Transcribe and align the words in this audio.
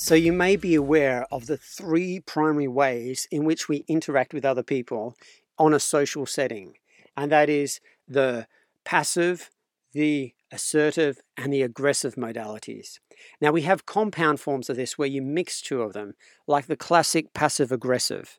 So, 0.00 0.14
you 0.14 0.32
may 0.32 0.54
be 0.54 0.76
aware 0.76 1.26
of 1.32 1.46
the 1.46 1.56
three 1.56 2.20
primary 2.20 2.68
ways 2.68 3.26
in 3.32 3.44
which 3.44 3.68
we 3.68 3.84
interact 3.88 4.32
with 4.32 4.44
other 4.44 4.62
people 4.62 5.16
on 5.58 5.74
a 5.74 5.80
social 5.80 6.24
setting, 6.24 6.74
and 7.16 7.32
that 7.32 7.48
is 7.48 7.80
the 8.06 8.46
passive, 8.84 9.50
the 9.92 10.34
assertive, 10.52 11.18
and 11.36 11.52
the 11.52 11.62
aggressive 11.62 12.14
modalities. 12.14 13.00
Now, 13.40 13.50
we 13.50 13.62
have 13.62 13.86
compound 13.86 14.38
forms 14.38 14.70
of 14.70 14.76
this 14.76 14.96
where 14.96 15.08
you 15.08 15.20
mix 15.20 15.60
two 15.60 15.82
of 15.82 15.94
them, 15.94 16.14
like 16.46 16.66
the 16.66 16.76
classic 16.76 17.34
passive 17.34 17.72
aggressive. 17.72 18.38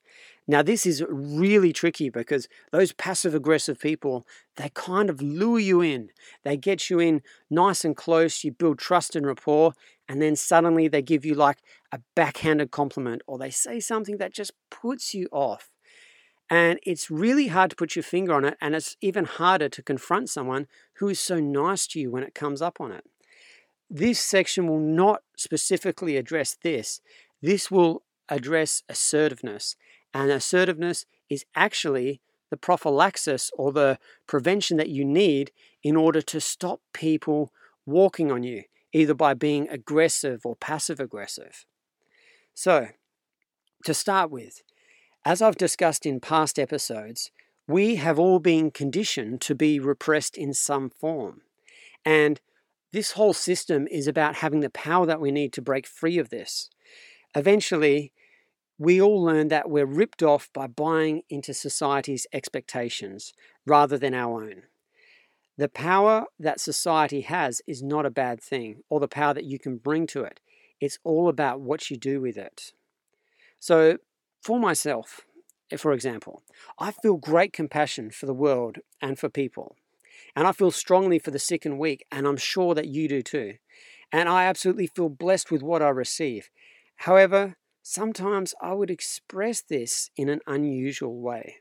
Now, 0.49 0.63
this 0.63 0.88
is 0.88 1.03
really 1.08 1.71
tricky 1.71 2.09
because 2.09 2.48
those 2.71 2.91
passive 2.91 3.35
aggressive 3.35 3.80
people, 3.80 4.26
they 4.55 4.71
kind 4.73 5.07
of 5.07 5.21
lure 5.21 5.59
you 5.59 5.80
in. 5.80 6.09
They 6.44 6.57
get 6.57 6.90
you 6.90 6.98
in 6.98 7.21
nice 7.52 7.85
and 7.85 7.95
close, 7.95 8.44
you 8.44 8.52
build 8.52 8.80
trust 8.80 9.16
and 9.16 9.27
rapport, 9.27 9.73
and 10.07 10.20
then 10.20 10.35
suddenly 10.35 10.88
they 10.88 11.04
give 11.04 11.23
you 11.23 11.35
like 11.35 11.59
a 11.91 11.99
backhanded 12.16 12.71
compliment 12.71 13.21
or 13.27 13.38
they 13.38 13.52
say 13.52 13.80
something 13.80 14.17
that 14.17 14.34
just 14.34 14.54
puts 14.71 15.13
you 15.13 15.27
off. 15.31 15.70
And 16.49 16.79
it's 16.81 17.12
really 17.12 17.49
hard 17.49 17.70
to 17.70 17.76
put 17.76 17.95
your 17.95 18.02
finger 18.02 18.34
on 18.34 18.43
it, 18.43 18.57
and 18.59 18.74
it's 18.74 18.98
even 19.02 19.26
harder 19.26 19.70
to 19.70 19.84
confront 19.84 20.31
someone 20.31 20.65
who 20.93 21.09
is 21.09 21.20
so 21.20 21.40
nice 21.40 21.85
to 21.90 21.99
you 21.99 22.09
when 22.09 22.24
it 22.24 22.34
comes 22.34 22.59
up 22.59 22.81
on 22.81 22.91
it. 22.91 23.04
This 23.87 24.20
section 24.20 24.68
will 24.68 24.79
not 24.79 25.21
specifically 25.37 26.18
address 26.18 26.57
this. 26.63 27.02
This 27.40 27.70
will 27.70 28.02
address 28.29 28.81
assertiveness. 28.90 29.76
And 30.13 30.32
assertiveness 30.32 31.05
is 31.29 31.46
actually 31.55 32.21
the 32.49 32.57
prophylaxis 32.57 33.52
or 33.55 33.71
the 33.71 33.99
prevention 34.27 34.77
that 34.77 34.90
you 34.90 35.05
need 35.05 35.52
in 35.84 35.96
order 35.96 36.21
to 36.21 36.41
stop 36.41 36.82
people 36.93 37.52
walking 37.85 38.32
on 38.32 38.43
you, 38.43 38.63
either 38.91 39.13
by 39.13 39.34
being 39.34 39.70
aggressive 39.70 40.46
or 40.46 40.55
passive 40.55 40.99
aggressive. 40.99 41.65
So, 42.54 42.87
to 43.85 43.93
start 43.93 44.32
with, 44.32 44.62
as 45.26 45.41
I've 45.41 45.57
discussed 45.57 46.05
in 46.05 46.20
past 46.20 46.60
episodes, 46.60 47.32
we 47.68 47.98
have 47.98 48.18
all 48.18 48.40
been 48.40 48.71
conditioned 48.71 49.41
to 49.41 49.55
be 49.55 49.80
repressed 49.80 50.37
in 50.37 50.54
some 50.54 50.90
form. 50.90 51.41
And 52.04 52.41
this 52.91 53.12
whole 53.12 53.34
system 53.34 53.87
is 53.87 54.07
about 54.07 54.37
having 54.37 54.62
the 54.62 54.71
power 54.71 55.05
that 55.05 55.21
we 55.21 55.32
need 55.32 55.54
to 55.54 55.62
break 55.62 55.85
free 55.85 56.18
of 56.18 56.30
this. 56.30 56.70
Eventually, 57.35 58.12
we 58.80 59.02
all 59.02 59.22
learn 59.22 59.49
that 59.49 59.70
we're 59.70 59.85
ripped 59.85 60.24
off 60.24 60.49
by 60.54 60.66
buying 60.66 61.22
into 61.30 61.54
society's 61.54 62.26
expectations 62.32 63.34
rather 63.66 63.98
than 63.98 64.13
our 64.13 64.41
own. 64.41 64.63
The 65.58 65.68
power 65.68 66.24
that 66.40 66.62
society 66.62 67.19
has 67.22 67.62
is 67.68 67.84
not 67.84 68.06
a 68.06 68.09
bad 68.09 68.41
thing, 68.41 68.84
or 68.90 69.02
the 69.02 69.09
power 69.09 69.34
that 69.34 69.44
you 69.44 69.59
can 69.59 69.75
bring 69.75 70.08
to 70.08 70.24
it. 70.24 70.40
It's 70.80 70.97
all 71.03 71.28
about 71.28 71.59
what 71.59 71.91
you 71.91 71.97
do 71.97 72.22
with 72.22 72.38
it. 72.38 72.72
So, 73.59 73.97
for 74.41 74.58
myself, 74.58 75.25
eh, 75.69 75.75
for 75.75 75.91
example, 75.91 76.44
I 76.80 76.91
feel 76.91 77.18
great 77.18 77.52
compassion 77.52 78.09
for 78.09 78.25
the 78.25 78.34
world 78.34 78.78
and 79.02 79.19
for 79.19 79.28
people. 79.28 79.75
And 80.34 80.47
I 80.47 80.53
feel 80.53 80.72
strongly 80.72 81.19
for 81.19 81.31
the 81.31 81.40
sick 81.40 81.66
and 81.66 81.78
weak, 81.78 82.06
and 82.09 82.26
I'm 82.26 82.38
sure 82.38 82.74
that 82.76 82.88
you 82.88 83.09
do 83.09 83.22
too. 83.22 83.56
And 84.14 84.30
I 84.30 84.46
absolutely 84.46 84.88
feel 84.88 85.09
blessed 85.09 85.52
with 85.52 85.62
what 85.62 85.82
I 85.82 85.90
receive. 85.90 86.50
However, 86.96 87.58
sometimes 87.90 88.54
I 88.62 88.74
would 88.74 88.92
express 88.92 89.62
this 89.62 90.12
in 90.16 90.30
an 90.30 90.42
unusual 90.46 91.20
way. 91.20 91.56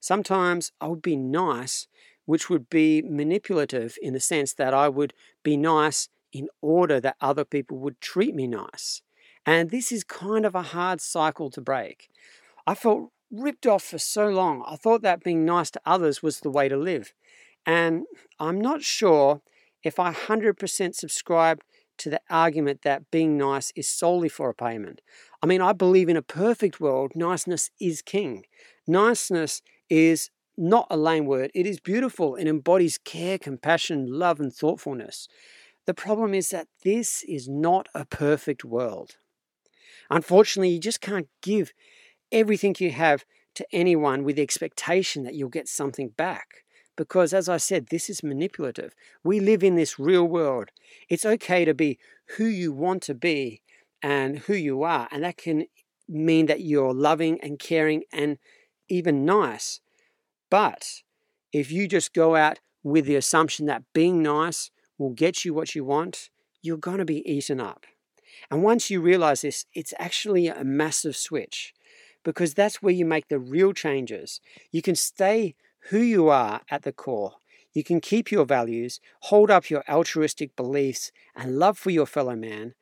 Sometimes 0.00 0.72
I 0.80 0.86
would 0.88 1.02
be 1.02 1.16
nice 1.16 1.86
which 2.24 2.48
would 2.48 2.70
be 2.70 3.02
manipulative 3.02 3.98
in 4.00 4.14
the 4.14 4.20
sense 4.20 4.54
that 4.54 4.72
I 4.72 4.88
would 4.88 5.12
be 5.42 5.56
nice 5.56 6.08
in 6.32 6.48
order 6.62 6.98
that 7.00 7.16
other 7.20 7.44
people 7.44 7.78
would 7.78 8.00
treat 8.00 8.34
me 8.34 8.46
nice. 8.46 9.02
And 9.44 9.70
this 9.70 9.92
is 9.92 10.02
kind 10.02 10.46
of 10.46 10.54
a 10.54 10.70
hard 10.74 11.00
cycle 11.02 11.50
to 11.50 11.60
break. 11.60 12.08
I 12.66 12.74
felt 12.74 13.10
ripped 13.30 13.66
off 13.66 13.84
for 13.84 13.98
so 13.98 14.28
long. 14.28 14.64
I 14.66 14.76
thought 14.76 15.02
that 15.02 15.22
being 15.22 15.44
nice 15.44 15.70
to 15.72 15.80
others 15.84 16.22
was 16.22 16.40
the 16.40 16.50
way 16.50 16.68
to 16.70 16.76
live. 16.76 17.12
And 17.66 18.06
I'm 18.40 18.60
not 18.60 18.82
sure 18.82 19.42
if 19.84 20.00
I 20.00 20.12
100% 20.12 20.94
subscribe 20.94 21.60
to 21.98 22.10
the 22.10 22.20
argument 22.30 22.82
that 22.82 23.10
being 23.10 23.36
nice 23.36 23.72
is 23.74 23.88
solely 23.88 24.28
for 24.28 24.50
a 24.50 24.54
payment. 24.54 25.00
I 25.46 25.48
mean, 25.48 25.60
I 25.60 25.74
believe 25.74 26.08
in 26.08 26.16
a 26.16 26.22
perfect 26.22 26.80
world, 26.80 27.12
niceness 27.14 27.70
is 27.80 28.02
king. 28.02 28.46
Niceness 28.84 29.62
is 29.88 30.28
not 30.58 30.88
a 30.90 30.96
lame 30.96 31.24
word. 31.24 31.52
It 31.54 31.68
is 31.68 31.78
beautiful 31.78 32.34
and 32.34 32.48
embodies 32.48 32.98
care, 32.98 33.38
compassion, 33.38 34.08
love, 34.08 34.40
and 34.40 34.52
thoughtfulness. 34.52 35.28
The 35.86 35.94
problem 35.94 36.34
is 36.34 36.50
that 36.50 36.66
this 36.82 37.22
is 37.22 37.48
not 37.48 37.86
a 37.94 38.04
perfect 38.04 38.64
world. 38.64 39.18
Unfortunately, 40.10 40.70
you 40.70 40.80
just 40.80 41.00
can't 41.00 41.28
give 41.42 41.72
everything 42.32 42.74
you 42.80 42.90
have 42.90 43.24
to 43.54 43.64
anyone 43.70 44.24
with 44.24 44.34
the 44.34 44.42
expectation 44.42 45.22
that 45.22 45.34
you'll 45.34 45.48
get 45.48 45.68
something 45.68 46.08
back. 46.08 46.64
Because, 46.96 47.32
as 47.32 47.48
I 47.48 47.58
said, 47.58 47.86
this 47.86 48.10
is 48.10 48.24
manipulative. 48.24 48.96
We 49.22 49.38
live 49.38 49.62
in 49.62 49.76
this 49.76 49.96
real 49.96 50.24
world. 50.24 50.70
It's 51.08 51.24
okay 51.24 51.64
to 51.64 51.72
be 51.72 52.00
who 52.36 52.46
you 52.46 52.72
want 52.72 53.04
to 53.04 53.14
be 53.14 53.62
and 54.02 54.40
who 54.40 54.54
you 54.54 54.82
are. 54.82 55.08
And 55.10 55.24
that 55.24 55.36
can 55.36 55.66
mean 56.08 56.46
that 56.46 56.60
you're 56.60 56.94
loving 56.94 57.40
and 57.42 57.58
caring 57.58 58.04
and 58.12 58.38
even 58.88 59.24
nice. 59.24 59.80
But 60.50 61.02
if 61.52 61.70
you 61.70 61.88
just 61.88 62.14
go 62.14 62.36
out 62.36 62.58
with 62.82 63.06
the 63.06 63.16
assumption 63.16 63.66
that 63.66 63.82
being 63.92 64.22
nice 64.22 64.70
will 64.98 65.10
get 65.10 65.44
you 65.44 65.52
what 65.52 65.74
you 65.74 65.84
want, 65.84 66.30
you're 66.62 66.76
going 66.76 66.98
to 66.98 67.04
be 67.04 67.28
eaten 67.30 67.60
up. 67.60 67.86
And 68.50 68.62
once 68.62 68.90
you 68.90 69.00
realize 69.00 69.42
this, 69.42 69.66
it's 69.74 69.94
actually 69.98 70.48
a 70.48 70.64
massive 70.64 71.16
switch 71.16 71.72
because 72.24 72.54
that's 72.54 72.82
where 72.82 72.92
you 72.92 73.04
make 73.04 73.28
the 73.28 73.38
real 73.38 73.72
changes. 73.72 74.40
You 74.72 74.82
can 74.82 74.96
stay 74.96 75.54
who 75.90 75.98
you 75.98 76.28
are 76.28 76.62
at 76.70 76.82
the 76.82 76.92
core. 76.92 77.34
You 77.72 77.84
can 77.84 78.00
keep 78.00 78.32
your 78.32 78.44
values, 78.44 79.00
hold 79.22 79.50
up 79.50 79.70
your 79.70 79.84
altruistic 79.88 80.56
beliefs 80.56 81.12
and 81.36 81.58
love 81.58 81.78
for 81.78 81.90
your 81.90 82.06
fellow 82.06 82.34
man, 82.34 82.74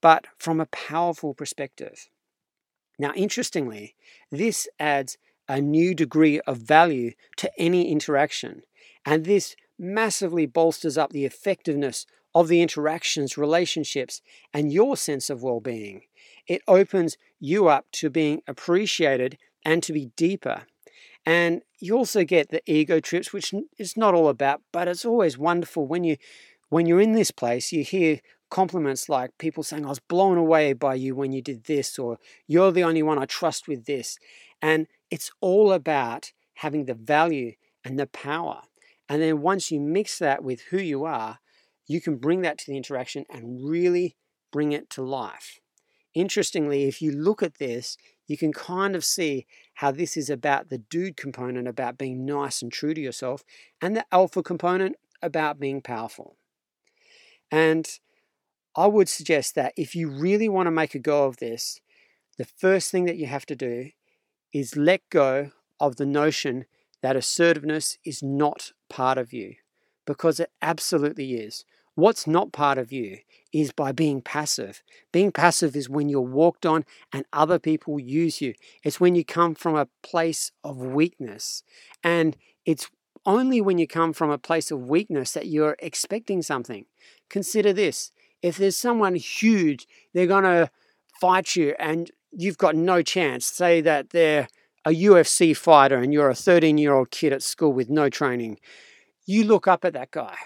but 0.00 0.26
from 0.38 0.60
a 0.60 0.66
powerful 0.66 1.34
perspective. 1.34 2.08
Now, 2.98 3.12
interestingly, 3.14 3.94
this 4.30 4.68
adds 4.78 5.18
a 5.48 5.60
new 5.60 5.94
degree 5.94 6.40
of 6.40 6.58
value 6.58 7.12
to 7.36 7.50
any 7.58 7.90
interaction. 7.90 8.62
And 9.04 9.24
this 9.24 9.56
massively 9.78 10.46
bolsters 10.46 10.98
up 10.98 11.10
the 11.10 11.24
effectiveness 11.24 12.06
of 12.34 12.48
the 12.48 12.60
interactions, 12.60 13.38
relationships, 13.38 14.20
and 14.52 14.72
your 14.72 14.96
sense 14.96 15.30
of 15.30 15.42
well 15.42 15.60
being. 15.60 16.02
It 16.46 16.62
opens 16.68 17.16
you 17.40 17.68
up 17.68 17.86
to 17.92 18.10
being 18.10 18.42
appreciated 18.46 19.38
and 19.64 19.82
to 19.82 19.92
be 19.92 20.10
deeper. 20.16 20.66
And 21.24 21.62
you 21.78 21.96
also 21.96 22.24
get 22.24 22.50
the 22.50 22.62
ego 22.70 23.00
trips, 23.00 23.32
which 23.32 23.54
is 23.78 23.96
not 23.96 24.14
all 24.14 24.28
about, 24.28 24.62
but 24.72 24.88
it's 24.88 25.04
always 25.04 25.38
wonderful 25.38 25.86
when 25.86 26.04
you 26.04 26.16
when 26.70 26.84
you're 26.84 27.00
in 27.00 27.12
this 27.12 27.30
place, 27.30 27.72
you 27.72 27.82
hear 27.82 28.20
compliments 28.50 29.08
like 29.08 29.36
people 29.38 29.62
saying, 29.62 29.84
I 29.84 29.90
was 29.90 29.98
blown 29.98 30.38
away 30.38 30.72
by 30.72 30.94
you 30.94 31.14
when 31.14 31.32
you 31.32 31.42
did 31.42 31.64
this, 31.64 31.98
or 31.98 32.18
you're 32.46 32.72
the 32.72 32.84
only 32.84 33.02
one 33.02 33.18
I 33.18 33.26
trust 33.26 33.68
with 33.68 33.86
this. 33.86 34.18
And 34.60 34.86
it's 35.10 35.30
all 35.40 35.72
about 35.72 36.32
having 36.54 36.84
the 36.84 36.94
value 36.94 37.52
and 37.84 37.98
the 37.98 38.06
power. 38.06 38.62
And 39.08 39.22
then 39.22 39.40
once 39.40 39.70
you 39.70 39.80
mix 39.80 40.18
that 40.18 40.42
with 40.42 40.62
who 40.70 40.78
you 40.78 41.04
are, 41.04 41.38
you 41.86 42.00
can 42.00 42.16
bring 42.16 42.42
that 42.42 42.58
to 42.58 42.70
the 42.70 42.76
interaction 42.76 43.24
and 43.30 43.68
really 43.68 44.16
bring 44.52 44.72
it 44.72 44.90
to 44.90 45.02
life. 45.02 45.60
Interestingly, 46.14 46.84
if 46.84 47.00
you 47.00 47.12
look 47.12 47.42
at 47.42 47.58
this, 47.58 47.96
you 48.26 48.36
can 48.36 48.52
kind 48.52 48.94
of 48.94 49.04
see 49.04 49.46
how 49.74 49.90
this 49.90 50.16
is 50.16 50.28
about 50.28 50.68
the 50.68 50.78
dude 50.78 51.16
component, 51.16 51.68
about 51.68 51.96
being 51.96 52.26
nice 52.26 52.60
and 52.60 52.72
true 52.72 52.92
to 52.92 53.00
yourself, 53.00 53.42
and 53.80 53.96
the 53.96 54.04
alpha 54.12 54.42
component 54.42 54.96
about 55.22 55.58
being 55.58 55.80
powerful. 55.80 56.36
And 57.50 57.88
I 58.78 58.86
would 58.86 59.08
suggest 59.08 59.56
that 59.56 59.72
if 59.76 59.96
you 59.96 60.08
really 60.08 60.48
want 60.48 60.68
to 60.68 60.70
make 60.70 60.94
a 60.94 61.00
go 61.00 61.24
of 61.24 61.38
this, 61.38 61.80
the 62.36 62.44
first 62.44 62.92
thing 62.92 63.06
that 63.06 63.16
you 63.16 63.26
have 63.26 63.44
to 63.46 63.56
do 63.56 63.90
is 64.54 64.76
let 64.76 65.00
go 65.10 65.50
of 65.80 65.96
the 65.96 66.06
notion 66.06 66.64
that 67.02 67.16
assertiveness 67.16 67.98
is 68.04 68.22
not 68.22 68.70
part 68.88 69.18
of 69.18 69.32
you 69.32 69.56
because 70.06 70.38
it 70.38 70.52
absolutely 70.62 71.34
is. 71.34 71.64
What's 71.96 72.28
not 72.28 72.52
part 72.52 72.78
of 72.78 72.92
you 72.92 73.18
is 73.52 73.72
by 73.72 73.90
being 73.90 74.22
passive. 74.22 74.84
Being 75.10 75.32
passive 75.32 75.74
is 75.74 75.88
when 75.90 76.08
you're 76.08 76.20
walked 76.20 76.64
on 76.64 76.84
and 77.12 77.24
other 77.32 77.58
people 77.58 77.98
use 77.98 78.40
you. 78.40 78.54
It's 78.84 79.00
when 79.00 79.16
you 79.16 79.24
come 79.24 79.56
from 79.56 79.74
a 79.74 79.88
place 80.04 80.52
of 80.62 80.76
weakness. 80.76 81.64
And 82.04 82.36
it's 82.64 82.88
only 83.26 83.60
when 83.60 83.78
you 83.78 83.88
come 83.88 84.12
from 84.12 84.30
a 84.30 84.38
place 84.38 84.70
of 84.70 84.86
weakness 84.86 85.32
that 85.32 85.48
you're 85.48 85.74
expecting 85.80 86.42
something. 86.42 86.86
Consider 87.28 87.72
this 87.72 88.12
if 88.42 88.56
there's 88.56 88.76
someone 88.76 89.14
huge, 89.14 89.86
they're 90.14 90.26
going 90.26 90.44
to 90.44 90.70
fight 91.20 91.56
you 91.56 91.74
and 91.78 92.10
you've 92.30 92.58
got 92.58 92.76
no 92.76 93.02
chance. 93.02 93.46
Say 93.46 93.80
that 93.80 94.10
they're 94.10 94.48
a 94.84 94.90
UFC 94.90 95.56
fighter 95.56 95.96
and 95.96 96.12
you're 96.12 96.30
a 96.30 96.34
13 96.34 96.78
year 96.78 96.94
old 96.94 97.10
kid 97.10 97.32
at 97.32 97.42
school 97.42 97.72
with 97.72 97.90
no 97.90 98.08
training. 98.08 98.58
You 99.26 99.44
look 99.44 99.66
up 99.66 99.84
at 99.84 99.92
that 99.92 100.10
guy. 100.10 100.36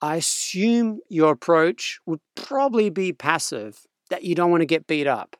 I 0.00 0.16
assume 0.16 1.00
your 1.08 1.32
approach 1.32 1.98
would 2.04 2.20
probably 2.34 2.90
be 2.90 3.12
passive, 3.12 3.86
that 4.10 4.22
you 4.22 4.34
don't 4.34 4.50
want 4.50 4.60
to 4.60 4.66
get 4.66 4.86
beat 4.86 5.06
up. 5.06 5.36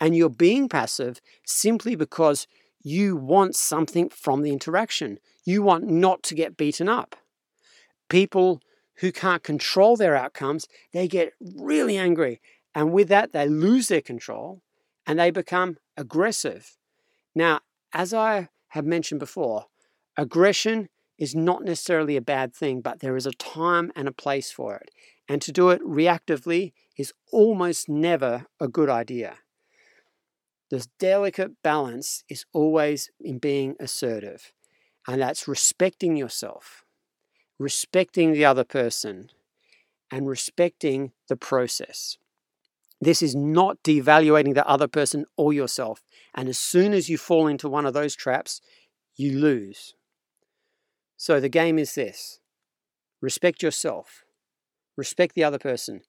And 0.00 0.16
you're 0.16 0.30
being 0.30 0.68
passive 0.68 1.20
simply 1.44 1.96
because 1.96 2.46
you 2.82 3.16
want 3.16 3.56
something 3.56 4.08
from 4.08 4.42
the 4.42 4.52
interaction. 4.52 5.18
You 5.44 5.62
want 5.62 5.84
not 5.84 6.22
to 6.24 6.34
get 6.34 6.56
beaten 6.56 6.88
up. 6.88 7.16
People 8.08 8.60
who 8.98 9.12
can't 9.12 9.42
control 9.42 9.96
their 9.96 10.16
outcomes, 10.16 10.66
they 10.92 11.08
get 11.08 11.32
really 11.40 11.96
angry. 11.96 12.40
And 12.74 12.92
with 12.92 13.08
that, 13.08 13.32
they 13.32 13.48
lose 13.48 13.88
their 13.88 14.00
control 14.00 14.62
and 15.06 15.18
they 15.18 15.30
become 15.30 15.76
aggressive. 15.96 16.76
Now, 17.34 17.60
as 17.92 18.12
I 18.12 18.48
have 18.68 18.84
mentioned 18.84 19.20
before, 19.20 19.66
aggression 20.16 20.88
is 21.18 21.34
not 21.34 21.64
necessarily 21.64 22.16
a 22.16 22.22
bad 22.22 22.54
thing, 22.54 22.80
but 22.80 23.00
there 23.00 23.16
is 23.16 23.26
a 23.26 23.32
time 23.32 23.90
and 23.96 24.08
a 24.08 24.12
place 24.12 24.50
for 24.50 24.76
it. 24.76 24.90
And 25.28 25.40
to 25.42 25.52
do 25.52 25.70
it 25.70 25.82
reactively 25.82 26.72
is 26.96 27.12
almost 27.32 27.88
never 27.88 28.46
a 28.60 28.68
good 28.68 28.88
idea. 28.88 29.38
This 30.70 30.88
delicate 30.98 31.62
balance 31.62 32.24
is 32.28 32.44
always 32.52 33.10
in 33.20 33.38
being 33.38 33.76
assertive, 33.78 34.52
and 35.06 35.20
that's 35.20 35.46
respecting 35.46 36.16
yourself, 36.16 36.84
respecting 37.58 38.32
the 38.32 38.44
other 38.44 38.64
person, 38.64 39.30
and 40.10 40.28
respecting 40.28 41.12
the 41.28 41.36
process. 41.36 42.18
This 43.00 43.22
is 43.22 43.34
not 43.34 43.82
devaluating 43.82 44.54
the 44.54 44.66
other 44.66 44.88
person 44.88 45.26
or 45.36 45.52
yourself. 45.52 46.02
And 46.34 46.48
as 46.48 46.58
soon 46.58 46.92
as 46.92 47.08
you 47.08 47.18
fall 47.18 47.46
into 47.46 47.68
one 47.68 47.86
of 47.86 47.94
those 47.94 48.14
traps, 48.14 48.60
you 49.16 49.38
lose. 49.38 49.94
So 51.16 51.40
the 51.40 51.48
game 51.48 51.78
is 51.78 51.94
this 51.94 52.40
respect 53.20 53.62
yourself, 53.62 54.24
respect 54.96 55.34
the 55.34 55.44
other 55.44 55.58
person, 55.58 56.02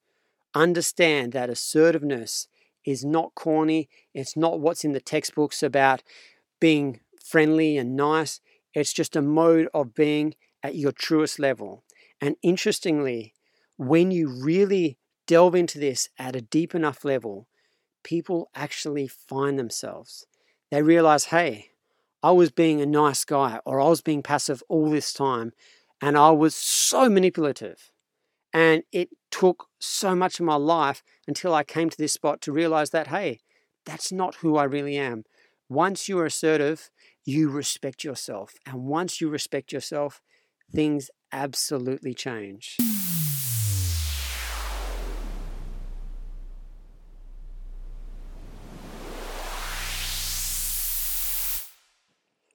understand 0.54 1.32
that 1.34 1.50
assertiveness 1.50 2.48
is 2.86 3.04
not 3.04 3.36
corny, 3.36 3.90
it's 4.14 4.38
not 4.38 4.60
what's 4.60 4.84
in 4.84 4.94
the 4.94 5.02
textbooks 5.02 5.64
about 5.64 6.04
being 6.60 7.00
friendly 7.24 7.78
and 7.78 7.96
nice. 7.96 8.40
It's 8.74 8.94
just 8.94 9.16
a 9.16 9.22
mode 9.22 9.68
of 9.74 9.94
being 9.94 10.36
at 10.64 10.76
your 10.76 10.92
truest 10.92 11.40
level. 11.40 11.84
And 12.22 12.36
interestingly, 12.42 13.34
when 13.78 14.12
you 14.12 14.30
really 14.30 14.98
delve 15.28 15.56
into 15.56 15.80
this 15.80 16.10
at 16.18 16.36
a 16.36 16.42
deep 16.42 16.74
enough 16.74 17.06
level, 17.06 17.48
people 18.04 18.50
actually 18.56 19.08
find 19.08 19.60
themselves. 19.60 20.26
They 20.72 20.82
realize, 20.82 21.26
hey, 21.26 21.72
I 22.24 22.32
was 22.32 22.52
being 22.52 22.82
a 22.82 22.86
nice 22.86 23.24
guy 23.26 23.60
or 23.66 23.80
I 23.80 23.88
was 23.88 24.02
being 24.02 24.24
passive 24.24 24.64
all 24.68 24.90
this 24.90 25.14
time 25.14 25.52
and 26.02 26.18
I 26.18 26.32
was 26.32 26.56
so 26.56 27.10
manipulative. 27.10 27.92
And 28.54 28.84
it 28.92 29.10
took 29.30 29.68
so 29.80 30.16
much 30.16 30.40
of 30.40 30.46
my 30.46 30.56
life 30.56 31.04
until 31.28 31.54
I 31.54 31.64
came 31.64 31.90
to 31.90 31.98
this 31.98 32.14
spot 32.14 32.42
to 32.42 32.52
realize 32.52 32.90
that, 32.92 33.08
hey, 33.08 33.40
that's 33.86 34.12
not 34.12 34.36
who 34.36 34.58
I 34.58 34.64
really 34.64 34.98
am. 34.98 35.24
Once 35.70 36.08
you 36.08 36.18
are 36.20 36.26
assertive, 36.26 36.90
you 37.26 37.50
respect 37.50 38.04
yourself. 38.04 38.56
And 38.66 38.86
once 38.86 39.20
you 39.20 39.30
respect 39.30 39.72
yourself, 39.72 40.22
things 40.72 41.10
absolutely 41.32 42.14
change. 42.14 42.78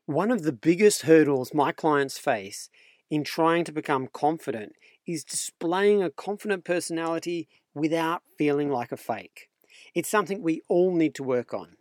One 0.06 0.30
of 0.30 0.42
the 0.42 0.52
biggest 0.52 1.02
hurdles 1.02 1.54
my 1.54 1.72
clients 1.72 2.18
face 2.18 2.68
in 3.08 3.24
trying 3.24 3.64
to 3.64 3.72
become 3.72 4.08
confident 4.12 4.74
is 5.06 5.24
displaying 5.24 6.02
a 6.02 6.10
confident 6.10 6.64
personality 6.64 7.48
without 7.72 8.22
feeling 8.36 8.68
like 8.68 8.92
a 8.92 8.96
fake. 8.96 9.48
It's 9.94 10.08
something 10.08 10.42
we 10.42 10.60
all 10.68 10.94
need 10.94 11.14
to 11.14 11.22
work 11.22 11.54
on. 11.54 11.76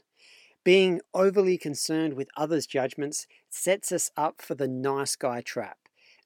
Being 0.64 1.02
overly 1.14 1.58
concerned 1.58 2.14
with 2.14 2.30
others' 2.38 2.68
judgments 2.68 3.26
sets 3.50 3.92
us 3.92 4.12
up 4.16 4.42
for 4.42 4.54
the 4.56 4.68
nice 4.68 5.16
guy 5.16 5.42
trap. 5.42 5.81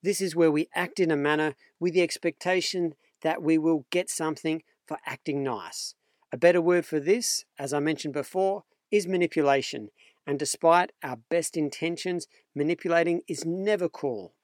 This 0.06 0.22
is 0.22 0.36
where 0.36 0.52
we 0.52 0.70
act 0.76 1.00
in 1.00 1.10
a 1.10 1.18
manner 1.18 1.56
with 1.80 1.96
the 1.96 2.04
expectation 2.04 2.94
that 3.24 3.42
we 3.42 3.58
will 3.58 3.88
get 3.90 4.08
something 4.08 4.62
for 4.86 5.00
acting 5.04 5.44
nice. 5.44 5.96
A 6.32 6.38
better 6.38 6.62
word 6.62 6.86
for 6.86 7.00
this, 7.00 7.44
as 7.58 7.74
I 7.74 7.80
mentioned 7.80 8.14
before, 8.14 8.66
is 8.92 9.08
manipulation, 9.08 9.90
and 10.28 10.38
despite 10.38 10.92
our 11.02 11.18
best 11.32 11.58
intentions, 11.58 12.28
manipulating 12.54 13.22
is 13.28 13.46
never 13.46 13.90
cool. 13.90 14.36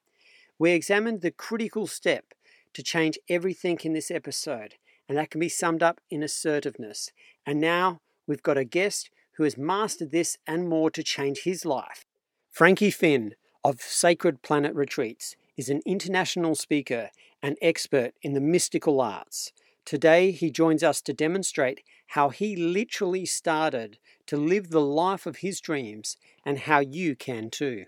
We 0.58 0.72
examined 0.72 1.22
the 1.22 1.30
critical 1.30 1.86
step 1.86 2.34
to 2.74 2.82
change 2.82 3.20
everything 3.30 3.78
in 3.84 3.94
this 3.94 4.10
episode, 4.10 4.78
and 5.08 5.16
that 5.16 5.30
can 5.30 5.40
be 5.40 5.48
summed 5.48 5.84
up 5.84 6.02
in 6.10 6.24
assertiveness. 6.24 7.12
And 7.46 7.62
now 7.62 8.02
we've 8.26 8.42
got 8.42 8.58
a 8.58 8.66
guest 8.66 9.12
who 9.34 9.44
has 9.44 9.60
mastered 9.60 10.10
this 10.10 10.40
and 10.48 10.68
more 10.68 10.90
to 10.90 11.04
change 11.04 11.44
his 11.44 11.66
life. 11.66 12.08
Frankie 12.50 12.90
Finn 12.90 13.36
of 13.64 13.80
Sacred 13.80 14.42
Planet 14.42 14.74
Retreats 14.74 15.36
is 15.62 15.70
an 15.70 15.82
international 15.86 16.56
speaker 16.56 17.12
and 17.44 17.56
expert 17.62 18.14
in 18.24 18.34
the 18.34 18.42
mystical 18.42 19.00
arts. 19.00 19.52
Today, 19.86 20.32
he 20.32 20.50
joins 20.50 20.82
us 20.82 21.04
to 21.04 21.14
demonstrate 21.14 21.82
how 22.08 22.30
he 22.30 22.56
literally 22.56 23.28
started 23.28 24.00
to 24.26 24.38
live 24.38 24.72
the 24.72 24.82
life 24.82 25.28
of 25.28 25.38
his 25.38 25.62
dreams 25.62 26.18
and 26.44 26.58
how 26.58 26.80
you 26.80 27.16
can 27.16 27.52
too. 27.52 27.86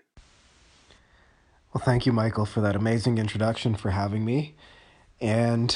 Well, 1.73 1.83
thank 1.83 2.05
you, 2.05 2.13
Michael, 2.13 2.45
for 2.45 2.61
that 2.61 2.75
amazing 2.75 3.17
introduction, 3.17 3.73
for 3.73 3.89
having 3.89 4.23
me. 4.23 4.53
And 5.19 5.75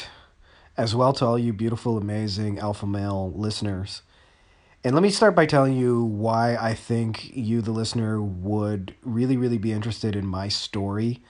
as 0.78 0.94
well 0.94 1.14
to 1.14 1.26
all 1.26 1.40
you 1.40 1.52
beautiful, 1.52 1.98
amazing 1.98 2.60
alpha 2.60 2.86
male 2.86 3.34
listeners. 3.36 4.04
And 4.84 4.94
let 4.94 5.02
me 5.02 5.10
start 5.10 5.34
by 5.34 5.48
telling 5.48 5.76
you 5.76 6.04
why 6.04 6.58
I 6.58 6.76
think 6.76 7.36
you, 7.36 7.64
the 7.64 7.72
listener, 7.72 8.22
would 8.22 8.94
really, 9.02 9.36
really 9.36 9.58
be 9.58 9.72
interested 9.72 10.16
in 10.16 10.28
my 10.28 10.48
story. 10.48 11.24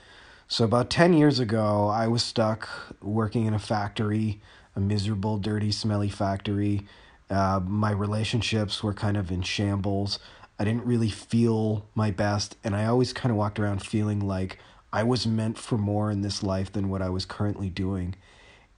So, 0.49 0.63
about 0.63 0.89
10 0.89 1.13
years 1.13 1.39
ago, 1.39 1.89
I 1.89 2.07
was 2.07 2.23
stuck 2.23 2.69
working 3.01 3.45
in 3.45 3.53
a 3.53 3.59
factory 3.59 4.41
a 4.77 4.79
miserable, 4.79 5.39
dirty, 5.39 5.71
smelly 5.71 6.07
factory. 6.07 6.85
Uh, 7.31 7.59
my 7.65 7.91
relationships 7.91 8.83
were 8.83 8.93
kind 8.93 9.17
of 9.17 9.31
in 9.31 9.41
shambles. 9.41 10.19
I 10.59 10.63
didn't 10.63 10.85
really 10.85 11.09
feel 11.09 11.87
my 11.95 12.11
best, 12.11 12.55
and 12.63 12.75
I 12.75 12.85
always 12.85 13.11
kind 13.11 13.31
of 13.31 13.37
walked 13.37 13.59
around 13.59 13.83
feeling 13.83 14.19
like 14.19 14.59
I 14.93 15.03
was 15.03 15.25
meant 15.25 15.57
for 15.57 15.77
more 15.77 16.11
in 16.11 16.21
this 16.21 16.43
life 16.43 16.71
than 16.71 16.89
what 16.89 17.01
I 17.01 17.09
was 17.09 17.25
currently 17.25 17.69
doing. 17.69 18.15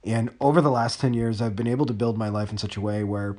And 0.02 0.30
over 0.40 0.62
the 0.62 0.70
last 0.70 1.00
10 1.00 1.12
years, 1.12 1.42
I've 1.42 1.54
been 1.54 1.66
able 1.66 1.86
to 1.86 1.92
build 1.92 2.16
my 2.16 2.30
life 2.30 2.50
in 2.50 2.56
such 2.56 2.78
a 2.78 2.80
way 2.80 3.04
where 3.04 3.36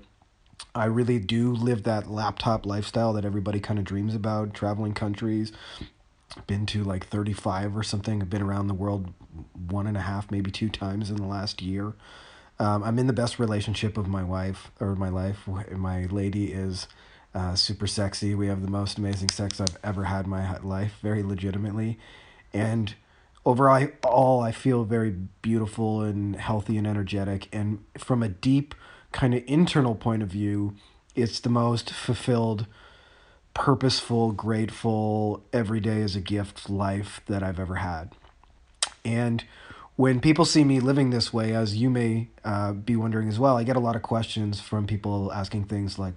I 0.76 0.86
really 0.86 1.18
do 1.18 1.54
live 1.54 1.84
that 1.84 2.12
laptop 2.12 2.68
lifestyle 2.68 3.14
that 3.14 3.26
everybody 3.26 3.60
kind 3.60 3.80
of 3.80 3.86
dreams 3.86 4.14
about, 4.14 4.54
traveling 4.54 4.94
countries. 4.94 5.52
Been 6.48 6.66
to 6.68 6.84
like 6.84 7.08
35 7.08 7.76
or 7.76 7.84
something. 7.84 8.22
I've 8.22 8.30
been 8.30 8.42
around 8.42 8.68
the 8.68 8.74
world 8.74 9.14
one 9.54 9.88
and 9.88 9.98
a 9.98 10.02
half, 10.02 10.32
maybe 10.32 10.52
two 10.52 10.70
times 10.70 11.10
in 11.10 11.18
the 11.18 11.26
last 11.26 11.62
year. 11.62 11.94
Um, 12.60 12.84
I'm 12.84 13.00
in 13.00 13.08
the 13.08 13.14
best 13.14 13.40
relationship 13.40 13.98
of 13.98 14.08
my 14.08 14.24
wife 14.24 14.72
or 14.80 14.96
my 14.96 15.10
life. 15.10 15.48
My 15.72 16.06
lady 16.06 16.52
is 16.52 16.88
uh, 17.34 17.56
super 17.56 17.88
sexy. 17.88 18.36
We 18.36 18.48
have 18.48 18.62
the 18.62 18.70
most 18.70 18.98
amazing 18.98 19.30
sex 19.30 19.60
I've 19.60 19.78
ever 19.84 20.06
had 20.06 20.26
in 20.26 20.32
my 20.32 20.58
life, 20.60 20.94
very 21.02 21.24
legitimately. 21.24 21.98
And 22.54 22.94
overall, 23.46 23.88
all 24.04 24.42
I 24.42 24.52
feel 24.52 24.84
very 24.84 25.12
beautiful 25.42 26.02
and 26.02 26.36
healthy 26.36 26.78
and 26.78 26.86
energetic. 26.86 27.48
And 27.52 27.84
from 27.98 28.22
a 28.22 28.30
deep 28.30 28.76
kind 29.12 29.34
of 29.34 29.44
internal 29.48 29.96
point 29.96 30.24
of 30.24 30.30
view, 30.30 30.76
it's 31.16 31.40
the 31.40 31.50
most 31.50 31.92
fulfilled, 31.92 32.68
purposeful, 33.54 34.32
grateful, 34.32 35.44
every 35.52 35.80
day 35.80 36.00
is 36.00 36.16
a 36.16 36.22
gift 36.22 36.70
life 36.70 37.22
that 37.28 37.44
I've 37.44 37.60
ever 37.60 37.76
had. 37.76 38.16
And 39.04 39.44
when 39.96 40.20
people 40.20 40.46
see 40.46 40.64
me 40.64 40.80
living 40.80 41.10
this 41.10 41.34
way, 41.34 41.54
as 41.54 41.76
you 41.76 41.90
may 41.90 42.30
uh, 42.44 42.74
be 42.74 42.96
wondering 42.96 43.28
as 43.28 43.40
well, 43.40 43.58
I 43.58 43.64
get 43.64 43.76
a 43.76 43.80
lot 43.82 43.96
of 43.96 44.02
questions 44.02 44.60
from 44.60 44.88
people 44.88 45.32
asking 45.34 45.66
things 45.66 46.00
like, 46.00 46.14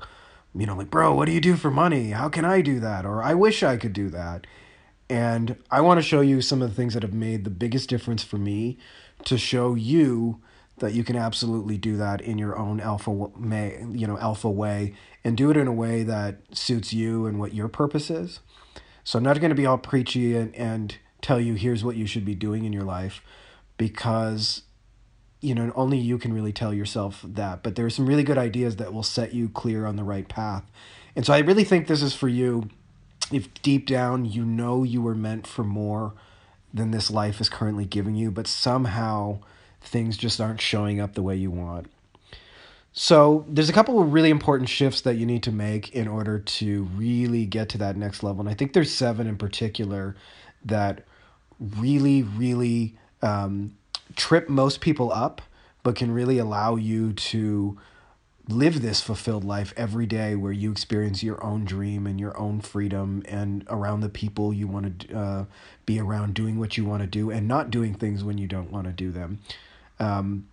you 0.55 0.67
know, 0.67 0.77
like, 0.77 0.91
bro, 0.91 1.15
what 1.15 1.27
do 1.27 1.33
you 1.33 1.41
do 1.41 1.57
for 1.57 1.71
money? 1.71 2.11
How 2.11 2.29
can 2.29 2.45
I 2.45 2.61
do 2.61 2.79
that? 2.81 3.05
Or 3.05 3.23
I 3.23 3.35
wish 3.35 3.63
I 3.63 3.77
could 3.77 3.93
do 3.93 4.09
that. 4.11 4.47
And 5.11 5.57
I 5.71 5.81
want 5.81 5.99
to 5.99 6.03
show 6.03 6.21
you 6.21 6.41
some 6.41 6.63
of 6.63 6.71
the 6.71 6.75
things 6.75 6.95
that 6.95 7.03
have 7.03 7.13
made 7.13 7.45
the 7.45 7.51
biggest 7.51 7.91
difference 7.91 8.23
for 8.23 8.39
me 8.39 8.79
to 9.25 9.37
show 9.37 9.75
you 9.75 10.41
that 10.79 10.93
you 10.93 11.05
can 11.05 11.17
absolutely 11.17 11.79
do 11.79 11.97
that 11.97 12.21
in 12.21 12.39
your 12.39 12.59
own 12.59 12.81
alpha 12.81 13.29
may 13.39 13.85
you 13.93 14.07
know 14.07 14.19
alpha 14.19 14.51
way 14.51 14.95
and 15.23 15.37
do 15.37 15.51
it 15.51 15.57
in 15.57 15.67
a 15.67 15.73
way 15.73 16.03
that 16.03 16.41
suits 16.53 16.93
you 16.93 17.27
and 17.27 17.39
what 17.39 17.55
your 17.55 17.69
purpose 17.69 18.11
is. 18.11 18.41
So 19.05 19.19
i'm 19.19 19.25
not 19.25 19.41
going 19.41 19.51
to 19.51 19.55
be 19.55 19.67
all 19.67 19.79
preachy 19.79 20.37
and, 20.37 20.55
and 20.55 20.97
tell 21.23 21.41
you 21.41 21.55
here's 21.55 21.85
what 21.85 21.97
you 21.97 22.07
should 22.07 22.25
be 22.25 22.35
doing 22.35 22.65
in 22.65 22.73
your 22.73 22.85
life 22.85 23.23
because 23.77 24.63
you 25.41 25.55
know 25.55 25.73
only 25.77 25.99
you 25.99 26.19
can 26.19 26.33
really 26.33 26.53
tell 26.53 26.75
yourself 26.75 27.21
that. 27.25 27.63
But 27.63 27.77
there 27.77 27.87
are 27.87 27.91
some 27.91 28.07
really 28.07 28.25
good 28.25 28.39
ideas 28.39 28.77
that 28.77 28.93
will 28.93 29.03
set 29.03 29.33
you 29.35 29.49
clear 29.49 29.87
on 29.87 29.97
the 29.97 30.05
right 30.05 30.29
path. 30.29 30.65
And 31.15 31.25
so 31.25 31.33
i 31.33 31.39
really 31.39 31.65
think 31.65 31.87
this 31.87 32.03
is 32.03 32.15
for 32.15 32.29
you. 32.29 32.69
If 33.33 33.53
deep 33.63 33.87
down 33.87 34.25
you 34.25 34.45
know 34.45 34.83
you 34.83 35.01
were 35.01 35.15
meant 35.15 35.47
for 35.47 35.65
more 35.65 36.15
than 36.75 36.91
this 36.91 37.11
life 37.11 37.41
is 37.41 37.49
currently 37.49 37.85
giving 37.85 38.17
you 38.17 38.33
but 38.33 38.49
somehow 38.49 39.39
things 39.85 40.17
just 40.17 40.41
aren't 40.41 40.61
showing 40.61 41.01
up 41.01 41.15
the 41.15 41.23
way 41.23 41.37
you 41.37 41.51
want. 41.51 41.91
So 42.93 43.45
there's 43.49 43.69
a 43.69 43.73
couple 43.73 44.01
of 44.01 44.13
really 44.13 44.31
important 44.31 44.69
shifts 44.69 45.01
that 45.01 45.17
you 45.17 45.27
need 45.27 45.43
to 45.45 45.53
make 45.53 45.93
in 45.95 46.07
order 46.07 46.39
to 46.39 46.85
really 46.95 47.45
get 47.45 47.69
to 47.71 47.79
that 47.79 47.97
next 47.97 48.23
level. 48.23 48.41
And 48.41 48.49
I 48.49 48.55
think 48.55 48.73
there's 48.73 48.93
seven 48.93 49.27
in 49.27 49.37
particular 49.37 50.15
that 50.65 51.05
really, 51.59 52.23
really 52.23 52.95
um, 53.21 53.75
trip 54.15 54.49
most 54.49 54.81
people 54.81 55.13
up, 55.13 55.43
but 55.83 55.97
can 55.97 56.13
really 56.13 56.39
allow 56.39 56.77
you 56.77 57.13
to 57.13 57.79
live 58.49 58.83
this 58.83 59.01
fulfilled 59.01 59.45
life 59.45 59.73
every 59.77 60.07
day 60.07 60.37
where 60.37 60.53
you 60.53 60.71
experience 60.71 61.23
your 61.23 61.43
own 61.43 61.65
dream 61.65 62.07
and 62.07 62.21
your 62.21 62.37
own 62.39 62.61
freedom 62.61 63.23
and 63.27 63.65
around 63.69 64.01
the 64.01 64.09
people 64.09 64.53
you 64.53 64.69
want 64.69 65.01
to 65.01 65.19
uh, 65.19 65.45
be 65.87 65.99
around 65.99 66.35
doing 66.35 66.59
what 66.59 66.77
you 66.77 66.85
want 66.85 67.03
to 67.03 67.07
do 67.07 67.31
and 67.31 67.49
not 67.49 67.71
doing 67.71 67.95
things 67.95 68.23
when 68.23 68.37
you 68.37 68.47
don't 68.47 68.71
want 68.71 68.87
to 68.87 68.93
do 68.93 69.11
them. 69.11 69.39
Um, 69.99 70.49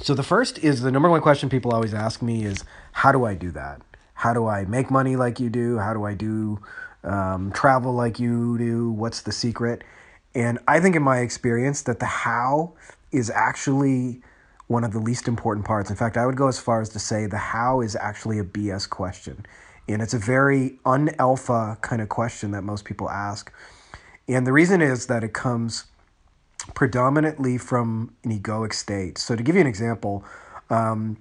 so 0.00 0.14
the 0.14 0.22
first 0.22 0.58
is 0.58 0.82
the 0.82 0.92
number 0.92 1.08
one 1.08 1.20
question 1.20 1.48
people 1.48 1.72
always 1.72 1.94
ask 1.94 2.22
me 2.22 2.44
is 2.44 2.64
how 2.92 3.12
do 3.12 3.24
I 3.24 3.34
do 3.34 3.50
that? 3.52 3.80
How 4.14 4.32
do 4.32 4.46
I 4.46 4.64
make 4.64 4.90
money 4.90 5.16
like 5.16 5.40
you 5.40 5.50
do? 5.50 5.78
How 5.78 5.92
do 5.92 6.04
I 6.04 6.14
do 6.14 6.60
um, 7.04 7.52
travel 7.52 7.92
like 7.92 8.18
you 8.18 8.58
do? 8.58 8.90
What's 8.90 9.22
the 9.22 9.32
secret? 9.32 9.82
And 10.34 10.58
I 10.68 10.80
think 10.80 10.94
in 10.94 11.02
my 11.02 11.18
experience 11.18 11.82
that 11.82 12.00
the 12.00 12.06
how 12.06 12.74
is 13.10 13.30
actually 13.30 14.22
one 14.68 14.84
of 14.84 14.92
the 14.92 14.98
least 14.98 15.26
important 15.26 15.66
parts. 15.66 15.90
In 15.90 15.96
fact, 15.96 16.16
I 16.16 16.26
would 16.26 16.36
go 16.36 16.46
as 16.46 16.58
far 16.58 16.80
as 16.80 16.90
to 16.90 16.98
say 16.98 17.26
the 17.26 17.38
how 17.38 17.80
is 17.80 17.96
actually 17.96 18.38
a 18.38 18.44
BS 18.44 18.88
question. 18.88 19.46
And 19.88 20.02
it's 20.02 20.14
a 20.14 20.18
very 20.18 20.78
unalpha 20.84 21.80
kind 21.80 22.02
of 22.02 22.08
question 22.08 22.50
that 22.50 22.62
most 22.62 22.84
people 22.84 23.08
ask. 23.08 23.50
And 24.28 24.46
the 24.46 24.52
reason 24.52 24.82
is 24.82 25.06
that 25.06 25.24
it 25.24 25.32
comes 25.32 25.84
predominantly 26.74 27.58
from 27.58 28.14
an 28.24 28.38
egoic 28.38 28.72
state. 28.72 29.18
So, 29.18 29.36
to 29.36 29.42
give 29.42 29.54
you 29.54 29.60
an 29.60 29.66
example, 29.66 30.24
um, 30.70 31.18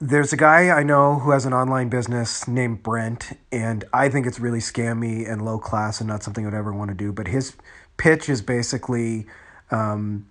there's 0.00 0.32
a 0.32 0.36
guy 0.36 0.68
I 0.68 0.82
know 0.82 1.18
who 1.20 1.30
has 1.30 1.46
an 1.46 1.54
online 1.54 1.88
business 1.88 2.46
named 2.46 2.82
Brent, 2.82 3.38
and 3.50 3.84
I 3.92 4.08
think 4.08 4.26
it's 4.26 4.38
really 4.38 4.58
scammy 4.58 5.30
and 5.30 5.44
low 5.44 5.58
class 5.58 6.00
and 6.00 6.08
not 6.08 6.22
something 6.22 6.44
I 6.44 6.48
would 6.48 6.56
ever 6.56 6.72
want 6.72 6.90
to 6.90 6.94
do. 6.94 7.12
But 7.12 7.28
his 7.28 7.56
pitch 7.96 8.28
is 8.28 8.42
basically 8.42 9.26
um, 9.70 10.28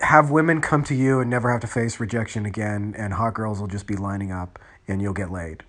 have 0.00 0.30
women 0.30 0.60
come 0.60 0.84
to 0.84 0.94
you 0.94 1.20
and 1.20 1.30
never 1.30 1.50
have 1.50 1.60
to 1.62 1.66
face 1.66 2.00
rejection 2.00 2.44
again, 2.44 2.94
and 2.98 3.14
hot 3.14 3.34
girls 3.34 3.60
will 3.60 3.68
just 3.68 3.86
be 3.86 3.96
lining 3.96 4.30
up 4.30 4.58
and 4.86 5.00
you'll 5.00 5.14
get 5.14 5.30
laid. 5.30 5.62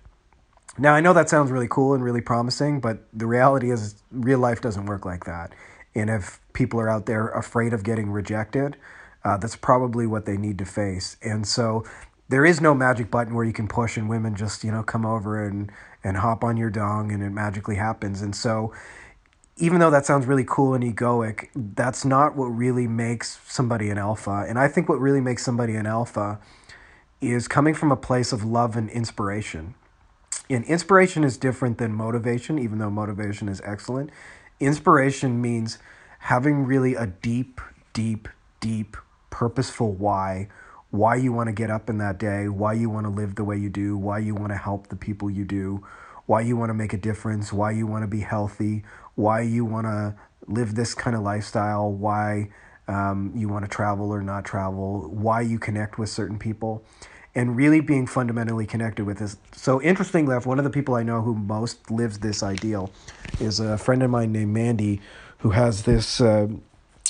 Now, 0.76 0.92
I 0.92 1.00
know 1.00 1.12
that 1.12 1.28
sounds 1.28 1.52
really 1.52 1.68
cool 1.70 1.94
and 1.94 2.02
really 2.02 2.20
promising, 2.20 2.80
but 2.80 3.04
the 3.12 3.26
reality 3.26 3.70
is, 3.70 3.94
real 4.10 4.40
life 4.40 4.60
doesn't 4.60 4.86
work 4.86 5.04
like 5.04 5.24
that. 5.24 5.54
And 5.94 6.10
if 6.10 6.40
people 6.52 6.80
are 6.80 6.88
out 6.88 7.06
there 7.06 7.28
afraid 7.28 7.72
of 7.72 7.84
getting 7.84 8.10
rejected, 8.10 8.76
uh, 9.24 9.36
that's 9.36 9.56
probably 9.56 10.06
what 10.06 10.26
they 10.26 10.36
need 10.36 10.58
to 10.58 10.64
face. 10.64 11.16
And 11.22 11.46
so 11.46 11.84
there 12.28 12.44
is 12.44 12.60
no 12.60 12.74
magic 12.74 13.10
button 13.10 13.34
where 13.34 13.44
you 13.44 13.52
can 13.52 13.68
push 13.68 13.96
and 13.96 14.08
women 14.08 14.34
just, 14.34 14.64
you 14.64 14.72
know, 14.72 14.82
come 14.82 15.06
over 15.06 15.44
and, 15.44 15.70
and 16.02 16.16
hop 16.16 16.42
on 16.42 16.56
your 16.56 16.70
dong 16.70 17.12
and 17.12 17.22
it 17.22 17.30
magically 17.30 17.76
happens. 17.76 18.22
And 18.22 18.34
so 18.34 18.72
even 19.56 19.78
though 19.78 19.90
that 19.90 20.04
sounds 20.04 20.26
really 20.26 20.44
cool 20.46 20.74
and 20.74 20.82
egoic, 20.82 21.48
that's 21.54 22.04
not 22.04 22.34
what 22.34 22.46
really 22.46 22.88
makes 22.88 23.40
somebody 23.46 23.88
an 23.88 23.98
alpha. 23.98 24.44
And 24.48 24.58
I 24.58 24.68
think 24.68 24.88
what 24.88 24.98
really 25.00 25.20
makes 25.20 25.44
somebody 25.44 25.76
an 25.76 25.86
alpha 25.86 26.40
is 27.20 27.46
coming 27.46 27.74
from 27.74 27.92
a 27.92 27.96
place 27.96 28.32
of 28.32 28.44
love 28.44 28.76
and 28.76 28.90
inspiration. 28.90 29.74
And 30.50 30.64
inspiration 30.64 31.24
is 31.24 31.38
different 31.38 31.78
than 31.78 31.92
motivation, 31.92 32.58
even 32.58 32.78
though 32.78 32.90
motivation 32.90 33.48
is 33.48 33.62
excellent. 33.64 34.10
Inspiration 34.60 35.40
means 35.40 35.78
having 36.20 36.64
really 36.64 36.94
a 36.94 37.06
deep, 37.06 37.60
deep, 37.92 38.28
deep, 38.60 38.96
purposeful 39.30 39.92
why. 39.92 40.48
Why 40.90 41.16
you 41.16 41.32
want 41.32 41.48
to 41.48 41.52
get 41.52 41.70
up 41.70 41.90
in 41.90 41.98
that 41.98 42.18
day, 42.18 42.48
why 42.48 42.74
you 42.74 42.88
want 42.88 43.04
to 43.06 43.10
live 43.10 43.34
the 43.34 43.44
way 43.44 43.56
you 43.56 43.68
do, 43.68 43.96
why 43.96 44.18
you 44.18 44.34
want 44.34 44.52
to 44.52 44.56
help 44.56 44.88
the 44.88 44.96
people 44.96 45.28
you 45.28 45.44
do, 45.44 45.84
why 46.26 46.40
you 46.40 46.56
want 46.56 46.70
to 46.70 46.74
make 46.74 46.92
a 46.92 46.96
difference, 46.96 47.52
why 47.52 47.72
you 47.72 47.86
want 47.86 48.04
to 48.04 48.08
be 48.08 48.20
healthy, 48.20 48.84
why 49.16 49.40
you 49.40 49.64
want 49.64 49.86
to 49.86 50.14
live 50.46 50.76
this 50.76 50.94
kind 50.94 51.16
of 51.16 51.22
lifestyle, 51.22 51.90
why 51.90 52.48
um, 52.86 53.32
you 53.34 53.48
want 53.48 53.64
to 53.64 53.68
travel 53.68 54.10
or 54.10 54.22
not 54.22 54.44
travel, 54.44 55.08
why 55.10 55.40
you 55.40 55.58
connect 55.58 55.98
with 55.98 56.08
certain 56.08 56.38
people 56.38 56.84
and 57.34 57.56
really 57.56 57.80
being 57.80 58.06
fundamentally 58.06 58.66
connected 58.66 59.04
with 59.04 59.18
this. 59.18 59.36
So 59.52 59.82
interesting 59.82 60.26
enough, 60.26 60.46
one 60.46 60.58
of 60.58 60.64
the 60.64 60.70
people 60.70 60.94
I 60.94 61.02
know 61.02 61.20
who 61.20 61.34
most 61.34 61.90
lives 61.90 62.18
this 62.18 62.42
ideal 62.42 62.90
is 63.40 63.60
a 63.60 63.76
friend 63.76 64.02
of 64.02 64.10
mine 64.10 64.32
named 64.32 64.52
Mandy, 64.52 65.00
who 65.38 65.50
has 65.50 65.82
this 65.82 66.20
uh, 66.20 66.48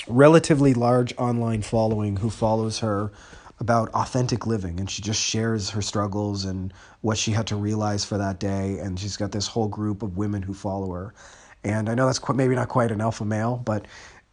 relatively 0.09 0.75
large 0.75 1.15
online 1.19 1.63
following 1.63 2.17
who 2.17 2.31
follows 2.31 2.81
her 2.81 3.13
about 3.61 3.89
authentic 3.91 4.47
living 4.47 4.81
and 4.81 4.91
she 4.91 5.01
just 5.01 5.21
shares 5.21 5.71
her 5.71 5.81
struggles 5.81 6.45
and 6.45 6.73
what 7.03 7.17
she 7.17 7.31
had 7.31 7.47
to 7.47 7.57
realize 7.57 8.05
for 8.05 8.19
that 8.19 8.41
day 8.41 8.79
and 8.81 8.99
she's 8.99 9.17
got 9.17 9.31
this 9.31 9.47
whole 9.47 9.69
group 9.69 10.03
of 10.03 10.17
women 10.17 10.43
who 10.43 10.53
follow 10.53 10.93
her 10.93 11.15
and 11.63 11.89
i 11.89 11.95
know 11.95 12.07
that's 12.07 12.19
quite, 12.19 12.37
maybe 12.37 12.55
not 12.55 12.69
quite 12.69 12.91
an 12.91 13.01
alpha 13.01 13.25
male 13.25 13.63
but 13.65 13.87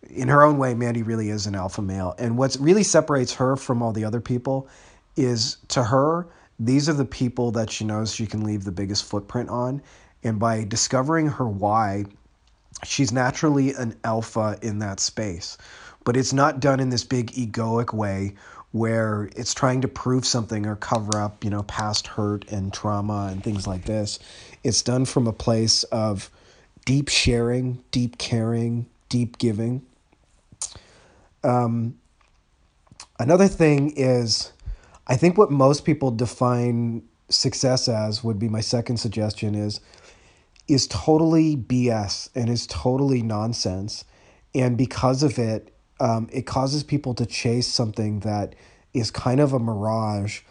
in 0.09 0.27
her 0.27 0.41
own 0.41 0.57
way 0.57 0.73
mandy 0.73 1.03
really 1.03 1.29
is 1.29 1.45
an 1.45 1.53
alpha 1.53 1.81
male 1.83 2.15
and 2.17 2.35
what 2.35 2.57
really 2.59 2.83
separates 2.83 3.31
her 3.33 3.55
from 3.55 3.83
all 3.83 3.93
the 3.93 4.03
other 4.03 4.19
people 4.19 4.67
is 5.15 5.57
to 5.69 5.83
her, 5.83 6.27
these 6.59 6.87
are 6.87 6.93
the 6.93 7.05
people 7.05 7.51
that 7.51 7.71
she 7.71 7.85
knows 7.85 8.13
she 8.13 8.27
can 8.27 8.43
leave 8.43 8.63
the 8.63 8.71
biggest 8.71 9.05
footprint 9.05 9.49
on. 9.49 9.81
And 10.23 10.39
by 10.39 10.63
discovering 10.63 11.27
her 11.27 11.47
why, 11.47 12.05
she's 12.83 13.11
naturally 13.11 13.73
an 13.73 13.95
alpha 14.03 14.59
in 14.61 14.79
that 14.79 14.99
space. 14.99 15.57
But 16.03 16.17
it's 16.17 16.33
not 16.33 16.59
done 16.59 16.79
in 16.79 16.89
this 16.89 17.03
big 17.03 17.31
egoic 17.31 17.93
way 17.93 18.35
where 18.71 19.29
it's 19.35 19.53
trying 19.53 19.81
to 19.81 19.87
prove 19.87 20.25
something 20.25 20.65
or 20.65 20.75
cover 20.75 21.17
up, 21.17 21.43
you 21.43 21.49
know, 21.49 21.63
past 21.63 22.07
hurt 22.07 22.49
and 22.49 22.73
trauma 22.73 23.27
and 23.31 23.43
things 23.43 23.67
like 23.67 23.85
this. 23.85 24.19
It's 24.63 24.81
done 24.81 25.05
from 25.05 25.27
a 25.27 25.33
place 25.33 25.83
of 25.85 26.29
deep 26.85 27.09
sharing, 27.09 27.83
deep 27.91 28.17
caring, 28.17 28.85
deep 29.09 29.37
giving. 29.37 29.81
Um, 31.43 31.97
another 33.19 33.47
thing 33.47 33.93
is 33.97 34.53
I 35.11 35.17
think 35.17 35.37
what 35.37 35.51
most 35.51 35.83
people 35.83 36.09
define 36.09 37.03
success 37.27 37.89
as 37.89 38.23
would 38.23 38.39
be 38.39 38.47
my 38.47 38.61
second 38.61 38.95
suggestion 38.95 39.55
is 39.55 39.81
is 40.69 40.87
totally 40.87 41.57
BS 41.57 42.29
and 42.33 42.49
is 42.49 42.65
totally 42.65 43.21
nonsense, 43.21 44.05
and 44.55 44.77
because 44.77 45.21
of 45.21 45.37
it, 45.37 45.75
um, 45.99 46.29
it 46.31 46.43
causes 46.43 46.83
people 46.83 47.13
to 47.15 47.25
chase 47.25 47.67
something 47.67 48.21
that 48.21 48.55
is 48.93 49.11
kind 49.11 49.41
of 49.41 49.51
a 49.51 49.59
mirage 49.59 50.43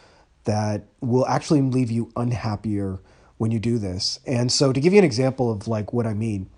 that 0.45 0.85
will 1.01 1.27
actually 1.27 1.63
leave 1.63 1.91
you 1.91 2.13
unhappier 2.15 3.01
when 3.39 3.51
you 3.51 3.59
do 3.59 3.79
this. 3.79 4.21
And 4.27 4.53
so, 4.53 4.75
to 4.75 4.81
give 4.81 4.93
you 4.93 4.99
an 4.99 5.07
example 5.07 5.51
of 5.51 5.69
like 5.69 5.95
what 5.95 6.07
I 6.07 6.13
mean, 6.13 6.51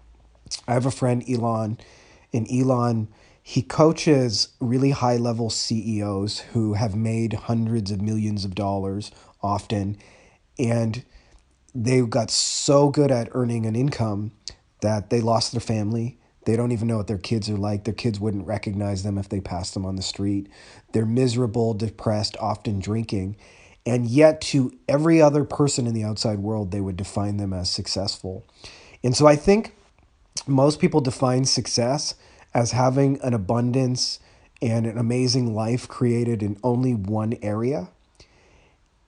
I 0.66 0.72
have 0.72 0.86
a 0.86 0.90
friend 0.90 1.22
Elon, 1.30 1.78
and 2.32 2.50
Elon 2.50 3.06
he 3.42 3.60
coaches 3.60 4.48
really 4.60 4.90
high 4.90 5.16
level 5.16 5.50
CEOs 5.50 6.40
who 6.52 6.74
have 6.74 6.94
made 6.94 7.32
hundreds 7.32 7.90
of 7.90 8.00
millions 8.00 8.44
of 8.44 8.54
dollars 8.54 9.10
often. 9.42 9.96
And 10.58 11.04
they 11.74 12.00
got 12.02 12.30
so 12.30 12.88
good 12.88 13.10
at 13.10 13.30
earning 13.32 13.66
an 13.66 13.74
income 13.74 14.32
that 14.80 15.10
they 15.10 15.20
lost 15.20 15.52
their 15.52 15.60
family. 15.60 16.18
They 16.44 16.56
don't 16.56 16.72
even 16.72 16.86
know 16.88 16.96
what 16.96 17.08
their 17.08 17.18
kids 17.18 17.50
are 17.50 17.56
like. 17.56 17.84
Their 17.84 17.94
kids 17.94 18.20
wouldn't 18.20 18.46
recognize 18.46 19.02
them 19.02 19.18
if 19.18 19.28
they 19.28 19.40
passed 19.40 19.74
them 19.74 19.86
on 19.86 19.96
the 19.96 20.02
street. 20.02 20.48
They're 20.92 21.06
miserable, 21.06 21.74
depressed, 21.74 22.36
often 22.38 22.78
drinking. 22.78 23.36
And 23.84 24.06
yet, 24.06 24.40
to 24.42 24.72
every 24.88 25.20
other 25.20 25.44
person 25.44 25.88
in 25.88 25.94
the 25.94 26.04
outside 26.04 26.38
world, 26.38 26.70
they 26.70 26.80
would 26.80 26.96
define 26.96 27.38
them 27.38 27.52
as 27.52 27.70
successful. 27.70 28.44
And 29.02 29.16
so 29.16 29.26
I 29.26 29.34
think 29.34 29.74
most 30.46 30.80
people 30.80 31.00
define 31.00 31.44
success 31.44 32.14
as 32.54 32.72
having 32.72 33.20
an 33.22 33.34
abundance 33.34 34.20
and 34.60 34.86
an 34.86 34.98
amazing 34.98 35.54
life 35.54 35.88
created 35.88 36.42
in 36.42 36.58
only 36.62 36.94
one 36.94 37.34
area 37.42 37.88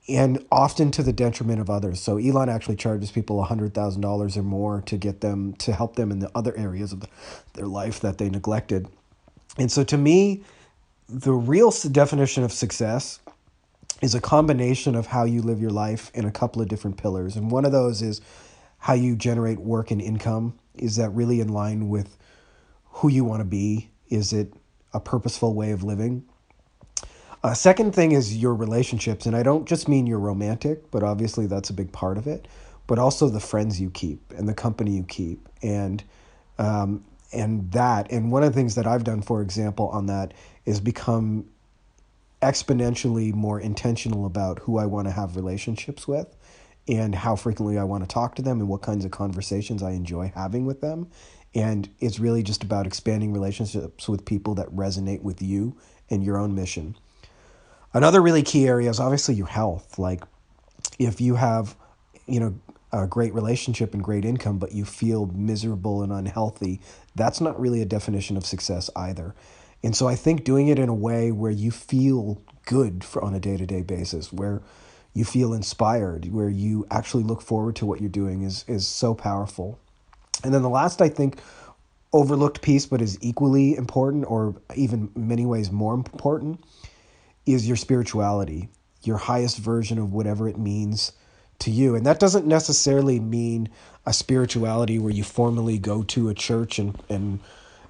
and 0.07 0.45
often 0.51 0.91
to 0.91 1.01
the 1.01 1.13
detriment 1.13 1.59
of 1.59 1.69
others. 1.69 1.99
So 1.99 2.17
Elon 2.17 2.49
actually 2.49 2.75
charges 2.75 3.11
people 3.11 3.43
$100,000 3.43 4.37
or 4.37 4.43
more 4.43 4.81
to 4.81 4.97
get 4.97 5.21
them 5.21 5.53
to 5.53 5.73
help 5.73 5.95
them 5.95 6.11
in 6.11 6.19
the 6.19 6.29
other 6.35 6.55
areas 6.55 6.93
of 6.93 7.05
their 7.53 7.65
life 7.65 7.99
that 8.01 8.17
they 8.17 8.29
neglected. 8.29 8.87
And 9.57 9.71
so 9.71 9.83
to 9.85 9.97
me, 9.97 10.43
the 11.07 11.33
real 11.33 11.71
definition 11.71 12.43
of 12.43 12.51
success 12.51 13.19
is 14.01 14.13
a 14.13 14.21
combination 14.21 14.95
of 14.95 15.07
how 15.07 15.23
you 15.23 15.41
live 15.41 15.61
your 15.61 15.71
life 15.71 16.11
in 16.13 16.25
a 16.25 16.31
couple 16.31 16.61
of 16.61 16.67
different 16.67 16.97
pillars. 16.97 17.35
And 17.35 17.49
one 17.49 17.65
of 17.65 17.71
those 17.71 18.01
is 18.01 18.21
how 18.79 18.93
you 18.93 19.15
generate 19.15 19.59
work 19.59 19.89
and 19.89 20.01
income. 20.01 20.59
Is 20.75 20.97
that 20.97 21.09
really 21.09 21.39
in 21.39 21.47
line 21.47 21.89
with 21.89 22.17
who 22.95 23.09
you 23.09 23.25
want 23.25 23.41
to 23.41 23.45
be? 23.45 23.89
Is 24.09 24.31
it 24.31 24.53
a 24.93 24.99
purposeful 24.99 25.53
way 25.53 25.71
of 25.71 25.83
living? 25.83 26.23
Uh, 27.43 27.53
second 27.53 27.93
thing 27.93 28.13
is 28.13 28.37
your 28.37 28.55
relationships. 28.55 29.25
And 29.25 29.35
I 29.35 29.43
don't 29.43 29.67
just 29.67 29.87
mean 29.87 30.07
you're 30.07 30.19
romantic, 30.19 30.89
but 30.91 31.03
obviously 31.03 31.45
that's 31.45 31.69
a 31.69 31.73
big 31.73 31.91
part 31.91 32.17
of 32.17 32.25
it, 32.25 32.47
but 32.87 32.97
also 32.97 33.27
the 33.27 33.39
friends 33.39 33.79
you 33.81 33.89
keep 33.89 34.33
and 34.37 34.47
the 34.47 34.53
company 34.53 34.91
you 34.91 35.03
keep. 35.03 35.47
And 35.61 36.03
um, 36.57 37.03
and 37.33 37.69
that 37.73 38.09
and 38.11 38.31
one 38.31 38.43
of 38.43 38.53
the 38.53 38.55
things 38.57 38.75
that 38.75 38.87
I've 38.87 39.03
done, 39.03 39.21
for 39.21 39.41
example, 39.41 39.89
on 39.89 40.05
that 40.05 40.33
is 40.65 40.79
become 40.79 41.45
exponentially 42.41 43.33
more 43.33 43.59
intentional 43.59 44.25
about 44.25 44.59
who 44.59 44.77
I 44.77 44.85
want 44.85 45.07
to 45.07 45.11
have 45.11 45.35
relationships 45.35 46.07
with 46.07 46.33
and 46.87 47.13
how 47.13 47.35
frequently 47.35 47.77
I 47.77 47.83
want 47.83 48.03
to 48.03 48.07
talk 48.07 48.35
to 48.35 48.41
them 48.41 48.59
and 48.59 48.69
what 48.69 48.81
kinds 48.81 49.03
of 49.03 49.11
conversations 49.11 49.83
I 49.83 49.91
enjoy 49.91 50.31
having 50.33 50.65
with 50.65 50.81
them. 50.81 51.07
And 51.55 51.89
it's 52.01 52.19
really 52.19 52.43
just 52.43 52.63
about 52.63 52.85
expanding 52.85 53.31
relationships 53.31 54.09
with 54.09 54.25
people 54.25 54.55
that 54.55 54.67
resonate 54.69 55.21
with 55.21 55.41
you 55.41 55.75
and 56.09 56.23
your 56.23 56.37
own 56.37 56.53
mission. 56.53 56.97
Another 57.93 58.21
really 58.21 58.43
key 58.43 58.67
area 58.67 58.89
is 58.89 58.99
obviously 58.99 59.35
your 59.35 59.47
health. 59.47 59.97
Like 59.97 60.23
if 60.99 61.21
you 61.21 61.35
have, 61.35 61.75
you 62.27 62.41
know, 62.41 62.59
a 62.91 63.07
great 63.07 63.33
relationship 63.33 63.93
and 63.93 64.03
great 64.03 64.25
income, 64.25 64.59
but 64.59 64.73
you 64.73 64.85
feel 64.85 65.27
miserable 65.27 66.03
and 66.03 66.11
unhealthy, 66.11 66.81
that's 67.15 67.39
not 67.39 67.59
really 67.59 67.81
a 67.81 67.85
definition 67.85 68.35
of 68.35 68.45
success 68.45 68.89
either. 68.95 69.33
And 69.81 69.95
so 69.95 70.07
I 70.07 70.15
think 70.15 70.43
doing 70.43 70.67
it 70.67 70.79
in 70.79 70.89
a 70.89 70.93
way 70.93 71.31
where 71.31 71.51
you 71.51 71.71
feel 71.71 72.41
good 72.65 73.03
for, 73.03 73.23
on 73.23 73.33
a 73.33 73.39
day 73.39 73.55
to 73.55 73.65
day 73.65 73.81
basis, 73.81 74.33
where 74.33 74.61
you 75.13 75.23
feel 75.23 75.53
inspired, 75.53 76.31
where 76.33 76.49
you 76.49 76.85
actually 76.91 77.23
look 77.23 77.41
forward 77.41 77.75
to 77.77 77.85
what 77.85 78.01
you're 78.01 78.09
doing 78.09 78.41
is, 78.41 78.65
is 78.67 78.87
so 78.87 79.13
powerful. 79.13 79.79
And 80.43 80.53
then 80.53 80.61
the 80.61 80.69
last, 80.69 81.01
I 81.01 81.09
think, 81.09 81.39
overlooked 82.13 82.61
piece, 82.61 82.85
but 82.85 83.01
is 83.01 83.17
equally 83.21 83.75
important, 83.75 84.25
or 84.27 84.55
even 84.75 85.11
many 85.15 85.45
ways 85.45 85.71
more 85.71 85.93
important, 85.93 86.63
is 87.45 87.67
your 87.67 87.77
spirituality, 87.77 88.69
your 89.03 89.17
highest 89.17 89.57
version 89.57 89.97
of 89.97 90.13
whatever 90.13 90.47
it 90.47 90.57
means 90.57 91.11
to 91.59 91.71
you. 91.71 91.95
And 91.95 92.05
that 92.05 92.19
doesn't 92.19 92.45
necessarily 92.45 93.19
mean 93.19 93.69
a 94.05 94.13
spirituality 94.13 94.99
where 94.99 95.11
you 95.11 95.23
formally 95.23 95.77
go 95.77 96.03
to 96.03 96.29
a 96.29 96.33
church 96.33 96.79
and, 96.79 96.99
and 97.09 97.39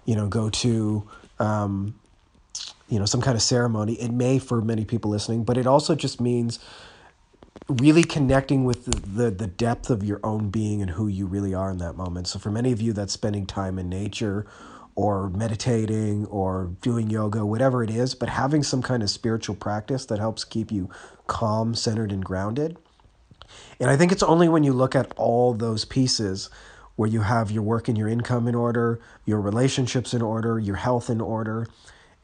you 0.05 0.15
know, 0.15 0.27
go 0.27 0.49
to 0.49 1.07
um, 1.39 1.95
you 2.87 2.99
know, 2.99 3.05
some 3.05 3.21
kind 3.21 3.35
of 3.35 3.41
ceremony. 3.41 3.93
It 3.93 4.11
may 4.11 4.39
for 4.39 4.61
many 4.61 4.85
people 4.85 5.11
listening, 5.11 5.43
but 5.43 5.57
it 5.57 5.67
also 5.67 5.95
just 5.95 6.21
means 6.21 6.59
really 7.67 8.03
connecting 8.03 8.63
with 8.63 8.85
the, 8.85 9.23
the, 9.23 9.31
the 9.31 9.47
depth 9.47 9.89
of 9.89 10.03
your 10.03 10.19
own 10.23 10.49
being 10.49 10.81
and 10.81 10.91
who 10.91 11.07
you 11.07 11.25
really 11.25 11.53
are 11.53 11.71
in 11.71 11.77
that 11.79 11.95
moment. 11.95 12.27
So 12.27 12.39
for 12.39 12.51
many 12.51 12.71
of 12.71 12.81
you, 12.81 12.93
that's 12.93 13.13
spending 13.13 13.45
time 13.45 13.79
in 13.79 13.89
nature 13.89 14.45
or 14.93 15.29
meditating 15.29 16.25
or 16.27 16.71
doing 16.81 17.09
yoga, 17.09 17.45
whatever 17.45 17.83
it 17.83 17.89
is, 17.89 18.15
but 18.15 18.29
having 18.29 18.63
some 18.63 18.81
kind 18.81 19.03
of 19.03 19.09
spiritual 19.09 19.55
practice 19.55 20.05
that 20.05 20.19
helps 20.19 20.43
keep 20.43 20.71
you 20.71 20.89
calm, 21.27 21.75
centered, 21.75 22.11
and 22.11 22.23
grounded. 22.23 22.77
And 23.79 23.89
I 23.89 23.97
think 23.97 24.11
it's 24.11 24.23
only 24.23 24.47
when 24.47 24.63
you 24.63 24.71
look 24.71 24.95
at 24.95 25.11
all 25.17 25.53
those 25.53 25.85
pieces 25.85 26.49
where 26.95 27.09
you 27.09 27.21
have 27.21 27.51
your 27.51 27.63
work 27.63 27.89
and 27.89 27.97
your 27.97 28.07
income 28.07 28.47
in 28.47 28.55
order, 28.55 29.01
your 29.25 29.41
relationships 29.41 30.13
in 30.13 30.21
order, 30.21 30.59
your 30.59 30.77
health 30.77 31.09
in 31.09 31.19
order, 31.19 31.67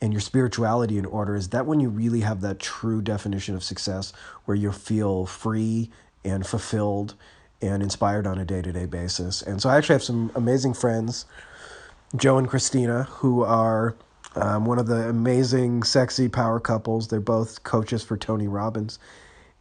and 0.01 0.11
your 0.11 0.21
spirituality 0.21 0.97
in 0.97 1.05
order, 1.05 1.35
is 1.35 1.49
that 1.49 1.65
when 1.65 1.79
you 1.79 1.89
really 1.89 2.21
have 2.21 2.41
that 2.41 2.59
true 2.59 3.01
definition 3.01 3.55
of 3.55 3.63
success 3.63 4.13
where 4.45 4.55
you 4.55 4.71
feel 4.71 5.25
free 5.25 5.89
and 6.25 6.45
fulfilled 6.45 7.15
and 7.61 7.83
inspired 7.83 8.25
on 8.25 8.37
a 8.39 8.45
day 8.45 8.61
to 8.61 8.71
day 8.71 8.85
basis. 8.85 9.41
And 9.41 9.61
so 9.61 9.69
I 9.69 9.77
actually 9.77 9.93
have 9.93 10.03
some 10.03 10.31
amazing 10.35 10.73
friends, 10.73 11.25
Joe 12.15 12.37
and 12.37 12.47
Christina, 12.47 13.03
who 13.03 13.43
are 13.43 13.95
um, 14.35 14.65
one 14.65 14.79
of 14.79 14.87
the 14.87 15.09
amazing, 15.09 15.83
sexy 15.83 16.27
power 16.27 16.59
couples. 16.59 17.07
They're 17.07 17.19
both 17.19 17.63
coaches 17.63 18.03
for 18.03 18.17
Tony 18.17 18.47
Robbins. 18.47 18.97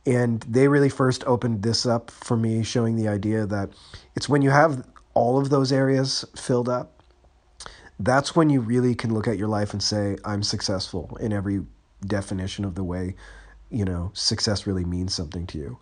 And 0.07 0.41
they 0.49 0.69
really 0.69 0.89
first 0.89 1.25
opened 1.27 1.63
this 1.63 1.85
up 1.85 2.11
for 2.11 2.37
me, 2.37 2.63
showing 2.63 2.97
the 2.97 3.09
idea 3.09 3.45
that 3.47 3.71
it's 4.17 4.29
when 4.29 4.41
you 4.41 4.51
have 4.51 4.87
all 5.13 5.39
of 5.39 5.51
those 5.51 5.73
areas 5.73 6.25
filled 6.37 6.69
up, 6.69 7.00
that's 8.01 8.35
when 8.35 8.49
you 8.49 8.61
really 8.61 8.95
can 8.95 9.13
look 9.13 9.29
at 9.29 9.37
your 9.37 9.49
life 9.49 9.73
and 9.73 9.83
say, 9.83 10.17
I'm 10.25 10.43
successful 10.43 11.17
in 11.21 11.33
every 11.33 11.63
definition 12.07 12.65
of 12.65 12.75
the 12.75 12.83
way, 12.83 13.15
you 13.71 13.85
know, 13.85 14.11
success 14.15 14.67
really 14.67 14.87
means 14.87 15.15
something 15.15 15.47
to 15.49 15.59
you. 15.59 15.79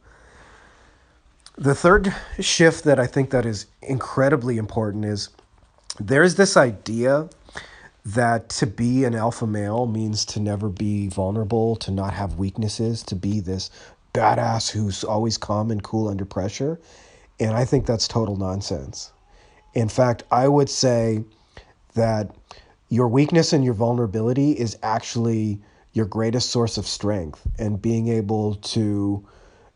The 1.57 1.77
third 1.77 2.15
shift 2.41 2.85
that 2.85 2.99
I 2.99 3.07
think 3.07 3.31
that 3.31 3.47
is 3.47 3.67
incredibly 3.83 4.59
important 4.59 5.05
is 5.05 5.29
there's 6.01 6.35
this 6.35 6.57
idea 6.57 7.29
that 8.05 8.49
to 8.49 8.67
be 8.67 9.05
an 9.05 9.15
alpha 9.15 9.47
male 9.47 9.87
means 9.87 10.25
to 10.25 10.41
never 10.41 10.69
be 10.69 11.09
vulnerable, 11.09 11.77
to 11.77 11.91
not 11.93 12.15
have 12.15 12.35
weaknesses, 12.35 13.03
to 13.05 13.15
be 13.15 13.39
this 13.39 13.71
badass 14.13 14.71
who's 14.71 15.05
always 15.05 15.39
calm 15.39 15.71
and 15.71 15.85
cool 15.85 16.09
under 16.09 16.25
pressure. 16.25 16.81
And 17.39 17.53
I 17.53 17.65
think 17.65 17.87
that's 17.87 18.09
total 18.09 18.37
nonsense. 18.37 19.13
In 19.75 19.89
fact, 19.89 20.25
I 20.31 20.49
would 20.49 20.69
say 20.69 21.23
that 21.95 22.35
your 22.89 23.09
weakness 23.09 23.53
and 23.53 23.65
your 23.65 23.75
vulnerability 23.75 24.53
is 24.53 24.79
actually 24.83 25.61
your 25.93 26.07
greatest 26.07 26.51
source 26.51 26.79
of 26.79 26.87
strength 26.87 27.47
and 27.59 27.81
being 27.83 28.09
able 28.09 28.55
to 28.57 29.27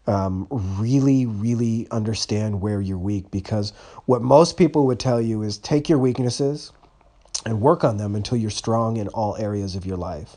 um, 0.06 0.46
really, 0.50 1.26
really 1.26 1.86
understand 1.90 2.60
where 2.60 2.80
you're 2.80 2.98
weak. 2.98 3.30
Because 3.30 3.72
what 4.06 4.22
most 4.22 4.56
people 4.56 4.86
would 4.86 4.98
tell 4.98 5.20
you 5.20 5.42
is 5.42 5.58
take 5.58 5.88
your 5.88 5.98
weaknesses 5.98 6.72
and 7.44 7.60
work 7.60 7.84
on 7.84 7.96
them 7.96 8.14
until 8.14 8.38
you're 8.38 8.50
strong 8.50 8.96
in 8.96 9.08
all 9.08 9.36
areas 9.36 9.74
of 9.76 9.84
your 9.84 9.96
life. 9.96 10.36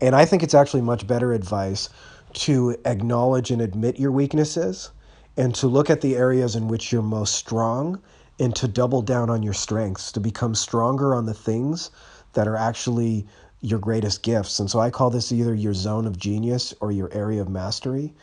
And 0.00 0.14
I 0.14 0.24
think 0.24 0.42
it's 0.42 0.54
actually 0.54 0.82
much 0.82 1.06
better 1.06 1.32
advice 1.32 1.88
to 2.32 2.76
acknowledge 2.84 3.50
and 3.50 3.60
admit 3.60 3.98
your 3.98 4.12
weaknesses 4.12 4.90
and 5.36 5.54
to 5.56 5.66
look 5.66 5.90
at 5.90 6.00
the 6.00 6.16
areas 6.16 6.56
in 6.56 6.68
which 6.68 6.92
you're 6.92 7.02
most 7.02 7.34
strong 7.34 8.00
and 8.40 8.56
to 8.56 8.66
double 8.66 9.02
down 9.02 9.28
on 9.28 9.42
your 9.42 9.52
strengths, 9.52 10.10
to 10.12 10.18
become 10.18 10.54
stronger 10.54 11.14
on 11.14 11.26
the 11.26 11.34
things 11.34 11.90
that 12.32 12.48
are 12.48 12.56
actually 12.56 13.26
your 13.60 13.78
greatest 13.78 14.22
gifts. 14.22 14.58
And 14.58 14.70
so 14.70 14.80
I 14.80 14.88
call 14.90 15.10
this 15.10 15.30
either 15.30 15.54
your 15.54 15.74
zone 15.74 16.06
of 16.06 16.18
genius 16.18 16.72
or 16.80 16.90
your 16.90 17.12
area 17.12 17.42
of 17.42 17.50
mastery. 17.50 18.14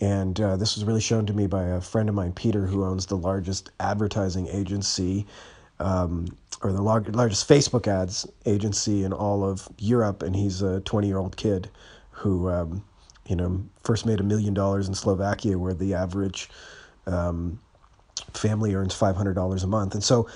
And 0.00 0.40
uh, 0.40 0.56
this 0.56 0.74
was 0.74 0.84
really 0.84 1.02
shown 1.02 1.26
to 1.26 1.34
me 1.34 1.46
by 1.46 1.64
a 1.64 1.80
friend 1.82 2.08
of 2.08 2.14
mine, 2.14 2.32
Peter, 2.32 2.66
who 2.66 2.84
owns 2.84 3.06
the 3.06 3.16
largest 3.16 3.70
advertising 3.78 4.48
agency 4.48 5.26
um, 5.80 6.28
or 6.62 6.72
the 6.72 6.82
lar- 6.82 7.04
largest 7.08 7.46
Facebook 7.48 7.86
ads 7.86 8.26
agency 8.46 9.04
in 9.04 9.12
all 9.12 9.44
of 9.44 9.68
Europe. 9.78 10.22
And 10.22 10.34
he's 10.34 10.62
a 10.62 10.80
20 10.80 11.06
year 11.06 11.18
old 11.18 11.36
kid 11.36 11.68
who, 12.10 12.48
um, 12.48 12.82
you 13.26 13.36
know, 13.36 13.62
first 13.84 14.06
made 14.06 14.20
a 14.20 14.24
million 14.24 14.54
dollars 14.54 14.88
in 14.88 14.94
Slovakia, 14.94 15.58
where 15.58 15.74
the 15.74 15.94
average 15.94 16.48
um, 17.06 17.60
family 18.34 18.74
earns 18.74 18.94
$500 18.94 19.64
a 19.64 19.66
month. 19.66 19.94
And 19.94 20.04
so 20.04 20.28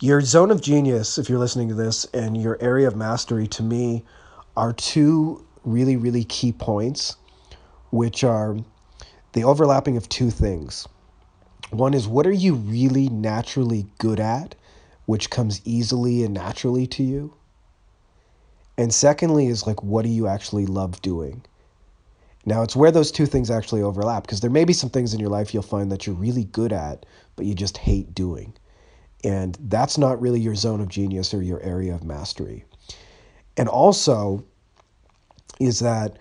your 0.00 0.20
zone 0.20 0.50
of 0.50 0.62
genius, 0.62 1.18
if 1.18 1.28
you're 1.28 1.38
listening 1.38 1.68
to 1.68 1.74
this, 1.74 2.04
and 2.06 2.40
your 2.40 2.56
area 2.60 2.88
of 2.88 2.96
mastery 2.96 3.46
to 3.48 3.62
me 3.62 4.04
are 4.56 4.72
two 4.72 5.44
really, 5.64 5.96
really 5.96 6.24
key 6.24 6.52
points, 6.52 7.16
which 7.90 8.24
are 8.24 8.56
the 9.32 9.44
overlapping 9.44 9.96
of 9.96 10.08
two 10.08 10.30
things. 10.30 10.88
One 11.70 11.94
is 11.94 12.08
what 12.08 12.26
are 12.26 12.32
you 12.32 12.54
really 12.54 13.08
naturally 13.08 13.86
good 13.98 14.18
at, 14.18 14.54
which 15.06 15.30
comes 15.30 15.60
easily 15.64 16.24
and 16.24 16.34
naturally 16.34 16.86
to 16.88 17.02
you? 17.02 17.34
And 18.76 18.94
secondly, 18.94 19.46
is 19.48 19.66
like, 19.66 19.82
what 19.82 20.02
do 20.02 20.08
you 20.08 20.26
actually 20.26 20.66
love 20.66 21.02
doing? 21.02 21.42
Now, 22.46 22.62
it's 22.62 22.76
where 22.76 22.90
those 22.90 23.12
two 23.12 23.26
things 23.26 23.50
actually 23.50 23.82
overlap 23.82 24.22
because 24.22 24.40
there 24.40 24.50
may 24.50 24.64
be 24.64 24.72
some 24.72 24.90
things 24.90 25.12
in 25.12 25.20
your 25.20 25.28
life 25.28 25.52
you'll 25.52 25.62
find 25.62 25.92
that 25.92 26.06
you're 26.06 26.16
really 26.16 26.44
good 26.44 26.72
at, 26.72 27.04
but 27.36 27.44
you 27.44 27.54
just 27.54 27.76
hate 27.76 28.14
doing. 28.14 28.54
And 29.22 29.58
that's 29.60 29.98
not 29.98 30.20
really 30.20 30.40
your 30.40 30.54
zone 30.54 30.80
of 30.80 30.88
genius 30.88 31.34
or 31.34 31.42
your 31.42 31.60
area 31.60 31.94
of 31.94 32.02
mastery. 32.02 32.64
And 33.56 33.68
also, 33.68 34.42
is 35.58 35.80
that 35.80 36.16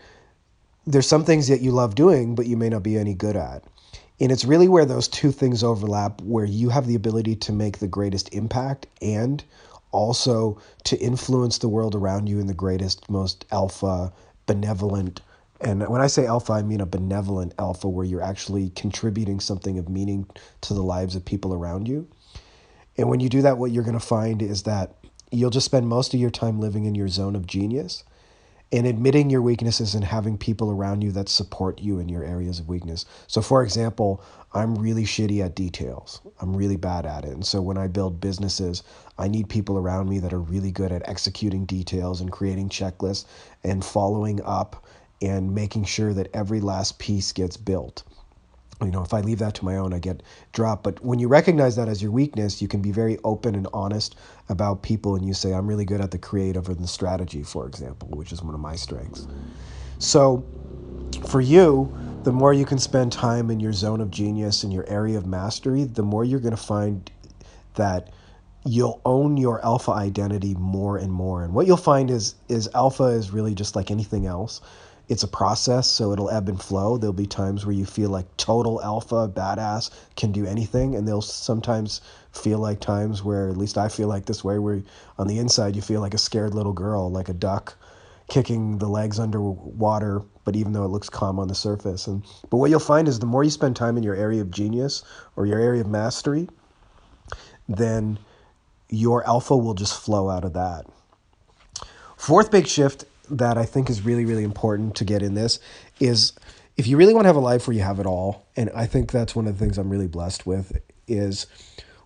there's 0.86 1.08
some 1.08 1.24
things 1.24 1.48
that 1.48 1.62
you 1.62 1.72
love 1.72 1.96
doing, 1.96 2.36
but 2.36 2.48
you 2.48 2.58
may 2.58 2.68
not 2.68 2.84
be 2.84 2.98
any 2.98 3.14
good 3.14 3.38
at. 3.38 3.64
And 4.20 4.32
it's 4.32 4.44
really 4.44 4.68
where 4.68 4.86
those 4.86 5.08
two 5.08 5.32
things 5.32 5.64
overlap, 5.64 6.22
where 6.22 6.46
you 6.46 6.70
have 6.70 6.88
the 6.88 6.96
ability 6.96 7.38
to 7.38 7.54
make 7.54 7.78
the 7.78 7.88
greatest 7.88 8.34
impact 8.34 8.88
and 9.02 9.42
also 9.92 10.60
to 10.84 10.98
influence 10.98 11.58
the 11.58 11.70
world 11.70 11.96
around 11.96 12.28
you 12.28 12.40
in 12.40 12.48
the 12.48 12.54
greatest, 12.54 13.10
most 13.10 13.46
alpha, 13.52 14.12
benevolent, 14.46 15.22
and 15.62 15.88
when 15.90 16.02
I 16.02 16.08
say 16.08 16.26
alpha, 16.26 16.54
I 16.54 16.64
mean 16.64 16.82
a 16.82 16.86
benevolent 16.86 17.54
alpha 17.60 17.90
where 17.90 18.06
you're 18.06 18.22
actually 18.24 18.70
contributing 18.72 19.40
something 19.40 19.80
of 19.80 19.90
meaning 19.90 20.28
to 20.62 20.74
the 20.74 20.84
lives 20.84 21.16
of 21.16 21.26
people 21.26 21.54
around 21.54 21.88
you. 21.88 22.08
And 22.98 23.10
when 23.10 23.20
you 23.22 23.30
do 23.30 23.42
that, 23.44 23.58
what 23.58 23.72
you're 23.72 23.84
going 23.84 24.00
to 24.00 24.06
find 24.06 24.42
is 24.42 24.64
that 24.64 24.96
you'll 25.32 25.52
just 25.52 25.66
spend 25.66 25.88
most 25.88 26.14
of 26.14 26.20
your 26.20 26.30
time 26.32 26.60
living 26.60 26.86
in 26.86 26.96
your 26.96 27.08
zone 27.10 27.36
of 27.36 27.48
genius. 27.48 28.04
and 28.72 28.86
admitting 28.86 29.32
your 29.32 29.42
weaknesses 29.42 29.96
and 29.96 30.06
having 30.06 30.38
people 30.38 30.72
around 30.72 31.02
you 31.04 31.12
that 31.12 31.30
support 31.30 31.82
you 31.82 32.00
in 32.00 32.10
your 32.10 32.24
areas 32.24 32.60
of 32.60 32.70
weakness. 32.70 33.06
So, 33.28 33.42
for 33.42 33.64
example, 33.64 34.24
I'm 34.54 34.76
really 34.76 35.06
shitty 35.06 35.44
at 35.44 35.56
details. 35.56 36.22
I'm 36.42 36.56
really 36.56 36.78
bad 36.78 37.06
at 37.06 37.26
it. 37.26 37.32
And 37.32 37.46
so, 37.46 37.62
when 37.62 37.78
I 37.80 37.88
build 37.88 38.22
businesses, 38.22 38.84
I 39.18 39.28
need 39.28 39.50
people 39.50 39.78
around 39.78 40.10
me 40.10 40.20
that 40.20 40.34
are 40.34 40.42
really 40.42 40.72
good 40.72 40.92
at 40.92 41.08
executing 41.10 41.66
details 41.66 42.22
and 42.22 42.32
creating 42.32 42.70
checklists 42.70 43.26
and 43.64 43.84
following 43.84 44.42
up 44.44 44.86
and 45.22 45.54
making 45.54 45.84
sure 45.84 46.14
that 46.14 46.30
every 46.34 46.62
last 46.62 47.00
piece 47.00 47.32
gets 47.32 47.58
built 47.58 48.04
you 48.82 48.92
know, 48.92 49.04
if 49.04 49.14
I 49.14 49.20
leave 49.20 49.40
that 49.40 49.56
to 49.56 49.66
my 49.66 49.76
own, 49.76 49.94
I 49.94 50.00
get 50.00 50.24
dropped. 50.54 50.84
But 50.84 51.04
when 51.04 51.20
you 51.20 51.28
recognize 51.28 51.76
that 51.76 51.90
as 51.90 52.02
your 52.02 52.12
weakness, 52.12 52.62
you 52.62 52.68
can 52.68 52.82
be 52.82 52.92
very 52.92 53.18
open 53.24 53.56
and 53.56 53.68
honest 53.74 54.16
about 54.48 54.84
people 54.84 55.16
and 55.16 55.26
you 55.26 55.34
say, 55.34 55.52
I'm 55.52 55.68
really 55.68 55.86
good 55.86 56.00
at 56.00 56.12
the 56.12 56.18
creative 56.18 56.70
or 56.70 56.76
the 56.76 56.88
strategy, 56.88 57.44
for 57.44 57.68
example, 57.68 58.08
which 58.10 58.32
is 58.32 58.42
one 58.42 58.54
of 58.54 58.62
my 58.62 58.76
strengths. 58.76 59.28
So 59.98 60.46
for 61.28 61.42
you, 61.42 61.94
the 62.24 62.32
more 62.32 62.54
you 62.54 62.66
can 62.66 62.80
spend 62.80 63.12
time 63.12 63.52
in 63.52 63.60
your 63.60 63.74
zone 63.74 64.00
of 64.00 64.12
genius 64.12 64.64
and 64.64 64.72
your 64.72 64.88
area 64.90 65.18
of 65.18 65.26
mastery, 65.26 65.84
the 65.84 66.04
more 66.04 66.24
you're 66.24 66.40
going 66.40 66.56
to 66.56 66.58
find 66.58 67.12
that 67.76 68.12
you'll 68.66 69.02
own 69.06 69.36
your 69.36 69.64
alpha 69.66 69.92
identity 69.92 70.54
more 70.54 70.98
and 70.98 71.12
more. 71.12 71.44
And 71.44 71.54
what 71.54 71.68
you'll 71.68 71.78
find 71.78 72.10
is 72.10 72.36
is 72.50 72.70
alpha 72.74 73.06
is 73.06 73.32
really 73.32 73.56
just 73.56 73.76
like 73.76 73.90
anything 73.90 74.26
else 74.26 74.62
it's 75.10 75.24
a 75.24 75.28
process, 75.28 75.88
so 75.88 76.14
it'll 76.14 76.30
ebb 76.30 76.50
and 76.50 76.62
flow. 76.62 76.98
There'll 76.98 77.14
be 77.14 77.26
times 77.26 77.66
where 77.66 77.76
you 77.76 77.86
feel 77.86 78.12
like 78.12 78.26
total 78.38 78.82
alpha, 78.84 79.28
badass, 79.28 79.90
can 80.16 80.32
do 80.32 80.46
anything, 80.46 80.96
and 80.96 81.08
there'll 81.08 81.22
sometimes 81.22 82.02
feel 82.32 82.60
like 82.60 82.80
times 82.80 83.24
where, 83.24 83.50
at 83.50 83.58
least 83.58 83.78
I 83.78 83.90
feel 83.90 84.08
like 84.08 84.26
this 84.26 84.44
way, 84.44 84.60
where 84.60 84.84
on 85.18 85.28
the 85.28 85.40
inside 85.40 85.76
you 85.76 85.82
feel 85.82 86.00
like 86.00 86.14
a 86.14 86.20
scared 86.20 86.54
little 86.54 86.74
girl, 86.74 87.12
like 87.12 87.28
a 87.28 87.34
duck 87.34 87.76
kicking 88.30 88.78
the 88.78 88.88
legs 88.88 89.20
underwater, 89.20 90.22
but 90.46 90.56
even 90.56 90.74
though 90.74 90.86
it 90.86 90.90
looks 90.90 91.10
calm 91.10 91.40
on 91.40 91.48
the 91.48 91.56
surface. 91.56 92.06
And 92.06 92.24
but 92.52 92.58
what 92.58 92.70
you'll 92.70 92.80
find 92.80 93.08
is 93.08 93.18
the 93.18 93.26
more 93.26 93.44
you 93.44 93.50
spend 93.50 93.76
time 93.76 93.98
in 93.98 94.04
your 94.04 94.16
area 94.16 94.42
of 94.42 94.52
genius 94.52 95.04
or 95.36 95.48
your 95.48 95.60
area 95.60 95.82
of 95.82 95.88
mastery, 95.88 96.48
then 97.68 98.20
your 98.90 99.28
alpha 99.28 99.58
will 99.58 99.74
just 99.74 100.00
flow 100.00 100.30
out 100.30 100.46
of 100.46 100.54
that. 100.54 100.86
Fourth 102.16 102.52
big 102.52 102.68
shift 102.68 103.06
that 103.30 103.58
I 103.58 103.66
think 103.66 103.90
is 103.90 104.04
really, 104.04 104.26
really 104.26 104.44
important 104.44 104.96
to 104.96 105.06
get 105.06 105.22
in 105.22 105.34
this 105.34 105.60
is 106.00 106.34
if 106.78 106.88
you 106.88 106.98
really 106.98 107.14
want 107.14 107.26
to 107.26 107.30
have 107.30 107.36
a 107.36 107.42
life 107.42 107.68
where 107.68 107.76
you 107.76 107.84
have 107.84 108.00
it 108.00 108.06
all, 108.06 108.48
and 108.56 108.70
I 108.74 108.86
think 108.86 109.12
that's 109.12 109.36
one 109.36 109.48
of 109.48 109.58
the 109.58 109.64
things 109.64 109.78
I'm 109.78 109.90
really 109.90 110.08
blessed 110.08 110.46
with, 110.46 110.80
is 111.08 111.46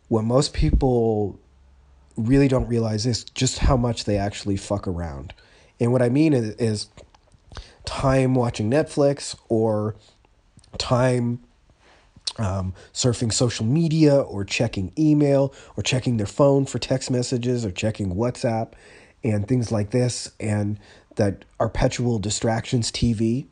what 0.07 0.23
most 0.23 0.53
people 0.53 1.39
really 2.17 2.47
don't 2.47 2.67
realize 2.67 3.05
is 3.05 3.23
just 3.23 3.59
how 3.59 3.77
much 3.77 4.05
they 4.05 4.17
actually 4.17 4.57
fuck 4.57 4.87
around. 4.87 5.33
And 5.79 5.91
what 5.91 6.01
I 6.01 6.09
mean 6.09 6.33
is, 6.33 6.55
is 6.55 6.87
time 7.85 8.35
watching 8.35 8.69
Netflix 8.69 9.35
or 9.49 9.95
time 10.77 11.39
um, 12.37 12.73
surfing 12.93 13.31
social 13.31 13.65
media 13.65 14.15
or 14.15 14.43
checking 14.43 14.91
email 14.97 15.53
or 15.75 15.83
checking 15.83 16.17
their 16.17 16.25
phone 16.25 16.65
for 16.65 16.79
text 16.79 17.11
messages 17.11 17.65
or 17.65 17.71
checking 17.71 18.15
WhatsApp 18.15 18.73
and 19.23 19.47
things 19.47 19.71
like 19.71 19.91
this. 19.91 20.31
And 20.39 20.79
that 21.15 21.45
perpetual 21.59 22.19
distractions 22.19 22.91
TV. 22.91 23.45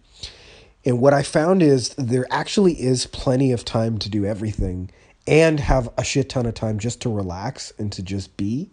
And 0.83 0.99
what 0.99 1.13
I 1.13 1.23
found 1.23 1.63
is 1.63 1.89
there 1.97 2.25
actually 2.29 2.73
is 2.73 3.07
plenty 3.07 3.51
of 3.51 3.63
time 3.63 3.97
to 3.99 4.09
do 4.09 4.25
everything 4.25 4.91
and 5.27 5.59
have 5.59 5.89
a 5.97 6.03
shit 6.03 6.29
ton 6.29 6.45
of 6.45 6.55
time 6.55 6.79
just 6.79 7.01
to 7.01 7.09
relax 7.09 7.71
and 7.77 7.91
to 7.93 8.03
just 8.03 8.35
be 8.35 8.69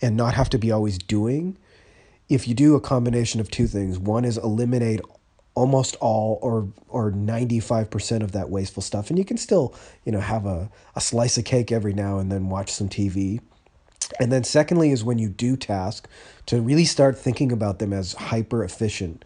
and 0.00 0.16
not 0.16 0.34
have 0.34 0.48
to 0.50 0.58
be 0.58 0.70
always 0.70 0.96
doing. 0.96 1.58
If 2.28 2.48
you 2.48 2.54
do 2.54 2.74
a 2.74 2.80
combination 2.80 3.40
of 3.40 3.50
two 3.50 3.66
things, 3.66 3.98
one 3.98 4.24
is 4.24 4.38
eliminate 4.38 5.00
almost 5.54 5.96
all 5.96 6.38
or 6.42 6.68
or 6.88 7.10
95% 7.10 8.22
of 8.22 8.32
that 8.32 8.48
wasteful 8.48 8.82
stuff 8.82 9.10
and 9.10 9.18
you 9.18 9.24
can 9.24 9.36
still, 9.36 9.74
you 10.04 10.12
know, 10.12 10.20
have 10.20 10.46
a, 10.46 10.70
a 10.94 11.00
slice 11.00 11.36
of 11.36 11.44
cake 11.44 11.70
every 11.72 11.92
now 11.92 12.18
and 12.18 12.30
then 12.30 12.48
watch 12.48 12.70
some 12.72 12.88
TV 12.88 13.40
and 14.18 14.32
then, 14.32 14.44
secondly, 14.44 14.90
is 14.90 15.04
when 15.04 15.18
you 15.18 15.28
do 15.28 15.56
task 15.56 16.08
to 16.46 16.60
really 16.60 16.84
start 16.84 17.18
thinking 17.18 17.52
about 17.52 17.78
them 17.78 17.92
as 17.92 18.14
hyper 18.14 18.64
efficient 18.64 19.24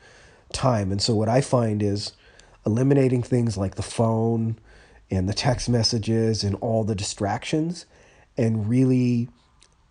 time. 0.53 0.93
And 0.93 1.01
so, 1.01 1.15
what 1.15 1.29
I 1.29 1.41
find 1.41 1.83
is 1.83 2.13
eliminating 2.67 3.23
things 3.23 3.57
like 3.57 3.77
the 3.77 3.83
phone 3.83 4.59
and 5.11 5.29
the 5.29 5.35
text 5.35 5.69
messages 5.69 6.45
and 6.45 6.57
all 6.57 6.85
the 6.85 6.95
distractions 6.95 7.87
and 8.37 8.69
really 8.69 9.29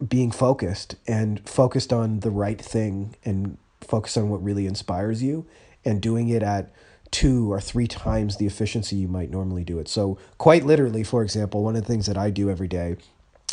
being 0.06 0.32
focused 0.32 0.96
and 1.08 1.48
focused 1.48 1.94
on 1.94 2.20
the 2.22 2.32
right 2.32 2.60
thing 2.60 3.16
and 3.24 3.58
focus 3.82 4.18
on 4.18 4.30
what 4.30 4.44
really 4.44 4.66
inspires 4.66 5.24
you 5.24 5.46
and 5.86 6.02
doing 6.02 6.30
it 6.30 6.44
at 6.44 6.74
two 7.12 7.52
or 7.52 7.62
three 7.62 7.88
times 7.88 8.38
the 8.38 8.48
efficiency 8.48 8.96
you 8.96 9.08
might 9.08 9.30
normally 9.30 9.64
do 9.64 9.78
it. 9.80 9.88
So, 9.88 10.18
quite 10.38 10.66
literally, 10.66 11.04
for 11.04 11.22
example, 11.22 11.64
one 11.64 11.76
of 11.76 11.84
the 11.84 11.88
things 11.88 12.08
that 12.08 12.18
I 12.18 12.32
do 12.32 12.50
every 12.50 12.68
day 12.68 12.98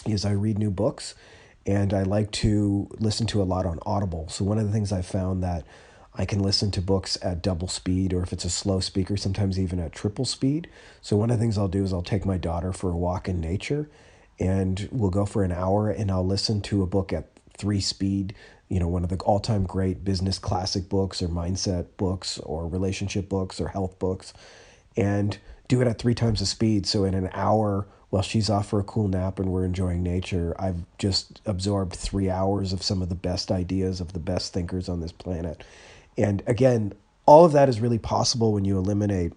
is 0.06 0.24
I 0.24 0.32
read 0.32 0.58
new 0.58 0.70
books 0.70 1.14
and 1.66 1.92
I 1.92 2.02
like 2.02 2.30
to 2.32 2.88
listen 2.98 3.26
to 3.28 3.42
a 3.42 3.44
lot 3.44 3.66
on 3.66 3.78
Audible. 3.84 4.28
So 4.28 4.44
one 4.44 4.58
of 4.58 4.66
the 4.66 4.72
things 4.72 4.92
I 4.92 5.02
found 5.02 5.42
that 5.42 5.64
I 6.14 6.24
can 6.24 6.42
listen 6.42 6.70
to 6.72 6.82
books 6.82 7.16
at 7.22 7.42
double 7.42 7.68
speed 7.68 8.12
or 8.12 8.22
if 8.22 8.32
it's 8.32 8.44
a 8.44 8.50
slow 8.50 8.80
speaker, 8.80 9.16
sometimes 9.16 9.58
even 9.58 9.78
at 9.78 9.92
triple 9.92 10.24
speed. 10.24 10.68
So 11.00 11.16
one 11.16 11.30
of 11.30 11.38
the 11.38 11.42
things 11.42 11.56
I'll 11.56 11.68
do 11.68 11.84
is 11.84 11.92
I'll 11.92 12.02
take 12.02 12.26
my 12.26 12.38
daughter 12.38 12.72
for 12.72 12.90
a 12.90 12.96
walk 12.96 13.28
in 13.28 13.40
nature 13.40 13.88
and 14.38 14.88
we'll 14.90 15.10
go 15.10 15.26
for 15.26 15.44
an 15.44 15.52
hour 15.52 15.90
and 15.90 16.10
I'll 16.10 16.26
listen 16.26 16.62
to 16.62 16.82
a 16.82 16.86
book 16.86 17.12
at 17.12 17.28
three 17.56 17.80
speed, 17.80 18.34
you 18.68 18.80
know, 18.80 18.88
one 18.88 19.04
of 19.04 19.10
the 19.10 19.16
all-time 19.16 19.64
great 19.64 20.02
business 20.02 20.38
classic 20.38 20.88
books 20.88 21.22
or 21.22 21.28
mindset 21.28 21.86
books 21.96 22.38
or 22.38 22.66
relationship 22.66 23.28
books 23.28 23.60
or 23.60 23.68
health 23.68 23.98
books 23.98 24.32
and 24.96 25.38
do 25.68 25.80
it 25.80 25.86
at 25.86 25.98
three 25.98 26.14
times 26.14 26.40
the 26.40 26.46
speed. 26.46 26.86
So 26.86 27.04
in 27.04 27.14
an 27.14 27.30
hour 27.32 27.86
while 28.10 28.22
she's 28.22 28.50
off 28.50 28.68
for 28.68 28.80
a 28.80 28.84
cool 28.84 29.08
nap 29.08 29.38
and 29.38 29.50
we're 29.50 29.64
enjoying 29.64 30.02
nature, 30.02 30.54
I've 30.58 30.84
just 30.98 31.40
absorbed 31.46 31.94
three 31.94 32.28
hours 32.28 32.72
of 32.72 32.82
some 32.82 33.02
of 33.02 33.08
the 33.08 33.14
best 33.14 33.50
ideas 33.50 34.00
of 34.00 34.12
the 34.12 34.18
best 34.18 34.52
thinkers 34.52 34.88
on 34.88 35.00
this 35.00 35.12
planet. 35.12 35.62
And 36.18 36.42
again, 36.46 36.92
all 37.24 37.44
of 37.44 37.52
that 37.52 37.68
is 37.68 37.80
really 37.80 37.98
possible 37.98 38.52
when 38.52 38.64
you 38.64 38.76
eliminate 38.76 39.32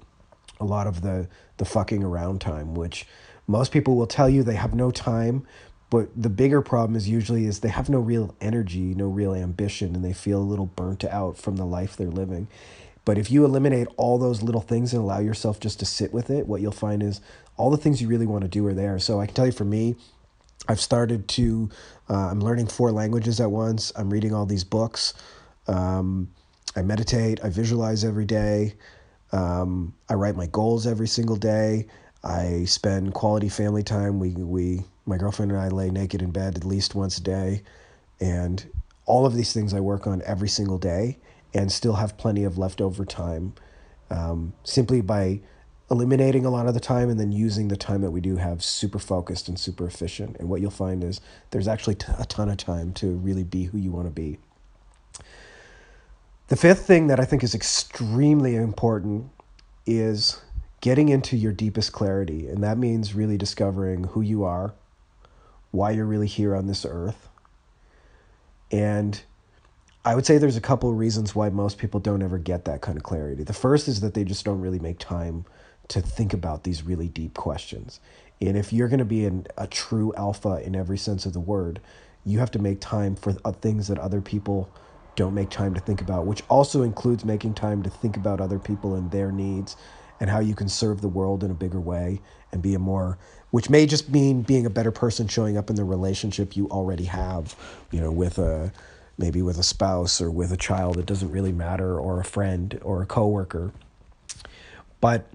a 0.60 0.66
lot 0.66 0.88
of 0.88 1.02
the, 1.02 1.28
the 1.58 1.66
fucking 1.66 2.04
around 2.04 2.42
time, 2.42 2.74
which 2.74 3.06
most 3.48 3.72
people 3.72 3.96
will 3.96 4.08
tell 4.08 4.28
you 4.28 4.42
they 4.42 4.56
have 4.56 4.74
no 4.74 4.90
time. 4.90 5.46
But 5.92 6.10
the 6.20 6.30
bigger 6.30 6.64
problem 6.64 6.96
is 6.96 7.08
usually 7.08 7.46
is 7.46 7.60
they 7.60 7.70
have 7.70 7.90
no 7.90 8.00
real 8.00 8.36
energy, 8.42 8.96
no 8.96 9.06
real 9.06 9.36
ambition, 9.36 9.96
and 9.96 10.04
they 10.04 10.14
feel 10.14 10.40
a 10.40 10.42
little 10.42 10.66
burnt 10.66 11.04
out 11.06 11.38
from 11.38 11.58
the 11.58 11.66
life 11.66 11.96
they're 11.96 12.08
living. 12.08 12.48
But 13.06 13.18
if 13.18 13.30
you 13.30 13.44
eliminate 13.44 13.88
all 13.98 14.18
those 14.18 14.42
little 14.42 14.62
things 14.62 14.94
and 14.94 15.02
allow 15.02 15.20
yourself 15.20 15.60
just 15.60 15.80
to 15.80 15.86
sit 15.86 16.14
with 16.14 16.30
it, 16.30 16.48
what 16.48 16.62
you'll 16.62 16.72
find 16.72 17.04
is 17.04 17.20
all 17.58 17.70
the 17.70 17.78
things 17.78 18.02
you 18.02 18.08
really 18.08 18.26
want 18.26 18.44
to 18.44 18.48
do 18.48 18.66
are 18.66 18.74
there. 18.74 18.98
So 19.00 19.20
I 19.20 19.26
can 19.26 19.36
tell 19.36 19.46
you 19.46 19.52
for 19.52 19.66
me, 19.66 19.96
I've 20.68 20.80
started 20.80 21.28
to, 21.30 21.70
uh, 22.10 22.30
I'm 22.32 22.40
learning 22.40 22.68
four 22.68 22.92
languages 22.92 23.42
at 23.42 23.52
once. 23.52 23.92
I'm 23.96 24.10
reading 24.10 24.34
all 24.34 24.46
these 24.46 24.64
books. 24.64 25.14
Um, 25.68 26.30
I 26.76 26.82
meditate. 26.82 27.44
I 27.44 27.50
visualize 27.50 28.06
every 28.06 28.26
day. 28.26 28.76
Um, 29.34 29.94
I 30.10 30.14
write 30.14 30.38
my 30.38 30.48
goals 30.48 30.88
every 30.88 31.08
single 31.08 31.36
day. 31.36 31.88
I 32.24 32.64
spend 32.66 33.14
quality 33.14 33.50
family 33.50 33.84
time. 33.84 34.20
We, 34.20 34.30
we, 34.30 34.84
my 35.06 35.18
girlfriend 35.18 35.52
and 35.52 35.60
I 35.60 35.68
lay 35.68 35.90
naked 35.90 36.22
in 36.22 36.32
bed 36.32 36.56
at 36.56 36.64
least 36.64 36.96
once 36.96 37.18
a 37.18 37.24
day. 37.24 37.64
And 38.22 38.66
all 39.06 39.26
of 39.26 39.36
these 39.36 39.52
things 39.52 39.74
I 39.74 39.82
work 39.82 40.08
on 40.08 40.22
every 40.26 40.48
single 40.48 40.78
day 40.78 41.18
and 41.54 41.72
still 41.72 41.94
have 41.94 42.18
plenty 42.18 42.44
of 42.44 42.58
leftover 42.58 43.06
time 43.06 43.54
um, 44.10 44.54
simply 44.64 45.02
by 45.02 45.40
eliminating 45.92 46.46
a 46.46 46.50
lot 46.50 46.68
of 46.68 46.74
the 46.74 46.80
time 46.80 47.10
and 47.10 47.20
then 47.20 47.32
using 47.32 47.68
the 47.68 47.78
time 47.78 48.02
that 48.02 48.12
we 48.12 48.22
do 48.22 48.38
have 48.38 48.64
super 48.64 49.00
focused 49.00 49.48
and 49.48 49.60
super 49.60 49.86
efficient. 49.86 50.38
And 50.40 50.50
what 50.50 50.62
you'll 50.62 50.72
find 50.72 51.04
is 51.04 51.22
there's 51.52 51.68
actually 51.68 51.96
t- 51.96 52.12
a 52.18 52.26
ton 52.26 52.50
of 52.50 52.58
time 52.58 52.94
to 52.94 53.12
really 53.12 53.44
be 53.44 53.66
who 53.66 53.78
you 53.78 53.92
want 53.92 54.08
to 54.08 54.12
be. 54.12 54.40
The 56.48 56.56
fifth 56.56 56.86
thing 56.86 57.08
that 57.08 57.20
I 57.20 57.26
think 57.26 57.44
is 57.44 57.54
extremely 57.54 58.56
important 58.56 59.30
is 59.86 60.42
getting 60.82 61.10
into 61.10 61.38
your 61.38 61.52
deepest 61.52 61.92
clarity. 61.92 62.48
And 62.48 62.64
that 62.64 62.78
means 62.78 63.14
really 63.14 63.38
discovering 63.38 64.06
who 64.06 64.22
you 64.22 64.44
are, 64.44 64.74
why 65.72 65.92
you're 65.92 66.06
really 66.06 66.28
here 66.28 66.56
on 66.56 66.68
this 66.68 66.86
earth, 66.86 67.30
and 68.72 69.22
I 70.06 70.16
would 70.16 70.26
say 70.26 70.38
there's 70.38 70.58
a 70.58 70.62
couple 70.62 70.90
of 70.90 70.98
reasons 70.98 71.34
why 71.34 71.50
most 71.50 71.78
people 71.78 72.00
don't 72.02 72.22
ever 72.22 72.38
get 72.38 72.66
that 72.66 72.82
kind 72.82 72.98
of 72.98 73.04
clarity. 73.04 73.44
The 73.44 73.54
first 73.54 73.88
is 73.88 74.02
that 74.02 74.14
they 74.14 74.26
just 74.26 74.44
don't 74.44 74.60
really 74.60 74.80
make 74.80 75.00
time 75.00 75.46
to 75.88 76.02
think 76.02 76.34
about 76.34 76.64
these 76.64 76.84
really 76.84 77.08
deep 77.08 77.36
questions. 77.36 78.02
And 78.42 78.58
if 78.58 78.74
you're 78.74 78.90
going 78.90 79.00
to 79.00 79.06
be 79.06 79.26
an, 79.26 79.48
a 79.58 79.66
true 79.66 80.14
alpha 80.18 80.62
in 80.62 80.76
every 80.76 80.98
sense 80.98 81.26
of 81.26 81.32
the 81.32 81.40
word, 81.40 81.80
you 82.26 82.40
have 82.40 82.52
to 82.52 82.60
make 82.60 82.82
time 82.82 83.16
for 83.16 83.32
things 83.32 83.88
that 83.88 83.98
other 83.98 84.20
people 84.20 84.70
don't 85.16 85.34
make 85.34 85.50
time 85.50 85.74
to 85.74 85.80
think 85.80 86.02
about, 86.02 86.26
which 86.26 86.44
also 86.50 86.82
includes 86.82 87.24
making 87.24 87.54
time 87.54 87.82
to 87.84 87.90
think 87.90 88.18
about 88.18 88.42
other 88.42 88.60
people 88.60 88.96
and 88.96 89.10
their 89.12 89.32
needs 89.32 89.78
and 90.20 90.30
how 90.30 90.40
you 90.40 90.56
can 90.56 90.68
serve 90.68 91.00
the 91.00 91.08
world 91.08 91.46
in 91.46 91.52
a 91.52 91.54
bigger 91.54 91.80
way 91.80 92.20
and 92.52 92.62
be 92.62 92.74
a 92.74 92.80
more 92.80 93.18
which 93.54 93.70
may 93.70 93.86
just 93.86 94.10
mean 94.10 94.42
being 94.42 94.66
a 94.66 94.70
better 94.70 94.92
person 94.92 95.28
showing 95.28 95.58
up 95.58 95.70
in 95.70 95.76
the 95.76 95.84
relationship 95.84 96.58
you 96.58 96.68
already 96.70 97.04
have, 97.04 97.56
you 97.92 98.02
know, 98.02 98.12
with 98.12 98.40
a 98.40 98.74
maybe 99.18 99.42
with 99.42 99.58
a 99.58 99.64
spouse 99.64 100.22
or 100.22 100.32
with 100.32 100.52
a 100.52 100.58
child, 100.58 100.98
it 100.98 101.06
doesn't 101.06 101.32
really 101.32 101.52
matter, 101.52 102.00
or 102.00 102.20
a 102.20 102.26
friend 102.26 102.80
or 102.84 103.02
a 103.02 103.06
coworker. 103.06 103.72
But 105.02 105.30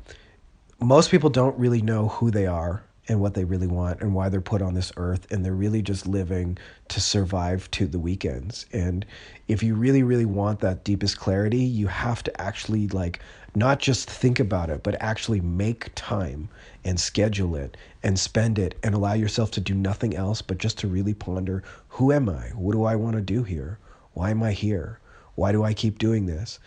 most 0.81 1.11
people 1.11 1.31
don't 1.31 1.59
really 1.59 1.83
know 1.83 2.09
who 2.09 2.31
they 2.31 2.47
are 2.47 2.83
and 3.09 3.21
what 3.21 3.33
they 3.35 3.45
really 3.45 3.67
want 3.67 4.01
and 4.03 4.15
why 4.15 4.29
they're 4.29 4.41
put 4.41 4.61
on 4.61 4.75
this 4.75 4.93
earth 4.99 5.27
and 5.33 5.45
they're 5.45 5.55
really 5.55 5.81
just 5.81 6.07
living 6.07 6.59
to 6.89 7.01
survive 7.01 7.71
to 7.71 7.87
the 7.87 7.99
weekends. 7.99 8.67
And 8.73 9.05
if 9.49 9.63
you 9.63 9.75
really 9.75 10.03
really 10.03 10.27
want 10.27 10.61
that 10.61 10.85
deepest 10.85 11.19
clarity 11.19 11.59
you 11.59 11.87
have 11.87 12.23
to 12.23 12.41
actually 12.41 12.89
like 12.89 13.21
not 13.55 13.79
just 13.81 14.11
think 14.11 14.39
about 14.39 14.69
it 14.69 14.83
but 14.83 15.01
actually 15.01 15.41
make 15.41 15.91
time 15.95 16.49
and 16.85 17.01
schedule 17.01 17.57
it 17.57 17.77
and 18.03 18.19
spend 18.19 18.59
it 18.59 18.75
and 18.83 18.95
allow 18.95 19.15
yourself 19.15 19.51
to 19.53 19.61
do 19.61 19.75
nothing 19.75 20.15
else 20.15 20.43
but 20.43 20.59
just 20.59 20.79
to 20.79 20.87
really 20.89 21.15
ponder 21.15 21.65
who 21.89 22.13
am 22.13 22.29
i? 22.29 22.49
What 22.55 22.73
do 22.73 22.85
i 22.85 22.95
want 22.95 23.17
to 23.17 23.23
do 23.23 23.43
here? 23.43 23.79
Why 24.13 24.31
am 24.31 24.43
i 24.43 24.53
here? 24.53 25.01
Why 25.35 25.53
do 25.53 25.65
i 25.65 25.73
keep 25.73 25.99
doing 25.99 26.27
this? 26.27 26.59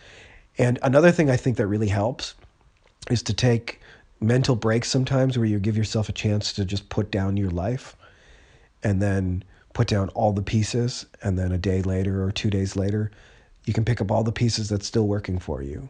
And 0.58 0.78
another 0.82 1.12
thing 1.12 1.30
i 1.30 1.36
think 1.36 1.56
that 1.56 1.68
really 1.68 1.88
helps 1.88 2.34
is 3.10 3.22
to 3.24 3.34
take 3.34 3.80
mental 4.22 4.56
breaks 4.56 4.88
sometimes 4.88 5.36
where 5.36 5.46
you 5.46 5.58
give 5.58 5.76
yourself 5.76 6.08
a 6.08 6.12
chance 6.12 6.52
to 6.54 6.64
just 6.64 6.88
put 6.88 7.10
down 7.10 7.36
your 7.36 7.50
life 7.50 7.96
and 8.82 9.02
then 9.02 9.44
put 9.72 9.88
down 9.88 10.08
all 10.10 10.32
the 10.32 10.42
pieces 10.42 11.06
and 11.22 11.38
then 11.38 11.52
a 11.52 11.58
day 11.58 11.82
later 11.82 12.22
or 12.22 12.30
2 12.30 12.50
days 12.50 12.76
later 12.76 13.10
you 13.64 13.72
can 13.72 13.84
pick 13.84 14.00
up 14.00 14.10
all 14.10 14.24
the 14.24 14.32
pieces 14.32 14.68
that's 14.68 14.86
still 14.86 15.06
working 15.06 15.38
for 15.38 15.62
you. 15.62 15.88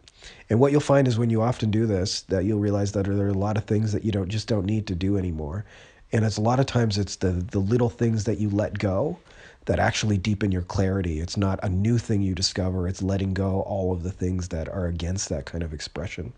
And 0.50 0.60
what 0.60 0.72
you'll 0.72 0.80
find 0.80 1.08
is 1.08 1.18
when 1.18 1.30
you 1.30 1.40
often 1.40 1.70
do 1.70 1.86
this 1.86 2.22
that 2.22 2.44
you'll 2.44 2.60
realize 2.60 2.92
that 2.92 3.06
there 3.06 3.26
are 3.26 3.28
a 3.28 3.34
lot 3.34 3.56
of 3.56 3.64
things 3.64 3.92
that 3.92 4.04
you 4.04 4.12
don't 4.12 4.28
just 4.28 4.46
don't 4.48 4.66
need 4.66 4.86
to 4.88 4.94
do 4.94 5.16
anymore. 5.16 5.64
And 6.12 6.24
it's 6.24 6.36
a 6.36 6.42
lot 6.42 6.60
of 6.60 6.66
times 6.66 6.98
it's 6.98 7.16
the 7.16 7.30
the 7.30 7.58
little 7.58 7.88
things 7.88 8.24
that 8.24 8.38
you 8.38 8.50
let 8.50 8.78
go 8.78 9.18
that 9.64 9.78
actually 9.78 10.18
deepen 10.18 10.52
your 10.52 10.62
clarity. 10.62 11.20
It's 11.20 11.36
not 11.36 11.60
a 11.62 11.68
new 11.68 11.96
thing 11.96 12.20
you 12.20 12.34
discover, 12.34 12.88
it's 12.88 13.02
letting 13.02 13.32
go 13.32 13.62
all 13.62 13.92
of 13.92 14.02
the 14.02 14.12
things 14.12 14.48
that 14.48 14.68
are 14.68 14.86
against 14.86 15.28
that 15.30 15.46
kind 15.46 15.62
of 15.64 15.72
expression. 15.72 16.32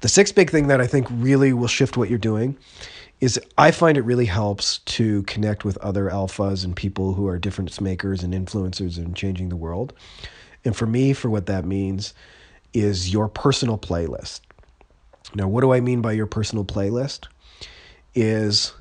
The 0.00 0.08
sixth 0.08 0.34
big 0.34 0.50
thing 0.50 0.66
that 0.68 0.80
I 0.80 0.86
think 0.86 1.06
really 1.10 1.52
will 1.52 1.68
shift 1.68 1.96
what 1.96 2.10
you're 2.10 2.18
doing 2.18 2.56
is 3.20 3.40
I 3.56 3.70
find 3.70 3.96
it 3.96 4.02
really 4.02 4.26
helps 4.26 4.78
to 4.78 5.22
connect 5.22 5.64
with 5.64 5.78
other 5.78 6.10
alphas 6.10 6.64
and 6.64 6.76
people 6.76 7.14
who 7.14 7.26
are 7.26 7.38
difference 7.38 7.80
makers 7.80 8.22
and 8.22 8.34
influencers 8.34 8.98
and 8.98 9.16
changing 9.16 9.48
the 9.48 9.56
world. 9.56 9.94
And 10.64 10.76
for 10.76 10.86
me, 10.86 11.12
for 11.12 11.30
what 11.30 11.46
that 11.46 11.64
means 11.64 12.12
is 12.74 13.12
your 13.12 13.28
personal 13.28 13.78
playlist. 13.78 14.40
Now, 15.34 15.48
what 15.48 15.62
do 15.62 15.72
I 15.72 15.80
mean 15.80 16.02
by 16.02 16.12
your 16.12 16.26
personal 16.26 16.64
playlist? 16.64 17.26
Is 18.14 18.74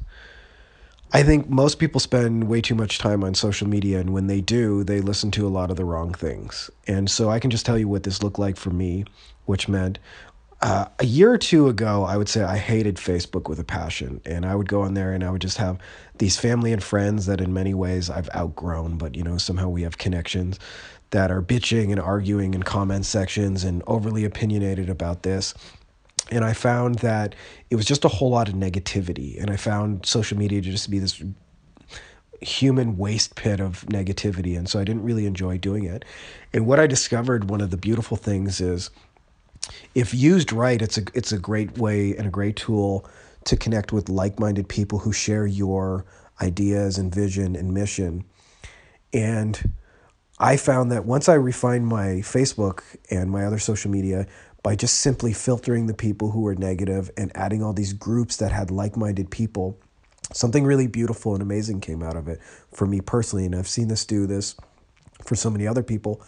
I 1.14 1.24
think 1.24 1.50
most 1.50 1.80
people 1.80 2.02
spend 2.02 2.50
way 2.50 2.60
too 2.60 2.76
much 2.76 2.98
time 2.98 3.24
on 3.24 3.36
social 3.36 3.70
media, 3.70 4.00
and 4.00 4.12
when 4.12 4.28
they 4.28 4.42
do, 4.42 4.84
they 4.84 5.00
listen 5.00 5.32
to 5.32 5.48
a 5.48 5.50
lot 5.50 5.72
of 5.72 5.78
the 5.78 5.86
wrong 5.86 6.14
things. 6.14 6.70
And 6.88 7.10
so 7.10 7.30
I 7.30 7.40
can 7.40 7.52
just 7.52 7.66
tell 7.66 7.78
you 7.78 7.88
what 7.88 8.04
this 8.04 8.22
looked 8.22 8.40
like 8.40 8.58
for 8.58 8.70
me, 8.70 9.06
which 9.46 9.70
meant 9.70 9.98
uh, 10.62 10.86
a 11.00 11.06
year 11.06 11.32
or 11.32 11.38
two 11.38 11.68
ago, 11.68 12.04
I 12.04 12.18
would 12.18 12.30
say 12.30 12.44
I 12.44 12.58
hated 12.58 12.96
Facebook 12.96 13.50
with 13.50 13.60
a 13.60 13.64
passion. 13.64 14.22
And 14.26 14.46
I 14.46 14.56
would 14.56 14.70
go 14.70 14.82
on 14.82 14.94
there 14.94 15.14
and 15.14 15.24
I 15.24 15.30
would 15.30 15.42
just 15.42 15.58
have 15.58 15.78
these 16.18 16.38
family 16.38 16.72
and 16.72 16.84
friends 16.84 17.26
that 17.26 17.42
in 17.42 17.54
many 17.54 17.74
ways 17.74 18.10
I've 18.10 18.30
outgrown, 18.36 18.98
but 18.98 19.16
you 19.16 19.24
know, 19.24 19.38
somehow 19.38 19.70
we 19.70 19.84
have 19.84 19.98
connections 19.98 20.60
that 21.12 21.30
are 21.30 21.42
bitching 21.42 21.92
and 21.92 22.00
arguing 22.00 22.54
in 22.54 22.64
comment 22.64 23.06
sections 23.06 23.64
and 23.64 23.84
overly 23.86 24.26
opinionated 24.26 24.90
about 24.90 25.24
this. 25.24 25.54
And 26.32 26.44
I 26.44 26.54
found 26.54 26.96
that 27.00 27.36
it 27.70 27.76
was 27.76 27.86
just 27.86 28.04
a 28.04 28.10
whole 28.10 28.32
lot 28.32 28.50
of 28.50 28.56
negativity. 28.56 29.40
And 29.40 29.52
I 29.52 29.58
found 29.58 30.06
social 30.06 30.38
media 30.38 30.62
to 30.62 30.72
just 30.72 30.90
be 30.90 31.00
this 31.00 31.22
human 32.42 32.98
waste 32.98 33.36
pit 33.36 33.60
of 33.60 33.86
negativity. 33.86 34.58
And 34.58 34.68
so 34.68 34.80
I 34.80 34.84
didn't 34.84 35.04
really 35.04 35.26
enjoy 35.26 35.58
doing 35.58 35.84
it. 35.84 36.04
And 36.54 36.66
what 36.66 36.80
I 36.80 36.88
discovered, 36.88 37.50
one 37.50 37.62
of 37.62 37.70
the 37.70 37.78
beautiful 37.78 38.18
things 38.18 38.60
is, 38.60 38.90
if 39.94 40.14
used 40.14 40.52
right, 40.52 40.82
it's 40.82 40.98
a 40.98 41.04
it's 41.14 41.32
a 41.32 41.40
great 41.40 41.78
way 41.78 42.16
and 42.16 42.28
a 42.28 42.32
great 42.32 42.56
tool 42.56 43.08
to 43.46 43.56
connect 43.56 43.94
with 43.94 44.10
like-minded 44.10 44.68
people 44.68 45.00
who 45.00 45.14
share 45.14 45.46
your 45.46 46.06
ideas 46.42 46.98
and 46.98 47.14
vision 47.14 47.56
and 47.56 47.74
mission. 47.74 48.26
And 49.14 49.72
I 50.40 50.58
found 50.58 50.92
that 50.92 51.06
once 51.06 51.30
I 51.30 51.36
refined 51.36 51.88
my 51.88 52.22
Facebook 52.22 52.82
and 53.10 53.32
my 53.32 53.46
other 53.46 53.60
social 53.60 53.90
media 53.90 54.28
by 54.64 54.76
just 54.76 55.00
simply 55.00 55.32
filtering 55.32 55.86
the 55.86 55.94
people 55.94 56.32
who 56.32 56.42
were 56.42 56.56
negative 56.56 57.12
and 57.16 57.32
adding 57.36 57.64
all 57.64 57.72
these 57.72 57.94
groups 57.94 58.38
that 58.38 58.52
had 58.52 58.72
like-minded 58.72 59.30
people, 59.30 59.80
something 60.34 60.66
really 60.66 60.88
beautiful 60.88 61.34
and 61.34 61.42
amazing 61.42 61.80
came 61.80 62.02
out 62.02 62.18
of 62.18 62.28
it 62.28 62.42
for 62.74 62.88
me 62.88 63.00
personally. 63.00 63.46
And 63.46 63.56
I've 63.56 63.68
seen 63.68 63.88
this 63.88 64.06
do 64.06 64.26
this 64.26 64.56
for 65.24 65.36
so 65.36 65.50
many 65.50 65.68
other 65.68 65.84
people 65.84 66.22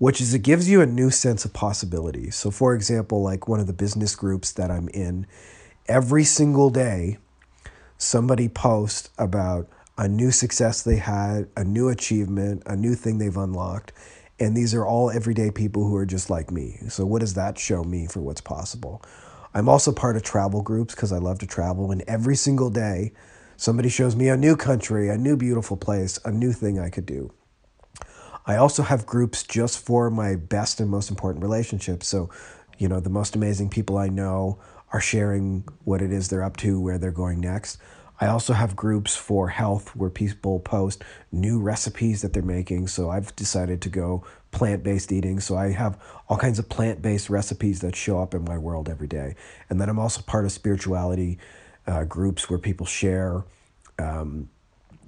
which 0.00 0.18
is 0.18 0.32
it 0.32 0.38
gives 0.38 0.66
you 0.66 0.80
a 0.80 0.86
new 0.86 1.10
sense 1.10 1.44
of 1.44 1.52
possibility. 1.52 2.30
So, 2.30 2.50
for 2.50 2.74
example, 2.74 3.22
like 3.22 3.46
one 3.46 3.60
of 3.60 3.66
the 3.66 3.74
business 3.74 4.16
groups 4.16 4.50
that 4.52 4.70
I'm 4.70 4.88
in, 4.88 5.26
every 5.88 6.24
single 6.24 6.70
day, 6.70 7.18
somebody 7.98 8.48
posts 8.48 9.10
about 9.18 9.68
a 9.98 10.08
new 10.08 10.30
success 10.30 10.80
they 10.80 10.96
had, 10.96 11.50
a 11.54 11.64
new 11.64 11.90
achievement, 11.90 12.62
a 12.64 12.74
new 12.76 12.94
thing 12.94 13.18
they've 13.18 13.36
unlocked. 13.36 13.92
And 14.38 14.56
these 14.56 14.72
are 14.72 14.86
all 14.86 15.10
everyday 15.10 15.50
people 15.50 15.86
who 15.86 15.94
are 15.96 16.06
just 16.06 16.30
like 16.30 16.50
me. 16.50 16.78
So, 16.88 17.04
what 17.04 17.20
does 17.20 17.34
that 17.34 17.58
show 17.58 17.84
me 17.84 18.06
for 18.06 18.20
what's 18.20 18.40
possible? 18.40 19.02
I'm 19.52 19.68
also 19.68 19.92
part 19.92 20.16
of 20.16 20.22
travel 20.22 20.62
groups 20.62 20.94
because 20.94 21.12
I 21.12 21.18
love 21.18 21.40
to 21.40 21.46
travel. 21.46 21.90
And 21.90 22.02
every 22.08 22.36
single 22.36 22.70
day, 22.70 23.12
somebody 23.58 23.90
shows 23.90 24.16
me 24.16 24.30
a 24.30 24.36
new 24.38 24.56
country, 24.56 25.10
a 25.10 25.18
new 25.18 25.36
beautiful 25.36 25.76
place, 25.76 26.18
a 26.24 26.30
new 26.30 26.54
thing 26.54 26.78
I 26.78 26.88
could 26.88 27.04
do. 27.04 27.34
I 28.50 28.56
also 28.56 28.82
have 28.82 29.06
groups 29.06 29.44
just 29.44 29.78
for 29.78 30.10
my 30.10 30.34
best 30.34 30.80
and 30.80 30.90
most 30.90 31.08
important 31.08 31.40
relationships. 31.40 32.08
So, 32.08 32.30
you 32.78 32.88
know, 32.88 32.98
the 32.98 33.08
most 33.08 33.36
amazing 33.36 33.68
people 33.68 33.96
I 33.96 34.08
know 34.08 34.58
are 34.92 35.00
sharing 35.00 35.68
what 35.84 36.02
it 36.02 36.10
is 36.10 36.26
they're 36.26 36.42
up 36.42 36.56
to, 36.56 36.80
where 36.80 36.98
they're 36.98 37.12
going 37.12 37.40
next. 37.40 37.78
I 38.20 38.26
also 38.26 38.52
have 38.52 38.74
groups 38.74 39.14
for 39.14 39.46
health 39.46 39.94
where 39.94 40.10
people 40.10 40.58
post 40.58 41.04
new 41.30 41.60
recipes 41.60 42.22
that 42.22 42.32
they're 42.32 42.42
making. 42.42 42.88
So 42.88 43.08
I've 43.08 43.36
decided 43.36 43.82
to 43.82 43.88
go 43.88 44.24
plant 44.50 44.82
based 44.82 45.12
eating. 45.12 45.38
So 45.38 45.56
I 45.56 45.70
have 45.70 45.96
all 46.28 46.36
kinds 46.36 46.58
of 46.58 46.68
plant 46.68 47.00
based 47.00 47.30
recipes 47.30 47.82
that 47.82 47.94
show 47.94 48.20
up 48.20 48.34
in 48.34 48.42
my 48.42 48.58
world 48.58 48.88
every 48.88 49.06
day. 49.06 49.36
And 49.68 49.80
then 49.80 49.88
I'm 49.88 50.00
also 50.00 50.22
part 50.22 50.44
of 50.44 50.50
spirituality 50.50 51.38
uh, 51.86 52.02
groups 52.02 52.50
where 52.50 52.58
people 52.58 52.84
share. 52.84 53.44
Um, 53.96 54.48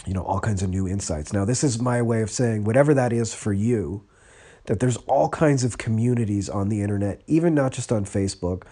you 0.07 0.15
know, 0.15 0.23
all 0.23 0.41
kinds 0.41 0.63
of 0.63 0.71
new 0.71 0.89
insights. 0.89 1.33
Now, 1.33 1.45
this 1.45 1.63
is 1.63 1.81
my 1.81 2.03
way 2.03 2.23
of 2.23 2.31
saying 2.31 2.65
whatever 2.65 2.95
that 2.95 3.13
is 3.13 3.35
for 3.35 3.53
you, 3.53 4.05
that 4.67 4.81
there's 4.81 4.97
all 5.09 5.29
kinds 5.29 5.65
of 5.65 5.79
communities 5.79 6.49
on 6.49 6.69
the 6.69 6.83
internet, 6.83 7.23
even 7.27 7.55
not 7.55 7.73
just 7.73 7.93
on 7.93 8.05
Facebook, 8.05 8.65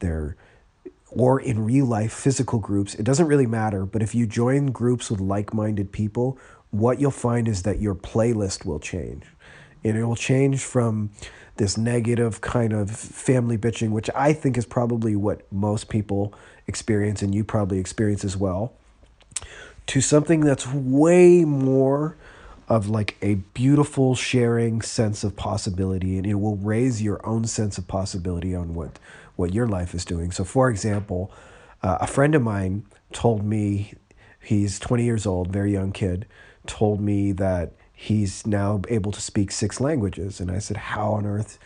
there 0.00 0.36
or 1.10 1.40
in 1.40 1.64
real 1.64 1.86
life 1.86 2.12
physical 2.12 2.58
groups. 2.58 2.94
It 2.94 3.04
doesn't 3.04 3.26
really 3.26 3.46
matter, 3.46 3.86
but 3.86 4.02
if 4.02 4.14
you 4.14 4.26
join 4.26 4.66
groups 4.66 5.10
with 5.10 5.20
like-minded 5.20 5.92
people, 5.92 6.38
what 6.70 7.00
you'll 7.00 7.12
find 7.12 7.46
is 7.46 7.62
that 7.62 7.80
your 7.80 7.94
playlist 7.94 8.64
will 8.64 8.80
change. 8.80 9.24
And 9.84 9.96
it 9.96 10.04
will 10.04 10.16
change 10.16 10.64
from 10.64 11.10
this 11.56 11.78
negative 11.78 12.40
kind 12.40 12.72
of 12.72 12.90
family 12.90 13.56
bitching, 13.56 13.90
which 13.90 14.10
I 14.12 14.32
think 14.32 14.58
is 14.58 14.66
probably 14.66 15.14
what 15.14 15.50
most 15.52 15.88
people 15.88 16.34
experience 16.66 17.22
and 17.22 17.32
you 17.32 17.44
probably 17.44 17.78
experience 17.78 18.24
as 18.24 18.36
well 18.36 18.72
to 19.86 20.00
something 20.00 20.40
that's 20.40 20.66
way 20.66 21.44
more 21.44 22.16
of 22.68 22.88
like 22.88 23.16
a 23.20 23.34
beautiful 23.34 24.14
sharing 24.14 24.80
sense 24.80 25.22
of 25.22 25.36
possibility 25.36 26.16
and 26.16 26.26
it 26.26 26.34
will 26.34 26.56
raise 26.56 27.02
your 27.02 27.24
own 27.26 27.44
sense 27.44 27.76
of 27.76 27.86
possibility 27.86 28.54
on 28.54 28.74
what 28.74 28.98
what 29.36 29.52
your 29.52 29.66
life 29.66 29.94
is 29.94 30.04
doing 30.04 30.30
so 30.30 30.44
for 30.44 30.70
example 30.70 31.30
uh, 31.82 31.98
a 32.00 32.06
friend 32.06 32.34
of 32.34 32.40
mine 32.40 32.84
told 33.12 33.44
me 33.44 33.92
he's 34.40 34.78
20 34.78 35.04
years 35.04 35.26
old 35.26 35.52
very 35.52 35.72
young 35.72 35.92
kid 35.92 36.26
told 36.66 37.00
me 37.00 37.32
that 37.32 37.72
he's 37.92 38.46
now 38.46 38.80
able 38.88 39.12
to 39.12 39.20
speak 39.20 39.50
six 39.50 39.78
languages 39.78 40.40
and 40.40 40.50
i 40.50 40.58
said 40.58 40.78
how 40.78 41.12
on 41.12 41.26
earth 41.26 41.58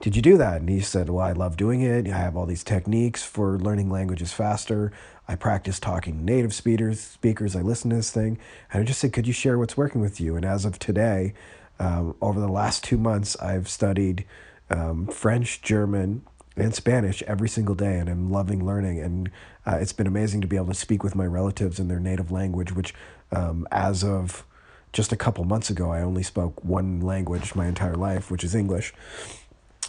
did 0.00 0.16
you 0.16 0.22
do 0.22 0.38
that? 0.38 0.60
And 0.60 0.70
he 0.70 0.80
said, 0.80 1.10
Well, 1.10 1.24
I 1.24 1.32
love 1.32 1.58
doing 1.58 1.82
it. 1.82 2.08
I 2.08 2.16
have 2.16 2.34
all 2.34 2.46
these 2.46 2.64
techniques 2.64 3.22
for 3.22 3.58
learning 3.58 3.90
languages 3.90 4.32
faster. 4.32 4.92
I 5.30 5.36
practice 5.36 5.78
talking 5.78 6.24
native 6.24 6.52
speakers. 6.52 6.98
Speakers. 6.98 7.54
I 7.54 7.60
listen 7.60 7.90
to 7.90 7.96
this 7.96 8.10
thing, 8.10 8.36
and 8.72 8.82
I 8.82 8.84
just 8.84 8.98
said, 8.98 9.12
"Could 9.12 9.28
you 9.28 9.32
share 9.32 9.60
what's 9.60 9.76
working 9.76 10.00
with 10.00 10.20
you?" 10.20 10.34
And 10.34 10.44
as 10.44 10.64
of 10.64 10.80
today, 10.80 11.34
um, 11.78 12.16
over 12.20 12.40
the 12.40 12.48
last 12.48 12.82
two 12.82 12.98
months, 12.98 13.36
I've 13.36 13.68
studied 13.68 14.24
um, 14.70 15.06
French, 15.06 15.62
German, 15.62 16.22
and 16.56 16.74
Spanish 16.74 17.22
every 17.28 17.48
single 17.48 17.76
day, 17.76 17.96
and 18.00 18.08
I'm 18.08 18.32
loving 18.32 18.66
learning. 18.66 18.98
And 18.98 19.30
uh, 19.64 19.78
it's 19.80 19.92
been 19.92 20.08
amazing 20.08 20.40
to 20.40 20.48
be 20.48 20.56
able 20.56 20.66
to 20.66 20.74
speak 20.74 21.04
with 21.04 21.14
my 21.14 21.26
relatives 21.26 21.78
in 21.78 21.86
their 21.86 22.00
native 22.00 22.32
language, 22.32 22.72
which, 22.72 22.92
um, 23.30 23.68
as 23.70 24.02
of 24.02 24.44
just 24.92 25.12
a 25.12 25.16
couple 25.16 25.44
months 25.44 25.70
ago, 25.70 25.92
I 25.92 26.02
only 26.02 26.24
spoke 26.24 26.64
one 26.64 27.00
language 27.00 27.54
my 27.54 27.68
entire 27.68 27.94
life, 27.94 28.32
which 28.32 28.42
is 28.42 28.56
English, 28.56 28.92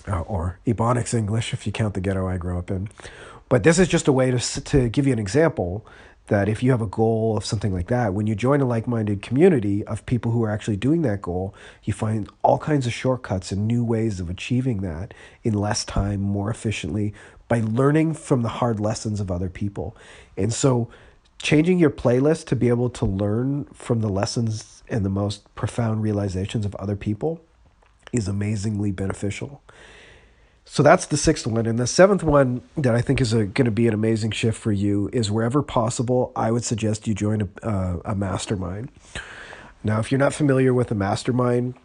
uh, 0.07 0.21
or 0.21 0.59
Ebonics 0.67 1.15
English 1.15 1.51
if 1.51 1.65
you 1.65 1.71
count 1.71 1.95
the 1.95 2.01
ghetto 2.01 2.27
I 2.27 2.37
grew 2.37 2.59
up 2.59 2.69
in. 2.69 2.89
But 3.51 3.63
this 3.63 3.79
is 3.79 3.89
just 3.89 4.07
a 4.07 4.13
way 4.13 4.31
to, 4.31 4.61
to 4.61 4.87
give 4.87 5.05
you 5.05 5.11
an 5.11 5.19
example 5.19 5.85
that 6.27 6.47
if 6.47 6.63
you 6.63 6.71
have 6.71 6.79
a 6.79 6.87
goal 6.87 7.35
of 7.35 7.43
something 7.43 7.73
like 7.73 7.87
that, 7.87 8.13
when 8.13 8.25
you 8.25 8.33
join 8.33 8.61
a 8.61 8.65
like 8.65 8.87
minded 8.87 9.21
community 9.21 9.83
of 9.87 10.05
people 10.05 10.31
who 10.31 10.41
are 10.45 10.49
actually 10.49 10.77
doing 10.77 11.01
that 11.01 11.21
goal, 11.21 11.53
you 11.83 11.91
find 11.91 12.29
all 12.43 12.57
kinds 12.57 12.87
of 12.87 12.93
shortcuts 12.93 13.51
and 13.51 13.67
new 13.67 13.83
ways 13.83 14.21
of 14.21 14.29
achieving 14.29 14.79
that 14.83 15.13
in 15.43 15.53
less 15.53 15.83
time, 15.83 16.21
more 16.21 16.49
efficiently, 16.49 17.13
by 17.49 17.59
learning 17.59 18.13
from 18.13 18.41
the 18.41 18.47
hard 18.47 18.79
lessons 18.79 19.19
of 19.19 19.29
other 19.29 19.49
people. 19.49 19.97
And 20.37 20.53
so, 20.53 20.87
changing 21.37 21.77
your 21.77 21.89
playlist 21.89 22.45
to 22.45 22.55
be 22.55 22.69
able 22.69 22.89
to 22.91 23.05
learn 23.05 23.65
from 23.73 23.99
the 23.99 24.07
lessons 24.07 24.81
and 24.87 25.03
the 25.03 25.09
most 25.09 25.53
profound 25.55 26.03
realizations 26.03 26.65
of 26.65 26.73
other 26.75 26.95
people 26.95 27.41
is 28.13 28.29
amazingly 28.29 28.91
beneficial. 28.91 29.61
So 30.65 30.83
that's 30.83 31.05
the 31.07 31.17
sixth 31.17 31.47
one. 31.47 31.65
And 31.65 31.79
the 31.79 31.87
seventh 31.87 32.23
one 32.23 32.61
that 32.77 32.95
I 32.95 33.01
think 33.01 33.19
is 33.19 33.33
going 33.33 33.53
to 33.53 33.71
be 33.71 33.87
an 33.87 33.93
amazing 33.93 34.31
shift 34.31 34.57
for 34.57 34.71
you 34.71 35.09
is 35.11 35.31
wherever 35.31 35.61
possible, 35.61 36.31
I 36.35 36.51
would 36.51 36.63
suggest 36.63 37.07
you 37.07 37.13
join 37.13 37.41
a, 37.41 37.67
uh, 37.67 37.99
a 38.05 38.15
mastermind. 38.15 38.91
Now, 39.83 39.99
if 39.99 40.11
you're 40.11 40.19
not 40.19 40.33
familiar 40.33 40.73
with 40.73 40.91
a 40.91 40.95
mastermind, 40.95 41.75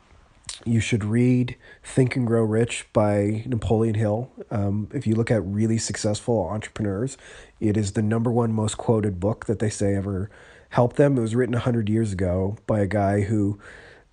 you 0.65 0.81
should 0.81 1.05
read 1.05 1.57
Think 1.83 2.17
and 2.17 2.27
Grow 2.27 2.43
Rich 2.43 2.87
by 2.93 3.43
Napoleon 3.47 3.95
Hill. 3.95 4.31
Um, 4.51 4.89
if 4.93 5.07
you 5.07 5.15
look 5.15 5.31
at 5.31 5.45
really 5.45 5.79
successful 5.79 6.49
entrepreneurs, 6.49 7.17
it 7.61 7.77
is 7.77 7.93
the 7.93 8.03
number 8.03 8.31
one 8.31 8.53
most 8.53 8.77
quoted 8.77 9.19
book 9.19 9.47
that 9.47 9.59
they 9.59 9.71
say 9.71 9.95
ever 9.95 10.31
helped 10.71 10.97
them. 10.97 11.17
It 11.17 11.21
was 11.21 11.35
written 11.35 11.55
100 11.55 11.89
years 11.89 12.13
ago 12.13 12.57
by 12.67 12.81
a 12.81 12.87
guy 12.87 13.23
who 13.23 13.59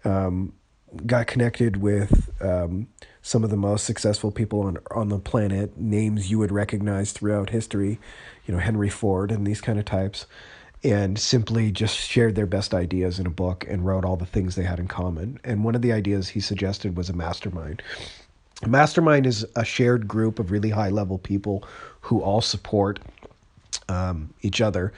um, 0.06 0.54
got 1.06 1.28
connected 1.28 1.78
with 1.78 2.30
um, 2.41 2.88
some 3.25 3.43
of 3.43 3.49
the 3.49 3.57
most 3.57 3.86
successful 3.86 4.31
people 4.31 4.62
on 4.62 4.77
on 4.91 5.09
the 5.09 5.17
planet, 5.17 5.75
names 5.77 6.29
you 6.29 6.38
would 6.38 6.51
recognize 6.51 7.13
throughout 7.13 7.49
history, 7.49 7.99
you 8.45 8.53
know 8.53 8.59
Henry 8.59 8.89
Ford 8.89 9.31
and 9.31 9.47
these 9.47 9.62
kind 9.62 9.79
of 9.79 9.86
types, 9.86 10.27
and 10.83 11.17
simply 11.17 11.71
just 11.71 11.97
shared 11.97 12.36
their 12.36 12.45
best 12.45 12.73
ideas 12.73 13.19
in 13.19 13.25
a 13.25 13.31
book 13.31 13.65
and 13.67 13.86
wrote 13.86 14.03
all 14.03 14.17
the 14.17 14.25
things 14.25 14.55
they 14.55 14.63
had 14.63 14.77
in 14.77 14.88
common. 14.88 15.39
And 15.43 15.63
one 15.63 15.73
of 15.73 15.81
the 15.81 15.93
ideas 15.93 16.29
he 16.29 16.41
suggested 16.41 16.97
was 16.97 17.09
a 17.09 17.13
mastermind. 17.13 17.81
A 18.62 18.67
mastermind 18.67 19.25
is 19.25 19.45
a 19.55 19.63
shared 19.63 20.07
group 20.07 20.38
of 20.38 20.51
really 20.51 20.69
high 20.69 20.89
level 20.89 21.17
people 21.17 21.63
who 22.01 22.21
all 22.21 22.41
support 22.41 22.99
um, 23.88 24.33
each 24.41 24.59
other. 24.59 24.91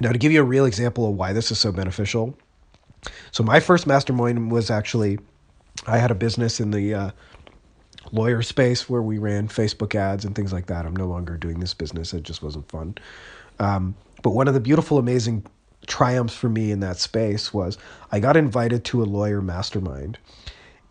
Now, 0.00 0.12
to 0.12 0.18
give 0.18 0.32
you 0.32 0.42
a 0.42 0.44
real 0.44 0.66
example 0.66 1.08
of 1.08 1.14
why 1.14 1.32
this 1.32 1.50
is 1.50 1.58
so 1.58 1.72
beneficial, 1.72 2.36
so 3.30 3.42
my 3.42 3.58
first 3.58 3.86
mastermind 3.86 4.52
was 4.52 4.70
actually 4.70 5.18
I 5.86 5.98
had 5.98 6.10
a 6.10 6.14
business 6.14 6.60
in 6.60 6.70
the 6.70 6.94
uh, 6.94 7.10
lawyer 8.12 8.42
space 8.42 8.88
where 8.88 9.02
we 9.02 9.18
ran 9.18 9.48
Facebook 9.48 9.94
ads 9.94 10.24
and 10.24 10.34
things 10.34 10.52
like 10.52 10.66
that. 10.66 10.86
I'm 10.86 10.96
no 10.96 11.06
longer 11.06 11.36
doing 11.36 11.60
this 11.60 11.74
business. 11.74 12.14
It 12.14 12.22
just 12.22 12.42
wasn't 12.42 12.68
fun. 12.68 12.96
Um, 13.58 13.94
but 14.22 14.30
one 14.30 14.48
of 14.48 14.54
the 14.54 14.60
beautiful, 14.60 14.98
amazing 14.98 15.44
triumphs 15.86 16.34
for 16.34 16.48
me 16.48 16.70
in 16.70 16.80
that 16.80 16.98
space 16.98 17.52
was 17.52 17.78
I 18.12 18.20
got 18.20 18.36
invited 18.36 18.84
to 18.86 19.02
a 19.02 19.04
lawyer 19.04 19.40
mastermind. 19.40 20.18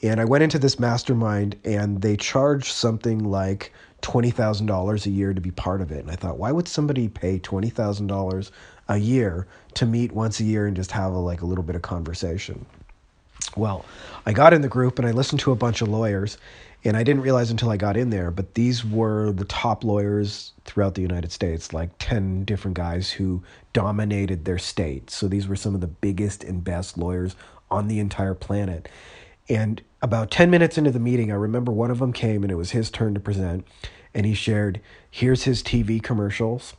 And 0.03 0.21
I 0.21 0.25
went 0.25 0.43
into 0.43 0.59
this 0.59 0.79
mastermind 0.79 1.55
and 1.65 2.01
they 2.01 2.17
charged 2.17 2.71
something 2.71 3.23
like 3.23 3.73
$20,000 4.03 5.05
a 5.05 5.09
year 5.09 5.33
to 5.33 5.41
be 5.41 5.51
part 5.51 5.81
of 5.81 5.91
it. 5.91 5.99
And 5.99 6.11
I 6.11 6.15
thought, 6.15 6.37
why 6.37 6.51
would 6.51 6.67
somebody 6.67 7.07
pay 7.07 7.39
$20,000 7.39 8.51
a 8.89 8.97
year 8.97 9.47
to 9.73 9.85
meet 9.85 10.11
once 10.11 10.39
a 10.39 10.43
year 10.43 10.67
and 10.67 10.75
just 10.75 10.91
have 10.91 11.13
a, 11.13 11.17
like 11.17 11.41
a 11.41 11.45
little 11.45 11.63
bit 11.63 11.75
of 11.75 11.81
conversation? 11.81 12.65
Well, 13.55 13.85
I 14.25 14.33
got 14.33 14.53
in 14.53 14.61
the 14.61 14.67
group 14.67 14.99
and 14.99 15.07
I 15.07 15.11
listened 15.11 15.39
to 15.41 15.51
a 15.51 15.55
bunch 15.55 15.81
of 15.81 15.87
lawyers 15.87 16.37
and 16.83 16.95
I 16.95 17.03
didn't 17.03 17.23
realize 17.23 17.51
until 17.51 17.69
I 17.69 17.77
got 17.77 17.97
in 17.97 18.11
there, 18.11 18.31
but 18.31 18.53
these 18.53 18.85
were 18.85 19.31
the 19.31 19.45
top 19.45 19.83
lawyers 19.83 20.53
throughout 20.65 20.95
the 20.95 21.01
United 21.01 21.31
States, 21.31 21.73
like 21.73 21.89
10 21.99 22.45
different 22.45 22.77
guys 22.77 23.11
who 23.11 23.43
dominated 23.73 24.45
their 24.45 24.59
state. 24.59 25.09
So 25.09 25.27
these 25.27 25.47
were 25.47 25.55
some 25.55 25.75
of 25.75 25.81
the 25.81 25.87
biggest 25.87 26.43
and 26.43 26.63
best 26.63 26.97
lawyers 26.97 27.35
on 27.69 27.87
the 27.87 27.99
entire 27.99 28.35
planet. 28.35 28.87
And 29.49 29.81
about 30.01 30.29
10 30.29 30.49
minutes 30.49 30.77
into 30.77 30.91
the 30.91 30.99
meeting, 30.99 31.31
I 31.31 31.35
remember 31.35 31.71
one 31.71 31.91
of 31.91 31.99
them 31.99 32.13
came 32.13 32.43
and 32.43 32.51
it 32.51 32.55
was 32.55 32.71
his 32.71 32.91
turn 32.91 33.13
to 33.15 33.19
present. 33.19 33.67
And 34.13 34.25
he 34.25 34.33
shared, 34.33 34.79
here's 35.09 35.43
his 35.43 35.63
TV 35.63 36.01
commercials. 36.01 36.75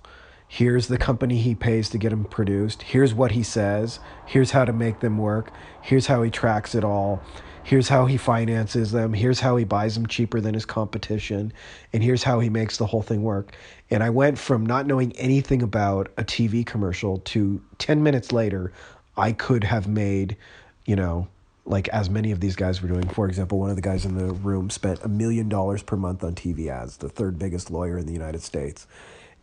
Here's 0.46 0.88
the 0.88 0.96
company 0.96 1.38
he 1.38 1.54
pays 1.54 1.90
to 1.90 1.98
get 1.98 2.10
them 2.10 2.24
produced. 2.24 2.82
Here's 2.82 3.12
what 3.12 3.32
he 3.32 3.42
says. 3.42 4.00
Here's 4.24 4.52
how 4.52 4.64
to 4.64 4.72
make 4.72 5.00
them 5.00 5.18
work. 5.18 5.52
Here's 5.82 6.06
how 6.06 6.22
he 6.22 6.30
tracks 6.30 6.74
it 6.74 6.84
all 6.84 7.22
here's 7.68 7.88
how 7.90 8.06
he 8.06 8.16
finances 8.16 8.92
them, 8.92 9.12
here's 9.12 9.40
how 9.40 9.54
he 9.58 9.64
buys 9.64 9.92
them 9.92 10.06
cheaper 10.06 10.40
than 10.40 10.54
his 10.54 10.64
competition, 10.64 11.52
and 11.92 12.02
here's 12.02 12.22
how 12.22 12.40
he 12.40 12.48
makes 12.48 12.78
the 12.78 12.86
whole 12.86 13.02
thing 13.02 13.22
work. 13.22 13.54
And 13.90 14.02
I 14.02 14.08
went 14.08 14.38
from 14.38 14.64
not 14.64 14.86
knowing 14.86 15.12
anything 15.16 15.60
about 15.60 16.10
a 16.16 16.24
TV 16.24 16.64
commercial 16.64 17.18
to 17.18 17.60
10 17.76 18.02
minutes 18.02 18.32
later, 18.32 18.72
I 19.18 19.32
could 19.32 19.64
have 19.64 19.86
made, 19.86 20.38
you 20.86 20.96
know, 20.96 21.28
like 21.66 21.88
as 21.88 22.08
many 22.08 22.32
of 22.32 22.40
these 22.40 22.56
guys 22.56 22.80
were 22.80 22.88
doing. 22.88 23.06
For 23.06 23.28
example, 23.28 23.58
one 23.58 23.68
of 23.68 23.76
the 23.76 23.82
guys 23.82 24.06
in 24.06 24.16
the 24.16 24.32
room 24.32 24.70
spent 24.70 25.04
a 25.04 25.08
million 25.08 25.50
dollars 25.50 25.82
per 25.82 25.96
month 25.96 26.24
on 26.24 26.34
TV 26.34 26.68
ads, 26.68 26.96
the 26.96 27.10
third 27.10 27.38
biggest 27.38 27.70
lawyer 27.70 27.98
in 27.98 28.06
the 28.06 28.14
United 28.14 28.40
States. 28.40 28.86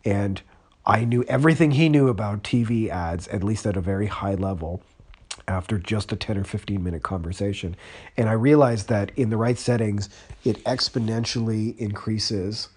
And 0.04 0.42
I 0.84 1.04
knew 1.04 1.22
everything 1.28 1.70
he 1.70 1.88
knew 1.88 2.08
about 2.08 2.42
TV 2.42 2.88
ads, 2.88 3.28
at 3.28 3.44
least 3.44 3.66
at 3.66 3.76
a 3.76 3.80
very 3.80 4.06
high 4.06 4.34
level 4.34 4.82
after 5.48 5.78
just 5.78 6.12
a 6.12 6.16
10 6.16 6.38
or 6.38 6.44
15 6.44 6.82
minute 6.82 7.02
conversation. 7.02 7.76
And 8.16 8.28
I 8.28 8.32
realized 8.32 8.88
that 8.88 9.12
in 9.16 9.30
the 9.30 9.36
right 9.36 9.58
settings, 9.58 10.08
it 10.44 10.62
exponentially 10.64 11.76
increases 11.78 12.68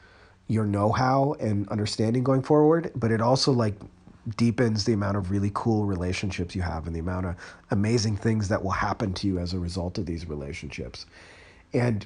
your 0.47 0.65
know-how 0.65 1.35
and 1.39 1.67
understanding 1.69 2.23
going 2.23 2.41
forward, 2.41 2.91
but 2.95 3.11
it 3.11 3.21
also 3.21 3.51
like 3.51 3.75
deepens 4.35 4.83
the 4.83 4.93
amount 4.93 5.17
of 5.17 5.31
really 5.31 5.51
cool 5.53 5.85
relationships 5.85 6.55
you 6.55 6.61
have 6.61 6.87
and 6.87 6.95
the 6.95 6.99
amount 6.99 7.25
of 7.25 7.35
amazing 7.71 8.17
things 8.17 8.47
that 8.47 8.63
will 8.63 8.71
happen 8.71 9.13
to 9.13 9.27
you 9.27 9.39
as 9.39 9.53
a 9.53 9.59
result 9.59 9.97
of 9.97 10.05
these 10.05 10.27
relationships. 10.27 11.05
And 11.73 12.05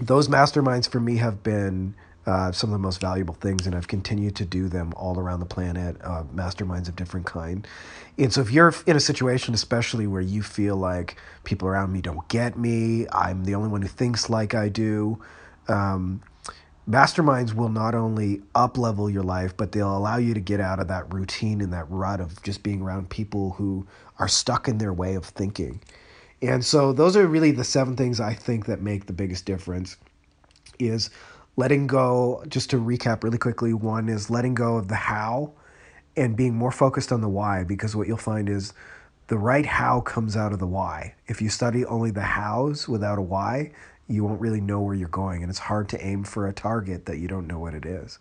those 0.00 0.28
masterminds 0.28 0.88
for 0.88 1.00
me 1.00 1.16
have 1.16 1.42
been 1.42 1.94
uh, 2.26 2.52
some 2.52 2.70
of 2.70 2.72
the 2.72 2.78
most 2.78 3.00
valuable 3.00 3.34
things, 3.34 3.66
and 3.66 3.74
I've 3.74 3.88
continued 3.88 4.34
to 4.36 4.44
do 4.46 4.68
them 4.68 4.92
all 4.96 5.18
around 5.18 5.40
the 5.40 5.46
planet, 5.46 5.96
uh, 6.02 6.24
masterminds 6.34 6.88
of 6.88 6.96
different 6.96 7.26
kind. 7.26 7.66
And 8.18 8.32
so, 8.32 8.40
if 8.40 8.50
you're 8.50 8.74
in 8.86 8.96
a 8.96 9.00
situation, 9.00 9.52
especially 9.54 10.06
where 10.06 10.22
you 10.22 10.42
feel 10.42 10.76
like 10.76 11.16
people 11.44 11.68
around 11.68 11.92
me 11.92 12.00
don't 12.00 12.26
get 12.28 12.58
me, 12.58 13.06
I'm 13.12 13.44
the 13.44 13.54
only 13.54 13.68
one 13.68 13.82
who 13.82 13.88
thinks 13.88 14.30
like 14.30 14.54
I 14.54 14.68
do. 14.70 15.20
Um, 15.68 16.22
masterminds 16.88 17.54
will 17.54 17.68
not 17.68 17.94
only 17.94 18.42
up 18.54 18.78
level 18.78 19.10
your 19.10 19.22
life, 19.22 19.54
but 19.56 19.72
they'll 19.72 19.96
allow 19.96 20.16
you 20.16 20.32
to 20.32 20.40
get 20.40 20.60
out 20.60 20.80
of 20.80 20.88
that 20.88 21.12
routine 21.12 21.60
and 21.60 21.72
that 21.74 21.90
rut 21.90 22.20
of 22.20 22.42
just 22.42 22.62
being 22.62 22.80
around 22.80 23.10
people 23.10 23.50
who 23.52 23.86
are 24.18 24.28
stuck 24.28 24.66
in 24.66 24.78
their 24.78 24.92
way 24.92 25.14
of 25.14 25.26
thinking. 25.26 25.82
And 26.40 26.64
so, 26.64 26.94
those 26.94 27.18
are 27.18 27.26
really 27.26 27.50
the 27.50 27.64
seven 27.64 27.96
things 27.96 28.18
I 28.18 28.32
think 28.32 28.64
that 28.64 28.80
make 28.80 29.04
the 29.04 29.12
biggest 29.12 29.44
difference. 29.44 29.98
Is 30.80 31.10
letting 31.56 31.86
go, 31.86 32.42
just 32.48 32.70
to 32.70 32.76
recap 32.76 33.22
really 33.22 33.38
quickly, 33.38 33.72
one 33.72 34.08
is 34.08 34.30
letting 34.30 34.54
go 34.54 34.76
of 34.76 34.88
the 34.88 34.94
how 34.94 35.52
and 36.16 36.36
being 36.36 36.54
more 36.54 36.72
focused 36.72 37.12
on 37.12 37.20
the 37.20 37.28
why, 37.28 37.64
because 37.64 37.94
what 37.96 38.06
you'll 38.06 38.16
find 38.16 38.48
is 38.48 38.72
the 39.26 39.38
right 39.38 39.66
how 39.66 40.00
comes 40.00 40.36
out 40.36 40.52
of 40.52 40.58
the 40.58 40.66
why. 40.66 41.14
If 41.26 41.40
you 41.40 41.48
study 41.48 41.84
only 41.86 42.10
the 42.10 42.22
hows 42.22 42.88
without 42.88 43.18
a 43.18 43.22
why, 43.22 43.72
you 44.08 44.22
won't 44.22 44.40
really 44.40 44.60
know 44.60 44.80
where 44.80 44.94
you're 44.94 45.08
going, 45.08 45.42
and 45.42 45.50
it's 45.50 45.58
hard 45.58 45.88
to 45.90 46.04
aim 46.04 46.24
for 46.24 46.46
a 46.46 46.52
target 46.52 47.06
that 47.06 47.18
you 47.18 47.28
don't 47.28 47.46
know 47.46 47.58
what 47.58 47.74
it 47.74 47.86
is. 47.86 48.18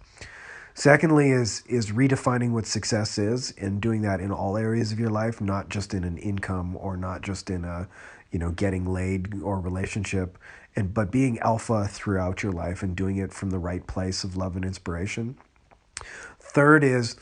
Secondly, 0.76 1.30
is 1.30 1.62
is 1.68 1.92
redefining 1.92 2.52
what 2.52 2.66
success 2.66 3.18
is 3.18 3.54
and 3.60 3.80
doing 3.80 4.02
that 4.02 4.20
in 4.20 4.32
all 4.32 4.58
areas 4.58 4.92
of 4.92 5.00
your 5.00 5.10
life, 5.10 5.40
not 5.40 5.70
just 5.70 5.94
in 5.94 6.04
an 6.04 6.18
income 6.18 6.76
or 6.78 6.98
not 6.98 7.22
just 7.22 7.50
in 7.50 7.64
a, 7.64 7.88
you 8.32 8.40
know, 8.40 8.50
getting 8.52 8.86
laid 8.86 9.42
or 9.44 9.60
relationship 9.60 10.38
and 10.76 10.94
but 10.94 11.12
being 11.12 11.40
alpha 11.40 11.88
throughout 11.88 12.44
your 12.44 12.52
life 12.52 12.84
and 12.84 12.96
doing 12.96 13.18
it 13.18 13.34
from 13.34 13.50
the 13.50 13.60
right 13.60 13.86
place 13.88 14.24
of 14.24 14.36
love 14.36 14.56
and 14.56 14.66
inspiration. 14.66 15.38
Third 16.40 16.84
is 16.84 17.16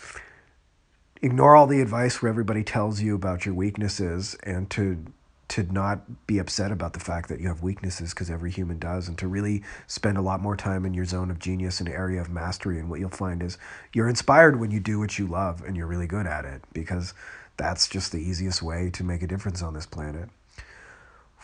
ignore 1.21 1.55
all 1.55 1.67
the 1.67 1.81
advice 1.81 2.21
where 2.21 2.29
everybody 2.29 2.63
tells 2.63 3.01
you 3.01 3.15
about 3.15 3.45
your 3.45 3.55
weaknesses 3.55 4.35
and 4.43 4.69
to 4.71 5.05
to 5.51 5.63
not 5.63 6.25
be 6.27 6.37
upset 6.39 6.71
about 6.71 6.93
the 6.93 6.99
fact 6.99 7.27
that 7.27 7.41
you 7.41 7.49
have 7.49 7.61
weaknesses 7.61 8.11
because 8.11 8.29
every 8.29 8.49
human 8.49 8.79
does 8.79 9.09
and 9.09 9.17
to 9.17 9.28
really 9.28 9.61
spend 9.86 10.17
a 10.17 10.21
lot 10.21 10.39
more 10.39 10.55
time 10.55 10.86
in 10.86 10.93
your 10.93 11.03
zone 11.03 11.30
of 11.30 11.39
genius 11.39 11.82
and 11.82 11.89
area 11.89 12.21
of 12.21 12.30
mastery 12.30 12.80
and 12.80 12.89
what 12.89 13.01
you'll 13.01 13.09
find 13.09 13.43
is 13.43 13.57
you're 13.91 14.07
inspired 14.07 14.57
when 14.61 14.71
you 14.71 14.80
do 14.80 14.97
what 14.97 15.19
you 15.19 15.28
love 15.28 15.61
and 15.61 15.76
you're 15.76 15.88
really 15.88 16.07
good 16.07 16.26
at 16.26 16.45
it 16.45 16.61
because 16.71 17.13
that's 17.57 17.89
just 17.89 18.13
the 18.13 18.17
easiest 18.17 18.61
way 18.61 18.89
to 18.91 19.03
make 19.03 19.21
a 19.21 19.28
difference 19.28 19.61
on 19.61 19.73
this 19.73 19.86
planet. 19.86 20.30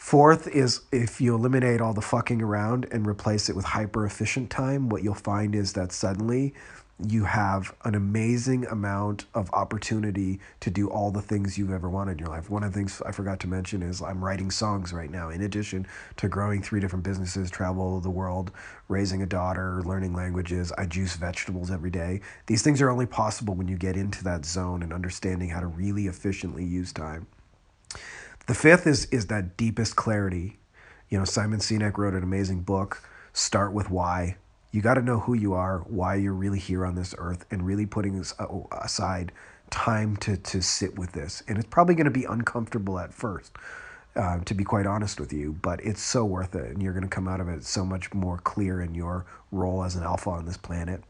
Fourth 0.08 0.47
is 0.47 0.84
if 0.89 1.20
you 1.20 1.36
eliminate 1.36 1.82
all 1.82 1.93
the 1.93 1.99
fucking 1.99 2.41
around 2.41 2.88
and 2.93 3.05
replace 3.05 3.49
it 3.49 3.58
with 3.58 3.66
hyper 3.66 4.05
efficient 4.05 4.49
time, 4.49 4.88
what 4.88 5.03
you'll 5.03 5.14
find 5.14 5.53
is 5.53 5.74
that 5.74 5.91
suddenly 5.91 6.53
you 7.05 7.26
have 7.26 7.76
an 7.84 7.93
amazing 7.93 8.66
amount 8.68 9.26
of 9.34 9.51
opportunity 9.51 10.39
to 10.62 10.72
do 10.72 10.89
all 10.89 11.12
the 11.12 11.22
things 11.22 11.58
you've 11.58 11.74
ever 11.74 11.89
wanted 11.89 12.14
in 12.14 12.20
your 12.20 12.30
life. 12.30 12.49
One 12.49 12.64
of 12.64 12.72
the 12.72 12.80
things 12.80 13.01
I 13.05 13.12
forgot 13.12 13.41
to 13.41 13.49
mention 13.49 13.84
is 13.84 14.01
I'm 14.01 14.24
writing 14.24 14.49
songs 14.49 14.93
right 14.93 15.12
now. 15.12 15.28
In 15.30 15.41
addition 15.41 15.86
to 16.16 16.30
growing 16.30 16.62
three 16.62 16.80
different 16.80 17.03
businesses, 17.03 17.51
travel 17.51 17.99
the 17.99 18.10
world, 18.10 18.51
raising 18.88 19.24
a 19.24 19.26
daughter, 19.26 19.84
learning 19.84 20.14
languages, 20.14 20.72
I 20.78 20.86
juice 20.86 21.18
vegetables 21.18 21.70
every 21.70 21.91
day. 21.91 22.22
These 22.45 22.62
things 22.62 22.82
are 22.82 22.89
only 22.89 23.08
possible 23.08 23.55
when 23.55 23.68
you 23.68 23.76
get 23.76 23.97
into 23.97 24.24
that 24.24 24.45
zone 24.45 24.84
and 24.84 24.93
understanding 24.93 25.49
how 25.49 25.60
to 25.60 25.68
really 25.68 26.08
efficiently 26.08 26.64
use 26.64 26.93
time. 26.93 27.28
The 28.47 28.55
fifth 28.55 28.87
is 28.87 29.05
is 29.05 29.27
that 29.27 29.57
deepest 29.57 29.95
clarity. 29.95 30.57
You 31.09 31.19
know, 31.19 31.25
Simon 31.25 31.59
Sinek 31.59 31.97
wrote 31.97 32.13
an 32.13 32.23
amazing 32.23 32.61
book, 32.61 33.01
Start 33.33 33.71
with 33.71 33.89
Why 33.89 34.37
you 34.71 34.81
got 34.81 34.95
to 34.95 35.01
know 35.01 35.19
who 35.19 35.33
you 35.33 35.53
are, 35.53 35.79
why 35.79 36.15
you're 36.15 36.33
really 36.33 36.59
here 36.59 36.85
on 36.85 36.95
this 36.95 37.15
earth, 37.17 37.45
and 37.49 37.65
really 37.65 37.85
putting 37.85 38.23
uh, 38.39 38.45
aside 38.71 39.31
time 39.69 40.15
to, 40.17 40.37
to 40.37 40.61
sit 40.61 40.97
with 40.97 41.13
this. 41.13 41.41
And 41.47 41.57
it's 41.57 41.67
probably 41.67 41.95
going 41.95 42.05
to 42.05 42.11
be 42.11 42.25
uncomfortable 42.25 42.99
at 42.99 43.13
first, 43.13 43.53
uh, 44.15 44.39
to 44.39 44.53
be 44.53 44.63
quite 44.63 44.85
honest 44.85 45.19
with 45.19 45.31
you, 45.31 45.57
but 45.61 45.83
it's 45.83 46.01
so 46.01 46.25
worth 46.25 46.53
it. 46.55 46.71
And 46.71 46.83
you're 46.83 46.93
going 46.93 47.03
to 47.03 47.09
come 47.09 47.27
out 47.27 47.39
of 47.39 47.49
it 47.49 47.63
so 47.63 47.85
much 47.85 48.13
more 48.13 48.37
clear 48.37 48.81
in 48.81 48.93
your 48.93 49.25
role 49.51 49.83
as 49.83 49.95
an 49.95 50.03
alpha 50.03 50.29
on 50.29 50.45
this 50.45 50.57
planet. 50.57 51.01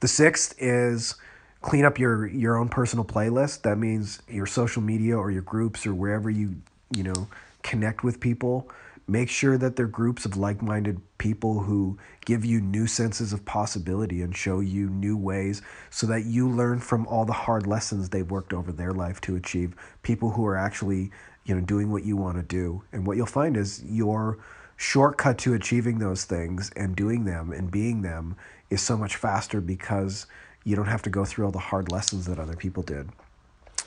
The 0.00 0.08
sixth 0.08 0.54
is 0.58 1.14
clean 1.62 1.84
up 1.84 1.98
your, 1.98 2.26
your 2.26 2.56
own 2.56 2.68
personal 2.68 3.04
playlist. 3.04 3.62
That 3.62 3.78
means 3.78 4.22
your 4.28 4.46
social 4.46 4.82
media 4.82 5.16
or 5.16 5.30
your 5.30 5.42
groups 5.42 5.86
or 5.86 5.94
wherever 5.94 6.30
you, 6.30 6.56
you 6.94 7.02
know, 7.02 7.28
connect 7.62 8.02
with 8.02 8.20
people 8.20 8.70
Make 9.10 9.28
sure 9.28 9.58
that 9.58 9.74
they're 9.74 9.88
groups 9.88 10.24
of 10.24 10.36
like 10.36 10.62
minded 10.62 11.00
people 11.18 11.58
who 11.58 11.98
give 12.26 12.44
you 12.44 12.60
new 12.60 12.86
senses 12.86 13.32
of 13.32 13.44
possibility 13.44 14.22
and 14.22 14.36
show 14.36 14.60
you 14.60 14.88
new 14.88 15.16
ways 15.16 15.62
so 15.90 16.06
that 16.06 16.26
you 16.26 16.48
learn 16.48 16.78
from 16.78 17.08
all 17.08 17.24
the 17.24 17.32
hard 17.32 17.66
lessons 17.66 18.08
they've 18.08 18.30
worked 18.30 18.52
over 18.52 18.70
their 18.70 18.92
life 18.92 19.20
to 19.22 19.34
achieve. 19.34 19.74
People 20.04 20.30
who 20.30 20.46
are 20.46 20.56
actually, 20.56 21.10
you 21.44 21.56
know, 21.56 21.60
doing 21.60 21.90
what 21.90 22.04
you 22.04 22.16
want 22.16 22.36
to 22.36 22.44
do. 22.44 22.84
And 22.92 23.04
what 23.04 23.16
you'll 23.16 23.26
find 23.26 23.56
is 23.56 23.82
your 23.84 24.38
shortcut 24.76 25.38
to 25.38 25.54
achieving 25.54 25.98
those 25.98 26.24
things 26.24 26.70
and 26.76 26.94
doing 26.94 27.24
them 27.24 27.50
and 27.50 27.68
being 27.68 28.02
them 28.02 28.36
is 28.70 28.80
so 28.80 28.96
much 28.96 29.16
faster 29.16 29.60
because 29.60 30.26
you 30.64 30.76
don't 30.76 30.86
have 30.86 31.02
to 31.02 31.10
go 31.10 31.24
through 31.24 31.46
all 31.46 31.52
the 31.52 31.58
hard 31.58 31.90
lessons 31.90 32.26
that 32.26 32.38
other 32.38 32.56
people 32.56 32.82
did. 32.82 33.08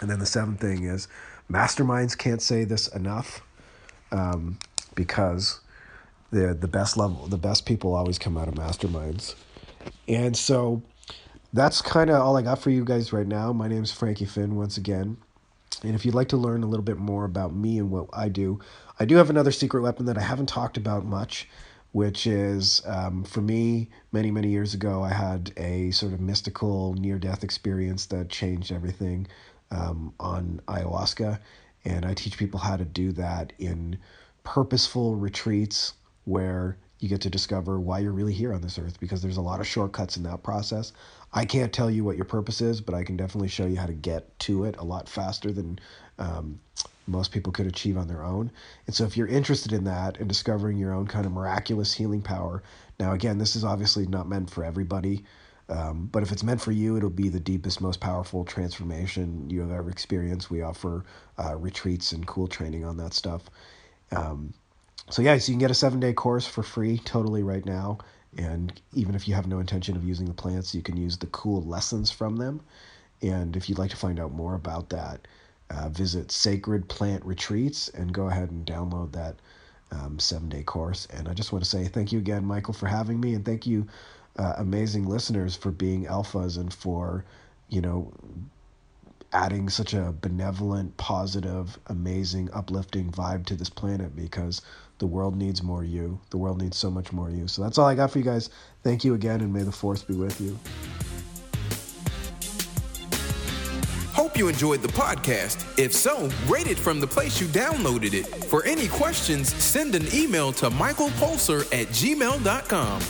And 0.02 0.10
then 0.10 0.20
the 0.20 0.26
seventh 0.26 0.60
thing 0.60 0.84
is 0.84 1.08
masterminds 1.52 2.18
can't 2.18 2.42
say 2.42 2.64
this 2.64 2.88
enough. 2.90 3.42
Um, 4.12 4.58
because 4.96 5.60
the 6.32 6.54
the 6.54 6.68
best 6.68 6.98
level 6.98 7.28
the 7.28 7.38
best 7.38 7.66
people 7.66 7.96
always 7.96 8.18
come 8.18 8.38
out 8.38 8.48
of 8.48 8.56
masterminds. 8.56 9.36
And 10.08 10.36
so 10.36 10.82
that's 11.52 11.82
kind 11.82 12.10
of 12.10 12.22
all 12.22 12.38
I 12.38 12.42
got 12.42 12.60
for 12.60 12.70
you 12.70 12.84
guys 12.84 13.14
right 13.14 13.28
now. 13.28 13.54
My 13.54 13.68
name 13.68 13.84
is 13.84 13.92
Frankie 13.92 14.26
Finn 14.26 14.56
once 14.56 14.78
again. 14.78 15.18
And 15.84 15.96
if 15.96 16.06
you'd 16.06 16.16
like 16.16 16.30
to 16.30 16.38
learn 16.38 16.64
a 16.64 16.68
little 16.68 16.84
bit 16.84 16.98
more 16.98 17.26
about 17.26 17.54
me 17.54 17.78
and 17.78 17.92
what 17.92 18.08
I 18.14 18.30
do, 18.30 18.60
I 19.00 19.06
do 19.06 19.18
have 19.18 19.30
another 19.30 19.52
secret 19.52 19.82
weapon 19.82 20.06
that 20.06 20.18
I 20.18 20.22
haven't 20.22 20.48
talked 20.48 20.78
about 20.78 21.06
much, 21.06 21.48
which 21.94 22.26
is 22.26 22.82
um, 22.86 23.24
for 23.24 23.42
me, 23.42 23.90
many, 24.12 24.32
many 24.32 24.50
years 24.50 24.74
ago, 24.74 25.04
I 25.04 25.10
had 25.10 25.54
a 25.58 25.92
sort 25.92 26.12
of 26.12 26.20
mystical 26.20 26.96
near 26.96 27.20
death 27.20 27.44
experience 27.44 28.08
that 28.08 28.30
changed 28.30 28.72
everything 28.72 29.28
um, 29.70 30.14
on 30.20 30.60
ayahuasca. 30.68 31.40
And 31.86 32.04
I 32.06 32.16
teach 32.16 32.38
people 32.38 32.60
how 32.60 32.78
to 32.78 32.86
do 32.86 33.12
that 33.14 33.54
in 33.60 34.00
purposeful 34.44 35.16
retreats 35.16 35.94
where 36.26 36.78
you 37.00 37.10
get 37.10 37.22
to 37.22 37.30
discover 37.30 37.80
why 37.80 38.00
you're 38.00 38.12
really 38.12 38.34
here 38.34 38.54
on 38.54 38.62
this 38.62 38.80
earth 38.80 39.00
because 39.00 39.22
there's 39.22 39.38
a 39.38 39.42
lot 39.42 39.60
of 39.60 39.68
shortcuts 39.68 40.18
in 40.18 40.24
that 40.24 40.42
process. 40.42 40.94
I 41.32 41.46
can't 41.46 41.72
tell 41.72 41.92
you 41.92 42.04
what 42.04 42.16
your 42.16 42.26
purpose 42.26 42.60
is, 42.60 42.82
but 42.82 42.96
I 42.96 43.04
can 43.04 43.18
definitely 43.18 43.50
show 43.50 43.68
you 43.68 43.78
how 43.78 43.86
to 43.86 43.94
get 43.94 44.40
to 44.40 44.64
it 44.64 44.78
a 44.78 44.84
lot 44.84 45.08
faster 45.08 45.52
than 45.52 45.80
um, 46.18 46.60
most 47.08 47.32
people 47.32 47.52
could 47.52 47.68
achieve 47.68 47.98
on 47.98 48.08
their 48.08 48.24
own. 48.24 48.52
And 48.88 48.96
so, 48.96 49.06
if 49.06 49.18
you're 49.18 49.28
interested 49.28 49.74
in 49.74 49.84
that 49.86 50.18
and 50.18 50.28
discovering 50.28 50.78
your 50.78 50.94
own 50.94 51.08
kind 51.08 51.26
of 51.26 51.32
miraculous 51.32 51.94
healing 51.94 52.22
power, 52.22 52.64
now 53.00 53.14
again, 53.14 53.38
this 53.38 53.56
is 53.56 53.64
obviously 53.64 54.06
not 54.08 54.28
meant 54.28 54.50
for 54.50 54.64
everybody. 54.64 55.24
Um, 55.70 56.10
but 56.12 56.24
if 56.24 56.32
it's 56.32 56.44
meant 56.44 56.62
for 56.62 56.72
you, 56.72 56.98
it'll 56.98 57.10
be 57.10 57.30
the 57.30 57.40
deepest, 57.40 57.82
most 57.82 58.00
powerful 58.02 58.44
transformation 58.44 59.50
you 59.50 59.62
have 59.62 59.72
ever 59.72 59.90
experienced. 59.90 60.52
We 60.52 60.62
offer 60.62 61.06
uh, 61.38 61.56
retreats 61.56 62.12
and 62.12 62.28
cool 62.28 62.48
training 62.48 62.84
on 62.86 62.98
that 62.98 63.14
stuff. 63.14 63.44
Um, 64.12 64.54
so 65.10 65.22
yeah, 65.22 65.38
so 65.38 65.52
you 65.52 65.56
can 65.56 65.60
get 65.60 65.72
a 65.72 65.76
seven 65.76 66.00
day 66.00 66.14
course 66.14 66.46
for 66.46 66.64
free 66.64 66.98
totally 67.00 67.44
right 67.44 67.66
now. 67.66 68.00
And 68.38 68.80
even 68.94 69.16
if 69.16 69.28
you 69.28 69.36
have 69.36 69.48
no 69.48 69.60
intention 69.60 69.96
of 69.96 70.04
using 70.04 70.26
the 70.26 70.34
plants, 70.34 70.74
you 70.74 70.82
can 70.82 70.98
use 70.98 71.18
the 71.18 71.28
cool 71.28 71.62
lessons 71.62 72.12
from 72.12 72.38
them. 72.38 72.62
And 73.22 73.56
if 73.56 73.70
you'd 73.70 73.78
like 73.78 73.92
to 73.92 73.98
find 73.98 74.20
out 74.20 74.32
more 74.34 74.56
about 74.56 74.90
that, 74.90 75.28
uh, 75.74 75.90
visit 75.90 76.32
Sacred 76.32 76.88
Plant 76.88 77.26
Retreats 77.26 77.90
and 77.90 78.14
go 78.14 78.28
ahead 78.28 78.52
and 78.52 78.66
download 78.66 79.12
that 79.14 79.36
um, 79.92 80.20
seven 80.20 80.50
day 80.50 80.64
course. 80.64 81.08
And 81.14 81.28
I 81.28 81.34
just 81.34 81.52
want 81.52 81.64
to 81.64 81.70
say 81.70 81.86
thank 81.86 82.12
you 82.12 82.20
again, 82.20 82.46
Michael, 82.46 82.74
for 82.74 82.88
having 82.88 83.20
me. 83.20 83.34
And 83.34 83.46
thank 83.46 83.66
you, 83.66 83.88
uh, 84.38 84.54
amazing 84.58 85.08
listeners, 85.08 85.56
for 85.56 85.72
being 85.72 86.06
alphas 86.06 86.58
and 86.58 86.74
for, 86.74 87.26
you 87.70 87.82
know, 87.82 88.12
adding 89.32 89.68
such 89.68 89.94
a 89.94 90.14
benevolent, 90.22 90.96
positive, 90.98 91.78
amazing, 91.88 92.50
uplifting 92.54 93.12
vibe 93.12 93.46
to 93.48 93.56
this 93.56 93.70
planet 93.70 94.16
because 94.16 94.62
the 95.00 95.08
world 95.08 95.36
needs 95.36 95.64
more 95.64 95.84
you. 95.84 96.20
The 96.30 96.38
world 96.38 96.62
needs 96.62 96.78
so 96.78 96.92
much 96.92 97.12
more 97.12 97.30
you. 97.30 97.48
So 97.48 97.64
that's 97.64 97.78
all 97.78 97.88
I 97.88 97.96
got 97.96 98.12
for 98.12 98.20
you 98.20 98.24
guys. 98.24 98.50
Thank 98.84 99.04
you 99.04 99.16
again, 99.16 99.42
and 99.42 99.52
may 99.52 99.64
the 99.64 99.72
force 99.72 100.04
be 100.04 100.14
with 100.14 100.40
you. 100.40 100.58
Hope 104.34 104.40
you 104.40 104.48
enjoyed 104.48 104.82
the 104.82 104.88
podcast. 104.88 105.64
If 105.78 105.94
so, 105.94 106.28
rate 106.48 106.66
it 106.66 106.80
from 106.80 107.00
the 107.00 107.06
place 107.06 107.40
you 107.40 107.46
downloaded 107.46 108.16
it. 108.16 108.26
For 108.46 108.66
any 108.66 108.88
questions, 108.88 109.54
send 109.54 109.94
an 109.94 110.08
email 110.12 110.52
to 110.54 110.72
michaelpulser 110.72 111.62
at 111.72 111.86
gmail.com. 111.90 113.02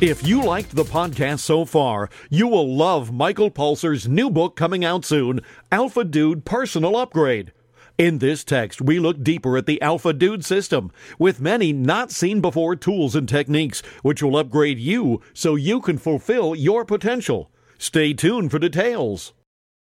If 0.00 0.26
you 0.26 0.42
liked 0.42 0.74
the 0.74 0.84
podcast 0.84 1.40
so 1.40 1.66
far, 1.66 2.08
you 2.30 2.48
will 2.48 2.74
love 2.74 3.12
Michael 3.12 3.50
Pulser's 3.50 4.08
new 4.08 4.30
book 4.30 4.56
coming 4.56 4.86
out 4.86 5.04
soon, 5.04 5.42
Alpha 5.70 6.04
Dude 6.04 6.46
Personal 6.46 6.96
Upgrade. 6.96 7.52
In 7.96 8.18
this 8.18 8.42
text, 8.42 8.80
we 8.80 8.98
look 8.98 9.22
deeper 9.22 9.56
at 9.56 9.66
the 9.66 9.80
Alpha 9.80 10.12
Dude 10.12 10.44
system 10.44 10.90
with 11.16 11.40
many 11.40 11.72
not 11.72 12.10
seen 12.10 12.40
before 12.40 12.74
tools 12.74 13.14
and 13.14 13.28
techniques 13.28 13.84
which 14.02 14.20
will 14.20 14.36
upgrade 14.36 14.80
you 14.80 15.20
so 15.32 15.54
you 15.54 15.80
can 15.80 15.98
fulfill 15.98 16.56
your 16.56 16.84
potential. 16.84 17.52
Stay 17.78 18.12
tuned 18.12 18.50
for 18.50 18.58
details. 18.58 19.32